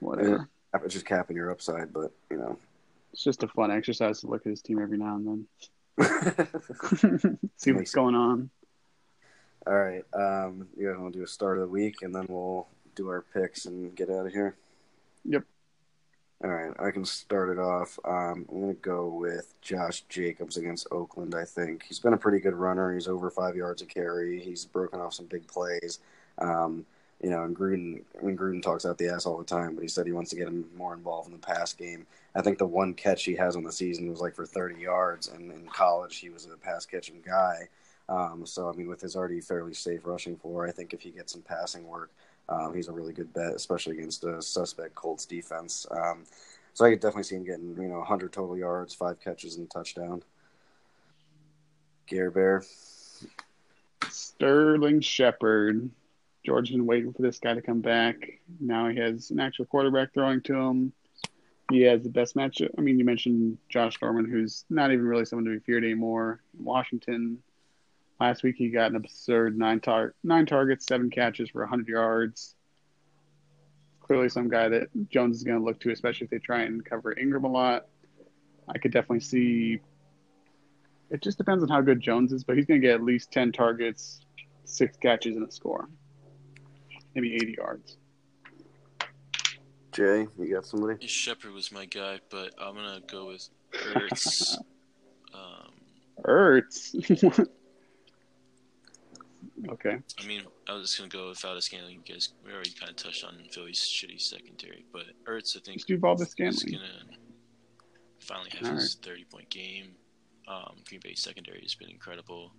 Whatever. 0.00 0.48
it's 0.84 0.94
just 0.94 1.06
capping 1.06 1.36
your 1.36 1.50
upside, 1.50 1.92
but 1.92 2.12
you 2.30 2.36
know. 2.36 2.58
It's 3.12 3.24
just 3.24 3.42
a 3.42 3.48
fun 3.48 3.70
exercise 3.70 4.20
to 4.20 4.26
look 4.26 4.46
at 4.46 4.50
his 4.50 4.62
team 4.62 4.78
every 4.78 4.98
now 4.98 5.16
and 5.16 5.46
then. 5.98 7.38
See 7.56 7.72
what's 7.72 7.94
going 7.94 8.14
on. 8.14 8.50
All 9.66 9.74
right. 9.74 10.04
Um, 10.14 10.68
you 10.76 10.88
guys 10.88 10.98
want 10.98 11.12
to 11.12 11.18
do 11.18 11.24
a 11.24 11.28
start 11.28 11.58
of 11.58 11.62
the 11.62 11.68
week 11.68 12.02
and 12.02 12.14
then 12.14 12.26
we'll 12.28 12.66
do 12.94 13.08
our 13.08 13.22
picks 13.34 13.66
and 13.66 13.94
get 13.94 14.10
out 14.10 14.26
of 14.26 14.32
here? 14.32 14.56
Yep. 15.24 15.44
All 16.44 16.50
right. 16.50 16.72
I 16.78 16.90
can 16.90 17.04
start 17.04 17.50
it 17.50 17.58
off. 17.58 17.98
Um, 18.04 18.46
I'm 18.50 18.60
going 18.60 18.74
to 18.74 18.80
go 18.80 19.08
with 19.08 19.54
Josh 19.60 20.02
Jacobs 20.08 20.56
against 20.56 20.86
Oakland, 20.90 21.34
I 21.34 21.44
think. 21.44 21.84
He's 21.84 21.98
been 21.98 22.12
a 22.14 22.18
pretty 22.18 22.38
good 22.38 22.54
runner. 22.54 22.94
He's 22.94 23.08
over 23.08 23.30
five 23.30 23.56
yards 23.56 23.82
a 23.82 23.86
carry. 23.86 24.40
He's 24.40 24.64
broken 24.64 25.00
off 25.00 25.14
some 25.14 25.26
big 25.26 25.46
plays. 25.46 25.98
Um, 26.38 26.86
you 27.22 27.30
know, 27.30 27.42
and 27.42 27.56
Gruden, 27.56 28.02
I 28.20 28.24
mean, 28.24 28.36
Gruden 28.36 28.62
talks 28.62 28.86
out 28.86 28.96
the 28.96 29.08
ass 29.08 29.26
all 29.26 29.38
the 29.38 29.44
time, 29.44 29.74
but 29.74 29.82
he 29.82 29.88
said 29.88 30.06
he 30.06 30.12
wants 30.12 30.30
to 30.30 30.36
get 30.36 30.48
him 30.48 30.64
more 30.76 30.94
involved 30.94 31.26
in 31.26 31.32
the 31.32 31.46
pass 31.46 31.72
game. 31.72 32.06
I 32.34 32.42
think 32.42 32.58
the 32.58 32.66
one 32.66 32.94
catch 32.94 33.24
he 33.24 33.34
has 33.34 33.56
on 33.56 33.64
the 33.64 33.72
season 33.72 34.08
was 34.08 34.20
like 34.20 34.34
for 34.34 34.46
30 34.46 34.80
yards, 34.80 35.28
and 35.28 35.50
in 35.50 35.66
college 35.66 36.18
he 36.18 36.30
was 36.30 36.46
a 36.46 36.56
pass 36.56 36.86
catching 36.86 37.20
guy. 37.26 37.68
Um, 38.08 38.46
so 38.46 38.68
I 38.68 38.72
mean, 38.72 38.88
with 38.88 39.00
his 39.00 39.16
already 39.16 39.40
fairly 39.40 39.74
safe 39.74 40.00
rushing 40.04 40.36
floor, 40.36 40.66
I 40.66 40.70
think 40.70 40.94
if 40.94 41.00
he 41.00 41.10
gets 41.10 41.32
some 41.32 41.42
passing 41.42 41.86
work, 41.86 42.10
um, 42.48 42.74
he's 42.74 42.88
a 42.88 42.92
really 42.92 43.12
good 43.12 43.32
bet, 43.34 43.54
especially 43.54 43.98
against 43.98 44.24
a 44.24 44.40
suspect 44.40 44.94
Colts 44.94 45.26
defense. 45.26 45.86
Um, 45.90 46.24
so 46.72 46.84
I 46.84 46.90
could 46.90 47.00
definitely 47.00 47.24
see 47.24 47.36
him 47.36 47.44
getting 47.44 47.76
you 47.76 47.88
know 47.88 47.98
100 47.98 48.32
total 48.32 48.56
yards, 48.56 48.94
five 48.94 49.20
catches, 49.20 49.56
and 49.56 49.66
a 49.66 49.68
touchdown. 49.68 50.22
Gare 52.06 52.30
Bear, 52.30 52.62
Sterling 54.08 55.00
Shepard. 55.00 55.90
George's 56.48 56.74
been 56.74 56.86
waiting 56.86 57.12
for 57.12 57.20
this 57.20 57.38
guy 57.38 57.52
to 57.52 57.60
come 57.60 57.82
back. 57.82 58.16
Now 58.58 58.88
he 58.88 58.96
has 58.96 59.30
an 59.30 59.38
actual 59.38 59.66
quarterback 59.66 60.14
throwing 60.14 60.40
to 60.44 60.54
him. 60.54 60.94
He 61.70 61.82
has 61.82 62.02
the 62.02 62.08
best 62.08 62.36
matchup. 62.36 62.70
I 62.78 62.80
mean, 62.80 62.98
you 62.98 63.04
mentioned 63.04 63.58
Josh 63.68 64.00
Norman, 64.00 64.24
who's 64.24 64.64
not 64.70 64.90
even 64.90 65.04
really 65.04 65.26
someone 65.26 65.44
to 65.44 65.50
be 65.50 65.58
feared 65.58 65.84
anymore. 65.84 66.40
Washington. 66.58 67.42
Last 68.18 68.42
week 68.42 68.56
he 68.56 68.70
got 68.70 68.90
an 68.90 68.96
absurd 68.96 69.58
nine 69.58 69.80
tar- 69.80 70.14
nine 70.24 70.46
targets, 70.46 70.86
seven 70.86 71.10
catches 71.10 71.50
for 71.50 71.60
100 71.60 71.86
yards. 71.86 72.54
Clearly, 74.00 74.30
some 74.30 74.48
guy 74.48 74.70
that 74.70 74.88
Jones 75.10 75.36
is 75.36 75.44
going 75.44 75.58
to 75.58 75.64
look 75.64 75.78
to, 75.80 75.90
especially 75.90 76.24
if 76.24 76.30
they 76.30 76.38
try 76.38 76.62
and 76.62 76.82
cover 76.82 77.14
Engram 77.14 77.44
a 77.44 77.48
lot. 77.48 77.88
I 78.74 78.78
could 78.78 78.90
definitely 78.90 79.20
see. 79.20 79.80
It 81.10 81.20
just 81.20 81.36
depends 81.36 81.62
on 81.62 81.68
how 81.68 81.82
good 81.82 82.00
Jones 82.00 82.32
is, 82.32 82.42
but 82.42 82.56
he's 82.56 82.64
going 82.64 82.80
to 82.80 82.86
get 82.86 82.94
at 82.94 83.04
least 83.04 83.32
10 83.32 83.52
targets, 83.52 84.24
six 84.64 84.96
catches, 84.96 85.36
and 85.36 85.46
a 85.46 85.52
score. 85.52 85.90
Maybe 87.14 87.34
80 87.34 87.54
yards. 87.58 87.96
Jay, 89.92 90.26
you 90.38 90.54
got 90.54 90.66
somebody? 90.66 91.04
Shepard 91.06 91.52
was 91.52 91.72
my 91.72 91.84
guy, 91.84 92.20
but 92.30 92.54
I'm 92.60 92.74
gonna 92.74 93.00
go 93.10 93.26
with 93.26 93.48
Ertz. 93.72 94.56
um, 95.34 95.72
Ertz. 96.24 96.94
okay. 99.70 99.98
I 100.20 100.26
mean, 100.26 100.42
I 100.68 100.74
was 100.74 100.88
just 100.90 100.98
gonna 100.98 101.08
go 101.08 101.30
without 101.30 101.56
a 101.56 101.62
scaling. 101.62 102.00
You 102.06 102.14
guys, 102.14 102.28
we 102.44 102.52
already 102.52 102.70
kind 102.70 102.90
of 102.90 102.96
touched 102.96 103.24
on 103.24 103.42
Philly's 103.50 103.78
shitty 103.80 104.20
secondary, 104.20 104.84
but 104.92 105.06
Ertz, 105.26 105.56
I 105.56 105.60
think, 105.60 105.78
Let's 105.78 105.84
do 105.84 105.98
Valdez 105.98 106.28
is 106.28 106.32
Scantling. 106.32 106.74
gonna 106.74 107.18
finally 108.20 108.50
have 108.50 108.68
All 108.68 108.74
his 108.76 108.94
30 109.02 109.24
point 109.24 109.50
game. 109.50 109.96
Um, 110.46 110.76
Green 110.88 111.00
Bay 111.02 111.14
secondary 111.14 111.60
has 111.62 111.74
been 111.74 111.90
incredible, 111.90 112.52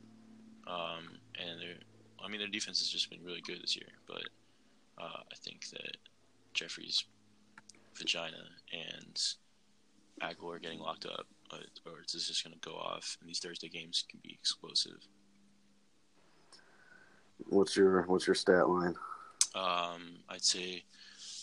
um, 0.68 1.08
and 1.40 1.62
their, 1.62 1.76
I 2.24 2.30
mean, 2.30 2.40
their 2.40 2.50
defense 2.50 2.80
has 2.80 2.90
just 2.90 3.10
been 3.10 3.24
really 3.24 3.42
good 3.42 3.62
this 3.62 3.76
year. 3.76 3.88
But 4.08 4.24
uh, 4.98 5.22
I 5.32 5.36
think 5.44 5.70
that 5.70 5.98
Jeffery's 6.54 7.04
vagina 7.96 8.38
and 8.74 9.22
Agholor 10.22 10.62
getting 10.62 10.80
locked 10.80 11.06
up, 11.06 11.26
uh, 11.52 11.58
or 11.86 12.02
it's 12.02 12.14
just 12.14 12.44
going 12.44 12.54
to 12.54 12.70
go 12.70 12.76
off, 12.76 13.18
and 13.20 13.30
these 13.30 13.40
Thursday 13.40 13.70
games 13.70 14.04
can 14.10 14.20
be 14.24 14.32
explosive. 14.34 15.08
What's 17.48 17.76
your 17.78 18.04
What's 18.04 18.28
your 18.28 18.36
stat 18.36 18.68
line? 18.68 18.96
Um, 19.56 20.18
I'd 20.30 20.44
say 20.44 20.84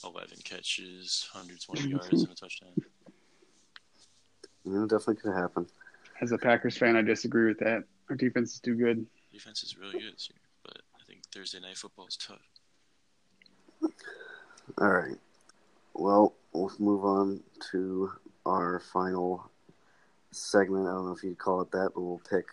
11 0.04 0.38
catches, 0.44 1.28
120 1.32 1.90
yards, 1.90 2.22
and 2.22 2.30
a 2.30 2.34
touchdown. 2.34 2.70
Yeah, 4.64 4.82
definitely 4.82 5.16
could 5.16 5.34
happen. 5.34 5.66
As 6.20 6.32
a 6.32 6.38
Packers 6.38 6.76
fan, 6.76 6.96
I 6.96 7.02
disagree 7.02 7.48
with 7.48 7.58
that. 7.60 7.84
Our 8.08 8.16
defense 8.16 8.55
is 8.55 8.61
too 8.61 8.74
good. 8.74 9.07
Defense 9.32 9.62
is 9.62 9.76
really 9.76 9.98
good 9.98 10.14
this 10.14 10.28
year, 10.30 10.40
but 10.62 10.78
I 10.94 11.05
think 11.07 11.16
Thursday 11.33 11.61
night 11.61 11.77
football 11.77 12.07
is 12.07 12.16
tough. 12.16 12.39
All 14.79 14.91
right. 14.91 15.16
Well, 15.95 16.35
we'll 16.53 16.72
move 16.79 17.05
on 17.05 17.43
to 17.72 18.11
our 18.45 18.81
final 18.81 19.51
segment. 20.31 20.87
I 20.87 20.93
don't 20.93 21.07
know 21.07 21.12
if 21.12 21.22
you'd 21.22 21.39
call 21.39 21.61
it 21.62 21.70
that, 21.72 21.93
but 21.95 22.03
we'll 22.03 22.20
pick 22.29 22.47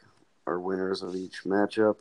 our 0.47 0.59
winners 0.59 1.01
of 1.03 1.15
each 1.15 1.43
matchup. 1.43 1.97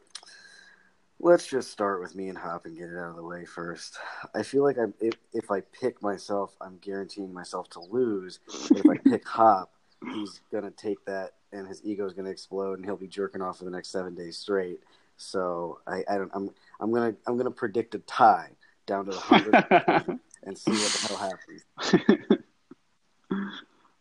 Let's 1.20 1.46
just 1.46 1.70
start 1.70 2.00
with 2.00 2.16
me 2.16 2.28
and 2.28 2.38
Hop 2.38 2.66
and 2.66 2.76
get 2.76 2.88
it 2.88 2.98
out 2.98 3.10
of 3.10 3.16
the 3.16 3.22
way 3.22 3.44
first. 3.44 3.96
I 4.34 4.42
feel 4.42 4.64
like 4.64 4.76
I'm, 4.76 4.92
if, 5.00 5.14
if 5.32 5.50
I 5.50 5.60
pick 5.60 6.02
myself, 6.02 6.56
I'm 6.60 6.78
guaranteeing 6.78 7.32
myself 7.32 7.70
to 7.70 7.80
lose. 7.80 8.40
If 8.74 8.84
I 8.88 8.96
pick 8.98 9.26
Hop, 9.28 9.72
he's 10.04 10.40
going 10.50 10.64
to 10.64 10.72
take 10.72 11.04
that 11.06 11.34
and 11.52 11.68
his 11.68 11.80
ego 11.84 12.06
is 12.06 12.12
going 12.12 12.24
to 12.24 12.30
explode 12.30 12.78
and 12.78 12.84
he'll 12.84 12.96
be 12.96 13.06
jerking 13.06 13.40
off 13.40 13.58
for 13.58 13.64
the 13.64 13.70
next 13.70 13.90
seven 13.90 14.14
days 14.14 14.36
straight. 14.36 14.80
So 15.22 15.78
I, 15.86 16.04
I 16.08 16.16
don't, 16.18 16.30
I'm, 16.34 16.50
I'm 16.80 16.90
going 16.90 17.12
to, 17.12 17.18
I'm 17.26 17.34
going 17.34 17.44
to 17.46 17.50
predict 17.50 17.94
a 17.94 17.98
tie 18.00 18.50
down 18.86 19.04
to 19.06 19.12
the 19.12 19.20
hundred 19.20 19.54
and 20.42 20.58
see 20.58 20.72
what 20.72 20.92
the 20.92 21.06
hell 21.08 21.16
happens. 21.16 22.42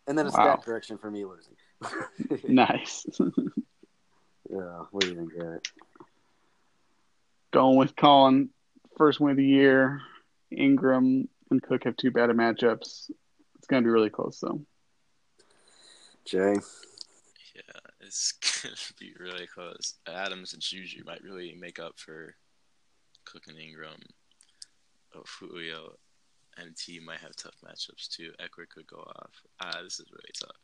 And 0.07 0.17
then 0.17 0.25
a 0.25 0.29
Wow. 0.31 0.33
stat 0.35 0.63
correction 0.65 0.97
for 0.97 1.09
me 1.11 1.25
losing. 1.25 1.53
Nice. 2.51 3.05
yeah. 4.49 4.83
What 4.91 5.03
do 5.03 5.09
you 5.09 5.15
think, 5.15 5.33
Garrett? 5.35 5.67
Going 7.51 7.77
with 7.77 7.95
Colin, 7.95 8.49
first 8.97 9.19
win 9.19 9.31
of 9.31 9.37
the 9.37 9.45
year. 9.45 10.01
Ingram 10.51 11.27
and 11.49 11.61
Cook 11.63 11.83
have 11.85 11.95
two 11.97 12.11
better 12.11 12.33
matchups. 12.33 13.09
It's 13.57 13.67
going 13.67 13.83
to 13.83 13.87
be 13.87 13.91
really 13.91 14.09
close, 14.09 14.39
though. 14.39 14.61
Jay? 16.25 16.55
Yeah, 17.55 17.61
it's 18.11 18.33
gonna 18.63 18.75
be 18.99 19.13
really 19.17 19.47
close. 19.47 19.95
Adams 20.05 20.51
and 20.53 20.61
Juju 20.61 21.03
might 21.05 21.23
really 21.23 21.55
make 21.59 21.79
up 21.79 21.97
for 21.97 22.35
Cook 23.23 23.43
and 23.47 23.57
Ingram. 23.57 24.01
Oh, 25.15 25.23
Julio 25.39 25.93
and 26.57 26.75
T 26.75 26.99
might 26.99 27.19
have 27.19 27.35
tough 27.37 27.55
matchups 27.65 28.09
too. 28.09 28.31
Ekeler 28.41 28.67
could 28.69 28.87
go 28.87 28.97
off. 28.97 29.31
Ah, 29.61 29.79
this 29.81 29.99
is 29.99 30.11
really 30.11 30.31
tough. 30.37 30.57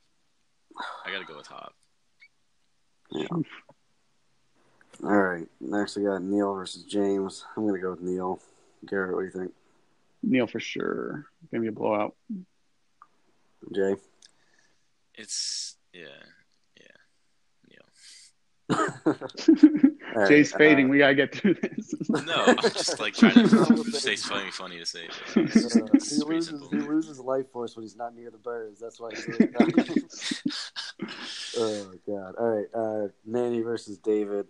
I 1.06 1.12
gotta 1.12 1.26
go 1.26 1.38
with 1.38 1.48
Hop. 1.48 1.74
Yeah. 3.12 3.28
All 5.04 5.22
right. 5.22 5.48
Next, 5.62 5.96
we 5.96 6.04
got 6.04 6.22
Neil 6.24 6.54
versus 6.54 6.84
James. 6.84 7.46
I'm 7.56 7.64
going 7.64 7.76
to 7.76 7.82
go 7.82 7.92
with 7.92 8.02
Neil. 8.02 8.40
Garrett, 8.86 9.14
what 9.14 9.22
do 9.22 9.26
you 9.26 9.32
think? 9.32 9.54
Neil 10.24 10.48
for 10.48 10.60
sure. 10.60 11.28
Going 11.52 11.62
to 11.64 11.66
be 11.66 11.68
a 11.68 11.72
blowout. 11.72 12.16
Jay? 13.74 13.96
It's 15.16 15.78
yeah, 15.94 16.02
yeah. 16.04 16.37
All 18.70 19.16
right, 20.16 20.30
Jay's 20.30 20.52
fading. 20.52 20.88
uh, 20.88 20.90
we 20.90 20.98
got 20.98 21.08
to 21.08 21.16
get 21.16 21.34
through 21.34 21.56
this. 21.56 21.94
No, 22.10 22.44
I'm 22.48 22.58
just 22.58 23.00
like 23.00 23.14
trying 23.18 23.34
to 23.34 23.84
say 23.92 24.16
something 24.16 24.52
funny 24.52 24.78
to 24.78 24.86
say. 24.86 25.08
but 25.36 25.44
It's, 25.46 25.76
Uh, 25.76 25.86
it's 25.94 26.16
he, 26.18 26.24
pretty 26.24 26.36
loses, 26.36 26.70
he 26.70 26.78
loses 26.78 27.20
life 27.20 27.50
force 27.52 27.76
when 27.76 27.84
he's 27.84 27.96
not 27.96 28.16
near 28.16 28.30
the 28.30 28.38
birds. 28.38 28.80
That's 28.80 29.00
why 29.00 29.10
he's 29.12 29.28
really 29.28 29.50
oh 31.58 31.92
god! 32.08 32.36
All 32.38 32.50
right, 32.50 32.68
uh, 32.74 33.08
Manny 33.26 33.62
versus 33.62 33.98
David. 33.98 34.48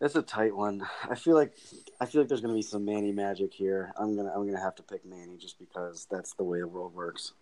That's 0.00 0.16
a 0.16 0.22
tight 0.22 0.56
one. 0.56 0.82
I 1.08 1.14
feel 1.14 1.34
like 1.34 1.52
I 2.00 2.06
feel 2.06 2.22
like 2.22 2.28
there's 2.28 2.40
gonna 2.40 2.54
be 2.54 2.62
some 2.62 2.84
Manny 2.84 3.12
magic 3.12 3.52
here. 3.52 3.92
I'm 3.96 4.16
gonna 4.16 4.32
I'm 4.34 4.46
gonna 4.46 4.62
have 4.62 4.74
to 4.76 4.82
pick 4.82 5.04
Manny 5.04 5.36
just 5.38 5.58
because 5.58 6.06
that's 6.10 6.32
the 6.34 6.44
way 6.44 6.60
the 6.60 6.66
world 6.66 6.94
works. 6.94 7.32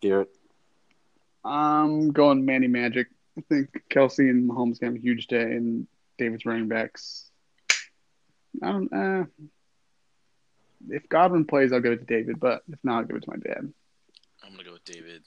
Garrett. 0.00 0.30
I'm 1.44 2.10
going 2.10 2.44
Manny 2.44 2.68
Magic. 2.68 3.08
I 3.36 3.42
think 3.48 3.82
Kelce 3.90 4.30
and 4.30 4.48
Mahomes 4.48 4.78
gonna 4.80 4.92
have 4.92 5.00
a 5.00 5.02
huge 5.02 5.26
day, 5.26 5.42
and 5.42 5.86
David's 6.18 6.46
running 6.46 6.68
backs. 6.68 7.30
I 8.62 8.72
don't. 8.72 8.92
Uh, 8.92 9.24
if 10.88 11.08
Godwin 11.08 11.44
plays, 11.44 11.72
I'll 11.72 11.80
give 11.80 11.92
it 11.92 12.00
to 12.00 12.04
David, 12.04 12.38
but 12.38 12.62
if 12.70 12.78
not, 12.82 12.98
I'll 12.98 13.04
give 13.04 13.16
it 13.16 13.24
to 13.24 13.30
my 13.30 13.36
dad. 13.36 13.72
I'm 14.42 14.52
gonna 14.52 14.64
go 14.64 14.72
with 14.72 14.84
David. 14.84 15.22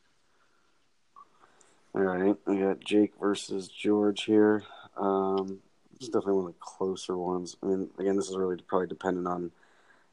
All 1.93 2.01
right, 2.01 2.35
we 2.45 2.57
got 2.57 2.79
Jake 2.79 3.13
versus 3.19 3.67
George 3.67 4.23
here. 4.23 4.63
Um, 4.95 5.59
it's 5.95 6.07
definitely 6.07 6.33
one 6.33 6.45
of 6.47 6.53
the 6.53 6.59
closer 6.59 7.17
ones. 7.17 7.57
I 7.61 7.67
mean, 7.67 7.89
again, 7.97 8.15
this 8.15 8.29
is 8.29 8.37
really 8.37 8.57
probably 8.57 8.87
dependent 8.87 9.27
on 9.27 9.51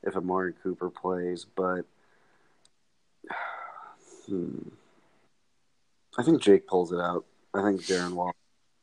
if 0.02 0.16
Amari 0.16 0.54
Cooper 0.62 0.90
plays, 0.90 1.44
but 1.44 1.82
hmm. 4.26 4.58
I 6.18 6.22
think 6.22 6.42
Jake 6.42 6.66
pulls 6.66 6.92
it 6.92 7.00
out. 7.00 7.24
I 7.52 7.62
think 7.62 7.82
Darren 7.82 8.12
Waller 8.12 8.32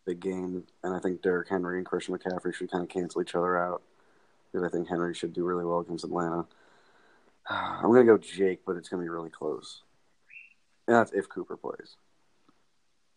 big 0.05 0.19
game, 0.19 0.63
and 0.83 0.93
I 0.93 0.99
think 0.99 1.21
Derrick 1.21 1.49
Henry 1.49 1.77
and 1.77 1.85
Christian 1.85 2.17
McCaffrey 2.17 2.53
should 2.53 2.71
kind 2.71 2.83
of 2.83 2.89
cancel 2.89 3.21
each 3.21 3.35
other 3.35 3.57
out 3.57 3.81
because 4.51 4.65
I 4.65 4.69
think 4.69 4.87
Henry 4.87 5.13
should 5.13 5.33
do 5.33 5.43
really 5.43 5.65
well 5.65 5.79
against 5.79 6.03
Atlanta. 6.03 6.45
I'm 7.49 7.83
gonna 7.91 8.03
go 8.03 8.17
Jake, 8.17 8.61
but 8.65 8.75
it's 8.75 8.89
gonna 8.89 9.03
be 9.03 9.09
really 9.09 9.29
close. 9.29 9.81
And 10.87 10.95
that's 10.95 11.11
if 11.11 11.29
Cooper 11.29 11.57
plays. 11.57 11.95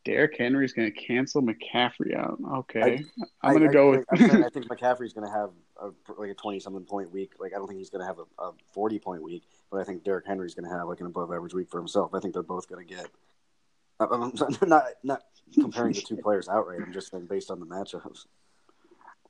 Derrick 0.05 0.37
Henry's 0.37 0.75
gonna 0.75 0.91
cancel 0.91 1.43
McCaffrey 1.43 2.15
out. 2.17 2.39
Okay, 2.59 3.03
I, 3.43 3.49
I- 3.49 3.53
am 3.53 3.59
gonna 3.59 3.71
I 3.71 3.73
go 3.73 3.93
think, 3.95 4.11
with. 4.11 4.21
I'm 4.21 4.31
saying 4.31 4.45
I 4.45 4.49
think 4.51 4.67
McCaffrey's 4.69 5.15
going 5.15 5.27
to 5.27 5.33
have 5.33 5.51
a, 5.81 5.91
like 6.21 6.31
a 6.31 6.35
twenty-something 6.35 6.85
point 6.85 7.11
week. 7.11 7.33
Like 7.39 7.53
I 7.55 7.57
don't 7.57 7.67
think 7.67 7.79
he's 7.79 7.91
going 7.91 8.03
to 8.03 8.07
have 8.07 8.19
a, 8.19 8.43
a 8.43 8.53
forty-point 8.73 9.23
week, 9.23 9.45
but 9.71 9.81
I 9.81 9.85
think 9.85 10.05
Derrick 10.05 10.27
Henry's 10.27 10.55
going 10.55 10.69
to 10.69 10.77
have 10.77 10.87
like 10.89 11.01
an 11.01 11.07
above-average 11.07 11.55
week 11.55 11.71
for 11.71 11.79
himself. 11.79 12.15
I 12.15 12.21
think 12.21 12.35
they're 12.35 12.43
both 12.43 12.69
going 12.69 12.87
to 12.87 12.95
get. 12.95 13.07
I'm 14.01 14.23
I'm 14.63 14.69
not 14.69 14.85
not 15.03 15.23
comparing 15.55 15.93
the 15.93 16.01
two 16.03 16.17
players 16.17 16.49
outright. 16.49 16.81
I'm 16.85 16.93
just 16.93 17.11
saying 17.11 17.27
based 17.27 17.51
on 17.51 17.61
the 17.61 17.67
matchups. 17.67 18.27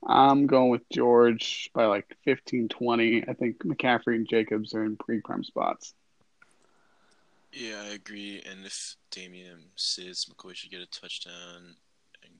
I'm 0.07 0.45
going 0.45 0.69
with 0.69 0.87
George 0.93 1.71
by 1.73 1.85
like 1.85 2.15
15, 2.25 2.67
20. 2.67 3.23
I 3.27 3.33
think 3.33 3.57
McCaffrey 3.63 4.15
and 4.15 4.27
Jacobs 4.29 4.73
are 4.75 4.83
in 4.83 4.97
pre 4.97 5.19
prime 5.21 5.43
spots. 5.43 5.93
Yeah, 7.51 7.81
I 7.89 7.93
agree. 7.93 8.43
And 8.49 8.65
if 8.65 8.95
Damien 9.11 9.63
sits, 9.75 10.25
McCoy 10.25 10.53
should 10.55 10.71
get 10.71 10.81
a 10.81 10.85
touchdown 10.87 11.75
and 12.23 12.33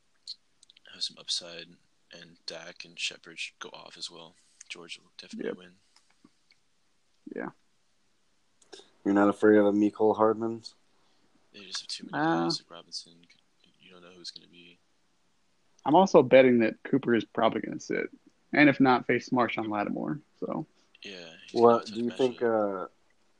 have 0.93 1.01
some 1.01 1.17
upside. 1.19 1.67
And 2.13 2.37
Dak 2.45 2.85
and 2.85 2.99
Shepard 2.99 3.39
should 3.39 3.57
go 3.59 3.69
off 3.69 3.95
as 3.97 4.11
well. 4.11 4.35
George 4.69 4.99
will 4.99 5.11
definitely 5.17 5.49
Yep. 5.49 5.57
win. 5.57 5.71
Yeah. 7.35 7.49
You're 9.03 9.13
not 9.13 9.29
afraid 9.29 9.57
of 9.57 9.65
a 9.65 9.71
Mecole 9.71 10.15
Hardman? 10.15 10.63
They 11.55 11.63
just 11.63 11.81
have 11.81 11.87
too 11.87 12.07
many 12.11 12.21
Uh, 12.23 12.43
guys 12.43 12.59
like 12.59 12.69
Robinson. 12.69 13.13
You 13.79 13.91
don't 13.91 14.01
know 14.03 14.09
who's 14.15 14.31
going 14.31 14.43
to 14.43 14.51
be. 14.51 14.77
I'm 15.85 15.95
also 15.95 16.21
betting 16.21 16.59
that 16.59 16.75
Cooper 16.83 17.15
is 17.15 17.23
probably 17.23 17.61
going 17.61 17.77
to 17.77 17.83
sit, 17.83 18.07
and 18.53 18.67
if 18.67 18.79
not, 18.79 19.07
face 19.07 19.29
Marshon 19.29 19.69
Lattimore. 19.69 20.19
So 20.39 20.65
Yeah. 21.03 21.11
he's 21.47 21.61
gonna 21.61 21.65
Well, 21.65 21.79
have 21.79 21.81
a 21.81 21.85
tough 21.85 21.95
do 21.95 22.03
you 22.03 22.09
think? 22.11 22.41
uh 22.41 22.87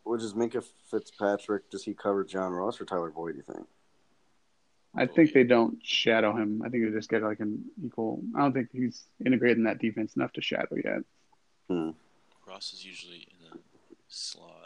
Which 0.03 0.22
is 0.22 0.34
Minkah 0.34 0.63
Fitzpatrick? 0.91 1.70
Does 1.72 1.84
he 1.84 1.93
cover 1.95 2.24
John 2.24 2.51
Ross 2.53 2.80
or 2.80 2.86
Tyler 2.86 3.09
Boyd? 3.09 3.34
Do 3.34 3.38
you 3.38 3.53
think? 3.53 3.68
I 4.93 5.07
think 5.07 5.34
they 5.34 5.43
don't 5.43 5.84
shadow 5.86 6.34
him. 6.34 6.61
I 6.63 6.70
think 6.70 6.86
they 6.86 6.91
just 6.91 7.09
get 7.09 7.22
like 7.24 7.39
an 7.41 7.66
equal. 7.84 8.22
I 8.36 8.41
don't 8.41 8.53
think 8.53 8.70
he's 8.72 9.03
integrated 9.26 9.57
in 9.57 9.63
that 9.66 9.80
defense 9.80 10.16
enough 10.16 10.32
to 10.34 10.41
shadow 10.41 10.76
yet. 10.76 11.01
Hmm. 11.68 11.89
Ross 12.47 12.72
is 12.72 12.86
usually 12.86 13.28
in 13.32 13.49
the 13.49 13.57
slot. 14.07 14.64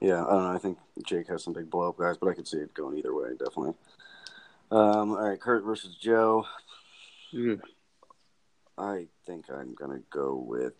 Yeah, 0.00 0.24
I 0.24 0.30
don't 0.30 0.44
know. 0.44 0.50
I 0.52 0.58
think 0.58 0.78
Jake 1.04 1.28
has 1.28 1.44
some 1.44 1.52
big 1.52 1.68
blow 1.70 1.88
up 1.90 1.98
guys, 1.98 2.16
but 2.16 2.28
I 2.28 2.34
could 2.34 2.48
see 2.48 2.56
it 2.58 2.72
going 2.74 2.96
either 2.98 3.14
way, 3.14 3.30
definitely. 3.38 3.74
Um, 4.70 5.10
all 5.10 5.28
right, 5.28 5.40
Kurt 5.40 5.64
versus 5.64 5.94
Joe. 5.96 6.46
Ugh. 7.34 7.60
I 8.78 9.06
think 9.26 9.46
I'm 9.50 9.74
gonna 9.74 10.00
go 10.10 10.34
with 10.36 10.72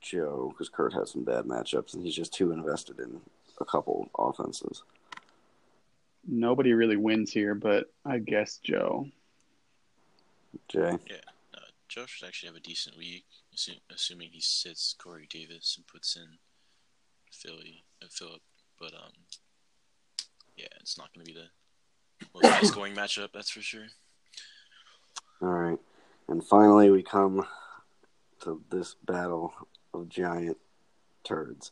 Joe 0.00 0.48
because 0.50 0.68
Kurt 0.68 0.92
has 0.92 1.10
some 1.10 1.24
bad 1.24 1.44
matchups 1.46 1.94
and 1.94 2.02
he's 2.04 2.14
just 2.14 2.34
too 2.34 2.52
invested 2.52 2.98
in 2.98 3.20
a 3.60 3.64
couple 3.64 4.10
offenses. 4.18 4.82
Nobody 6.26 6.72
really 6.74 6.96
wins 6.96 7.32
here, 7.32 7.54
but 7.54 7.90
I 8.04 8.18
guess 8.18 8.58
Joe. 8.62 9.08
Jay, 10.68 10.98
Uh, 11.54 11.58
Joe 11.88 12.04
should 12.06 12.28
actually 12.28 12.48
have 12.48 12.56
a 12.56 12.60
decent 12.60 12.96
week, 12.98 13.24
assu- 13.56 13.80
assuming 13.90 14.30
he 14.32 14.40
sits 14.40 14.94
Corey 14.98 15.26
Davis 15.30 15.76
and 15.78 15.86
puts 15.86 16.14
in 16.16 16.38
Philly 17.30 17.84
uh, 18.02 18.06
Philip. 18.10 18.40
But 18.78 18.94
um, 18.94 19.12
yeah, 20.56 20.66
it's 20.80 20.98
not 20.98 21.12
going 21.14 21.24
to 21.26 21.32
be 21.32 21.38
the 21.38 21.48
most 22.34 22.46
high 22.52 22.62
scoring 22.66 22.94
matchup, 22.94 23.28
that's 23.32 23.50
for 23.50 23.60
sure. 23.62 23.86
all 25.40 25.48
right, 25.48 25.78
and 26.28 26.42
finally 26.44 26.90
we 26.90 27.02
come 27.02 27.46
to 28.42 28.60
this 28.70 28.96
battle 29.04 29.52
of 29.94 30.08
giant 30.08 30.56
turds. 31.24 31.70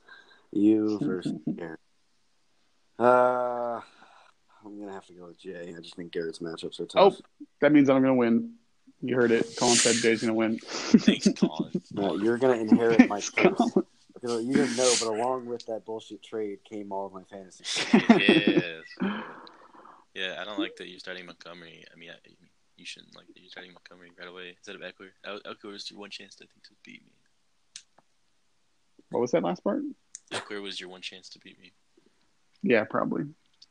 You 0.52 0.98
versus 1.00 1.32
Garrett. 1.56 1.78
Uh, 2.98 3.80
I'm 4.64 4.78
gonna 4.78 4.92
have 4.92 5.06
to 5.06 5.12
go 5.14 5.26
with 5.26 5.38
Jay. 5.40 5.74
I 5.76 5.80
just 5.80 5.96
think 5.96 6.12
Garrett's 6.12 6.40
matchups 6.40 6.80
are 6.80 6.86
tough. 6.86 7.14
Oh, 7.14 7.44
that 7.60 7.72
means 7.72 7.88
I'm 7.88 8.02
going 8.02 8.14
to 8.14 8.18
win. 8.18 8.54
You 9.00 9.14
heard 9.16 9.30
it. 9.30 9.56
Colin 9.58 9.76
said 9.76 9.96
Jay's 9.96 10.20
going 10.20 10.28
to 10.28 10.34
win. 10.34 10.58
Thanks, 10.58 11.26
Colin. 11.38 11.72
No, 11.92 12.16
you're 12.16 12.36
gonna 12.38 12.54
inherit 12.60 13.08
my 13.08 13.20
Thanks, 13.20 13.30
curse. 13.30 13.84
Colin. 14.20 14.46
Because 14.46 14.46
you 14.46 14.52
didn't 14.54 14.76
know, 14.76 14.92
but 15.00 15.08
along 15.08 15.46
with 15.46 15.66
that 15.66 15.84
bullshit 15.84 16.22
trade 16.22 16.58
came 16.64 16.92
all 16.92 17.06
of 17.06 17.12
my 17.12 17.22
fantasy. 17.24 17.64
yes. 18.18 18.82
Yeah, 20.14 20.38
I 20.40 20.44
don't 20.44 20.58
like 20.58 20.76
that 20.76 20.88
you're 20.88 20.98
starting 20.98 21.26
Montgomery. 21.26 21.84
I 21.92 21.98
mean, 21.98 22.10
I, 22.10 22.16
you 22.76 22.84
shouldn't 22.84 23.14
like 23.16 23.26
that 23.28 23.40
you're 23.40 23.50
starting 23.50 23.72
Montgomery 23.72 24.10
right 24.18 24.28
away 24.28 24.54
instead 24.56 24.74
of 24.74 24.80
Ekeler. 24.82 25.10
El- 25.24 25.40
Ekeler 25.40 25.72
was 25.72 25.90
your 25.90 26.00
one 26.00 26.10
chance, 26.10 26.36
I 26.40 26.46
think, 26.46 26.62
to 26.64 26.70
beat 26.84 27.02
me. 27.04 27.12
What 29.10 29.20
was 29.20 29.30
that 29.32 29.42
last 29.42 29.62
part? 29.62 29.82
Ekeler 30.32 30.62
was 30.62 30.80
your 30.80 30.88
one 30.88 31.00
chance 31.00 31.28
to 31.30 31.38
beat 31.38 31.58
me. 31.58 31.72
Yeah, 32.62 32.84
probably. 32.84 33.24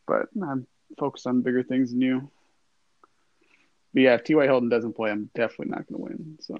But 0.07 0.27
I'm 0.41 0.67
focused 0.97 1.27
on 1.27 1.41
bigger 1.41 1.63
things 1.63 1.91
than 1.91 2.01
you. 2.01 2.29
But 3.93 4.01
yeah, 4.03 4.13
if 4.15 4.23
T.Y. 4.23 4.43
Hilton 4.45 4.69
doesn't 4.69 4.93
play, 4.93 5.11
I'm 5.11 5.29
definitely 5.33 5.71
not 5.71 5.87
going 5.87 5.97
to 5.97 6.03
win. 6.03 6.37
So 6.41 6.57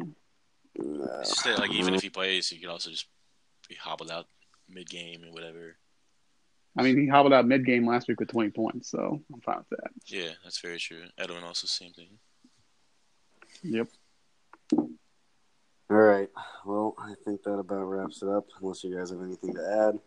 No. 0.76 1.20
It's 1.20 1.30
just 1.30 1.44
that, 1.46 1.60
like, 1.60 1.72
even 1.72 1.94
if 1.94 2.02
he 2.02 2.10
plays, 2.10 2.52
you 2.52 2.60
could 2.60 2.70
also 2.70 2.90
just 2.90 3.08
be 3.70 3.76
hobbled 3.76 4.12
out 4.12 4.28
mid 4.68 4.90
game 4.90 5.24
and 5.24 5.34
whatever. 5.34 5.78
I 6.78 6.84
mean, 6.84 6.98
he 6.98 7.08
hobbled 7.08 7.34
out 7.34 7.48
mid 7.48 7.66
game 7.66 7.88
last 7.88 8.08
week 8.08 8.20
with 8.20 8.30
20 8.30 8.50
points, 8.52 8.90
so 8.90 9.22
I'm 9.34 9.42
fine 9.42 9.58
with 9.58 9.70
that. 9.70 9.92
Yeah, 10.06 10.32
that's 10.44 10.60
very 10.60 10.78
true. 10.78 11.04
Edwin 11.18 11.44
also 11.44 11.68
same 11.68 11.92
thing. 11.94 12.20
Yep. 13.64 13.88
All 15.92 15.98
right. 15.98 16.30
Well, 16.66 16.96
I 17.00 17.14
think 17.26 17.44
that 17.44 17.58
about 17.58 17.84
wraps 17.86 18.22
it 18.22 18.30
up. 18.30 18.48
Unless 18.62 18.84
you 18.84 18.96
guys 18.96 19.10
have 19.10 19.22
anything 19.22 19.56
to 19.56 19.90
add, 19.90 20.00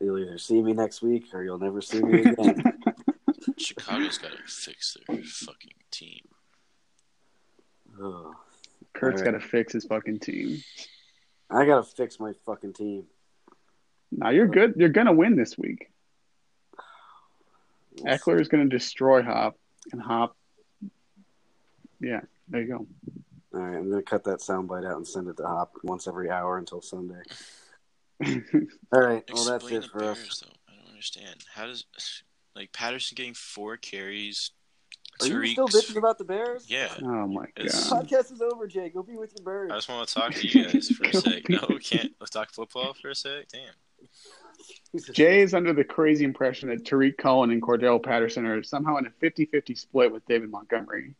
You'll 0.00 0.18
either 0.18 0.38
see 0.38 0.62
me 0.62 0.72
next 0.72 1.02
week 1.02 1.32
or 1.32 1.42
you'll 1.42 1.58
never 1.58 1.80
see 1.80 2.02
me 2.02 2.20
again. 2.20 2.62
Chicago's 3.56 4.18
got 4.18 4.32
to 4.32 4.42
fix 4.46 4.96
their 5.08 5.22
fucking 5.22 5.72
team. 5.90 6.20
Ugh. 8.02 8.34
Kurt's 8.92 9.20
All 9.20 9.26
right. 9.26 9.32
got 9.32 9.40
to 9.40 9.46
fix 9.48 9.72
his 9.72 9.84
fucking 9.84 10.18
team. 10.18 10.62
I 11.50 11.64
gotta 11.64 11.82
fix 11.82 12.18
my 12.18 12.32
fucking 12.44 12.72
team. 12.72 13.04
Now 14.10 14.30
you're 14.30 14.46
good. 14.46 14.74
You're 14.76 14.88
gonna 14.88 15.12
win 15.12 15.36
this 15.36 15.56
week. 15.56 15.90
Ekeler 17.98 18.40
is 18.40 18.48
gonna 18.48 18.66
destroy 18.66 19.22
Hop, 19.22 19.58
and 19.92 20.00
Hop. 20.02 20.36
Yeah, 22.00 22.20
there 22.48 22.60
you 22.62 22.68
go. 22.68 22.86
All 23.54 23.60
right, 23.60 23.76
I'm 23.78 23.90
gonna 23.90 24.02
cut 24.02 24.24
that 24.24 24.40
soundbite 24.40 24.86
out 24.86 24.96
and 24.96 25.06
send 25.06 25.28
it 25.28 25.36
to 25.38 25.46
Hop 25.46 25.72
once 25.82 26.06
every 26.06 26.30
hour 26.30 26.58
until 26.58 26.82
Sunday. 26.82 27.22
All 28.24 29.00
right, 29.00 29.24
well 29.32 29.44
that's 29.44 29.64
Explain 29.64 29.74
it 29.74 29.82
the 29.82 29.88
for 29.88 29.98
Bears, 30.00 30.18
us. 30.18 30.40
though. 30.44 30.52
I 30.68 30.76
don't 30.76 30.90
understand. 30.90 31.44
How 31.54 31.66
does 31.66 31.84
like 32.54 32.72
Patterson 32.72 33.14
getting 33.14 33.34
four 33.34 33.76
carries? 33.76 34.50
Are 35.22 35.26
you 35.44 35.46
still 35.52 35.68
bitching 35.68 35.96
about 35.96 36.18
the 36.18 36.24
Bears? 36.24 36.68
Yeah. 36.68 36.88
oh 37.02 37.26
my 37.26 37.44
It's- 37.56 37.88
god. 37.90 38.06
Podcast 38.08 38.32
is 38.32 38.42
over, 38.42 38.66
Jake. 38.66 38.94
Go 38.94 39.02
be 39.02 39.16
with 39.16 39.32
your 39.36 39.44
birds. 39.44 39.72
I 39.72 39.76
just 39.76 39.88
want 39.88 40.08
to 40.08 40.14
talk 40.14 40.34
to 40.34 40.46
you 40.48 40.64
guys 40.64 40.88
for 40.88 41.04
a 41.04 41.12
sec. 41.20 41.48
No, 41.48 41.64
we 41.68 41.78
can't. 41.78 42.12
Let's 42.20 42.30
talk 42.30 42.52
football 42.52 42.94
for 42.94 43.10
a 43.10 43.14
sec. 43.14 43.46
Damn. 43.52 43.72
Jay 45.12 45.40
is 45.40 45.54
under 45.54 45.72
the 45.72 45.84
crazy 45.84 46.24
impression 46.24 46.68
that 46.70 46.84
Tarik 46.84 47.18
Cohen 47.18 47.50
and 47.50 47.60
Cordarrelle 47.62 48.02
Patterson 48.02 48.46
are 48.46 48.62
somehow 48.62 48.96
in 48.96 49.06
a 49.06 49.10
50-50 49.10 49.78
split 49.78 50.12
with 50.12 50.24
David 50.26 50.50
Montgomery. 50.50 51.14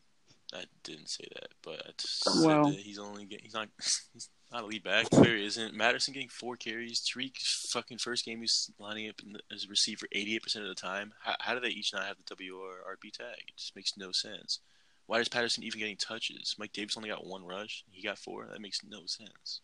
I 0.54 0.64
didn't 0.84 1.08
say 1.08 1.24
that, 1.34 1.48
but 1.62 1.82
I 1.86 1.90
just 1.98 2.22
said 2.24 2.64
that 2.64 2.74
he's 2.78 2.98
only 2.98 3.24
get, 3.24 3.40
he's 3.42 3.52
not 3.54 3.68
he's 4.12 4.28
not 4.52 4.62
a 4.62 4.66
lead 4.66 4.84
back. 4.84 5.10
Clear 5.10 5.36
isn't 5.36 5.74
Madison 5.74 6.14
getting 6.14 6.28
four 6.28 6.56
carries. 6.56 7.00
Tarik 7.00 7.36
fucking 7.38 7.98
first 7.98 8.24
game 8.24 8.40
he's 8.40 8.70
lining 8.78 9.08
up 9.08 9.16
as 9.52 9.64
a 9.64 9.68
receiver 9.68 10.06
eighty 10.12 10.34
eight 10.34 10.42
percent 10.42 10.64
of 10.64 10.68
the 10.68 10.80
time. 10.80 11.12
How, 11.22 11.34
how 11.40 11.54
do 11.54 11.60
they 11.60 11.68
each 11.68 11.92
not 11.92 12.04
have 12.04 12.16
the 12.16 12.22
W 12.28 12.56
or 12.56 12.94
RB 12.94 13.12
tag? 13.12 13.36
It 13.48 13.56
just 13.56 13.76
makes 13.76 13.96
no 13.96 14.12
sense. 14.12 14.60
Why 15.06 15.20
is 15.20 15.28
Patterson 15.28 15.62
even 15.62 15.78
getting 15.80 15.96
touches? 15.96 16.56
Mike 16.58 16.72
Davis 16.72 16.96
only 16.96 17.08
got 17.08 17.26
one 17.26 17.44
rush. 17.44 17.84
He 17.90 18.02
got 18.02 18.18
four. 18.18 18.46
That 18.50 18.60
makes 18.60 18.80
no 18.88 19.06
sense. 19.06 19.60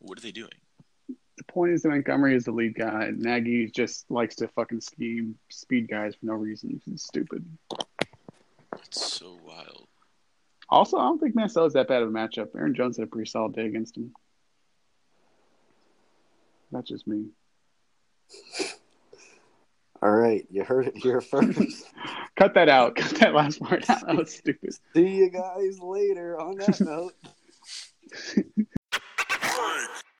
What 0.00 0.18
are 0.18 0.22
they 0.22 0.32
doing? 0.32 0.50
The 1.08 1.44
point 1.48 1.72
is 1.72 1.82
that 1.82 1.88
Montgomery 1.88 2.36
is 2.36 2.44
the 2.44 2.52
lead 2.52 2.74
guy. 2.74 3.10
Nagy 3.16 3.70
just 3.70 4.10
likes 4.10 4.36
to 4.36 4.48
fucking 4.48 4.82
scheme 4.82 5.36
speed 5.50 5.88
guys 5.88 6.14
for 6.14 6.26
no 6.26 6.34
reason. 6.34 6.80
It's 6.86 7.04
stupid. 7.04 7.44
It's 8.86 9.12
so 9.14 9.38
wild. 9.44 9.88
Also, 10.74 10.98
I 10.98 11.04
don't 11.04 11.20
think 11.20 11.36
Minnesota's 11.36 11.74
that 11.74 11.86
bad 11.86 12.02
of 12.02 12.08
a 12.08 12.12
matchup. 12.12 12.48
Aaron 12.56 12.74
Jones 12.74 12.96
had 12.96 13.04
a 13.04 13.06
pretty 13.06 13.30
solid 13.30 13.54
day 13.54 13.66
against 13.66 13.96
him. 13.96 14.12
That's 16.72 16.88
just 16.88 17.06
me. 17.06 17.26
All 20.02 20.10
right, 20.10 20.44
you 20.50 20.64
heard 20.64 20.88
it 20.88 20.96
here 20.96 21.20
first. 21.20 21.60
Cut 22.36 22.54
that 22.54 22.68
out. 22.68 22.96
Cut 22.96 23.20
that 23.20 23.34
last 23.34 23.60
part 23.60 23.88
out. 23.88 24.04
That 24.04 24.16
was 24.16 24.34
stupid. 24.34 24.74
See 24.96 25.14
you 25.14 25.30
guys 25.30 25.78
later. 25.78 26.40
On 26.40 26.56
that 26.56 26.80
note. 26.80 27.14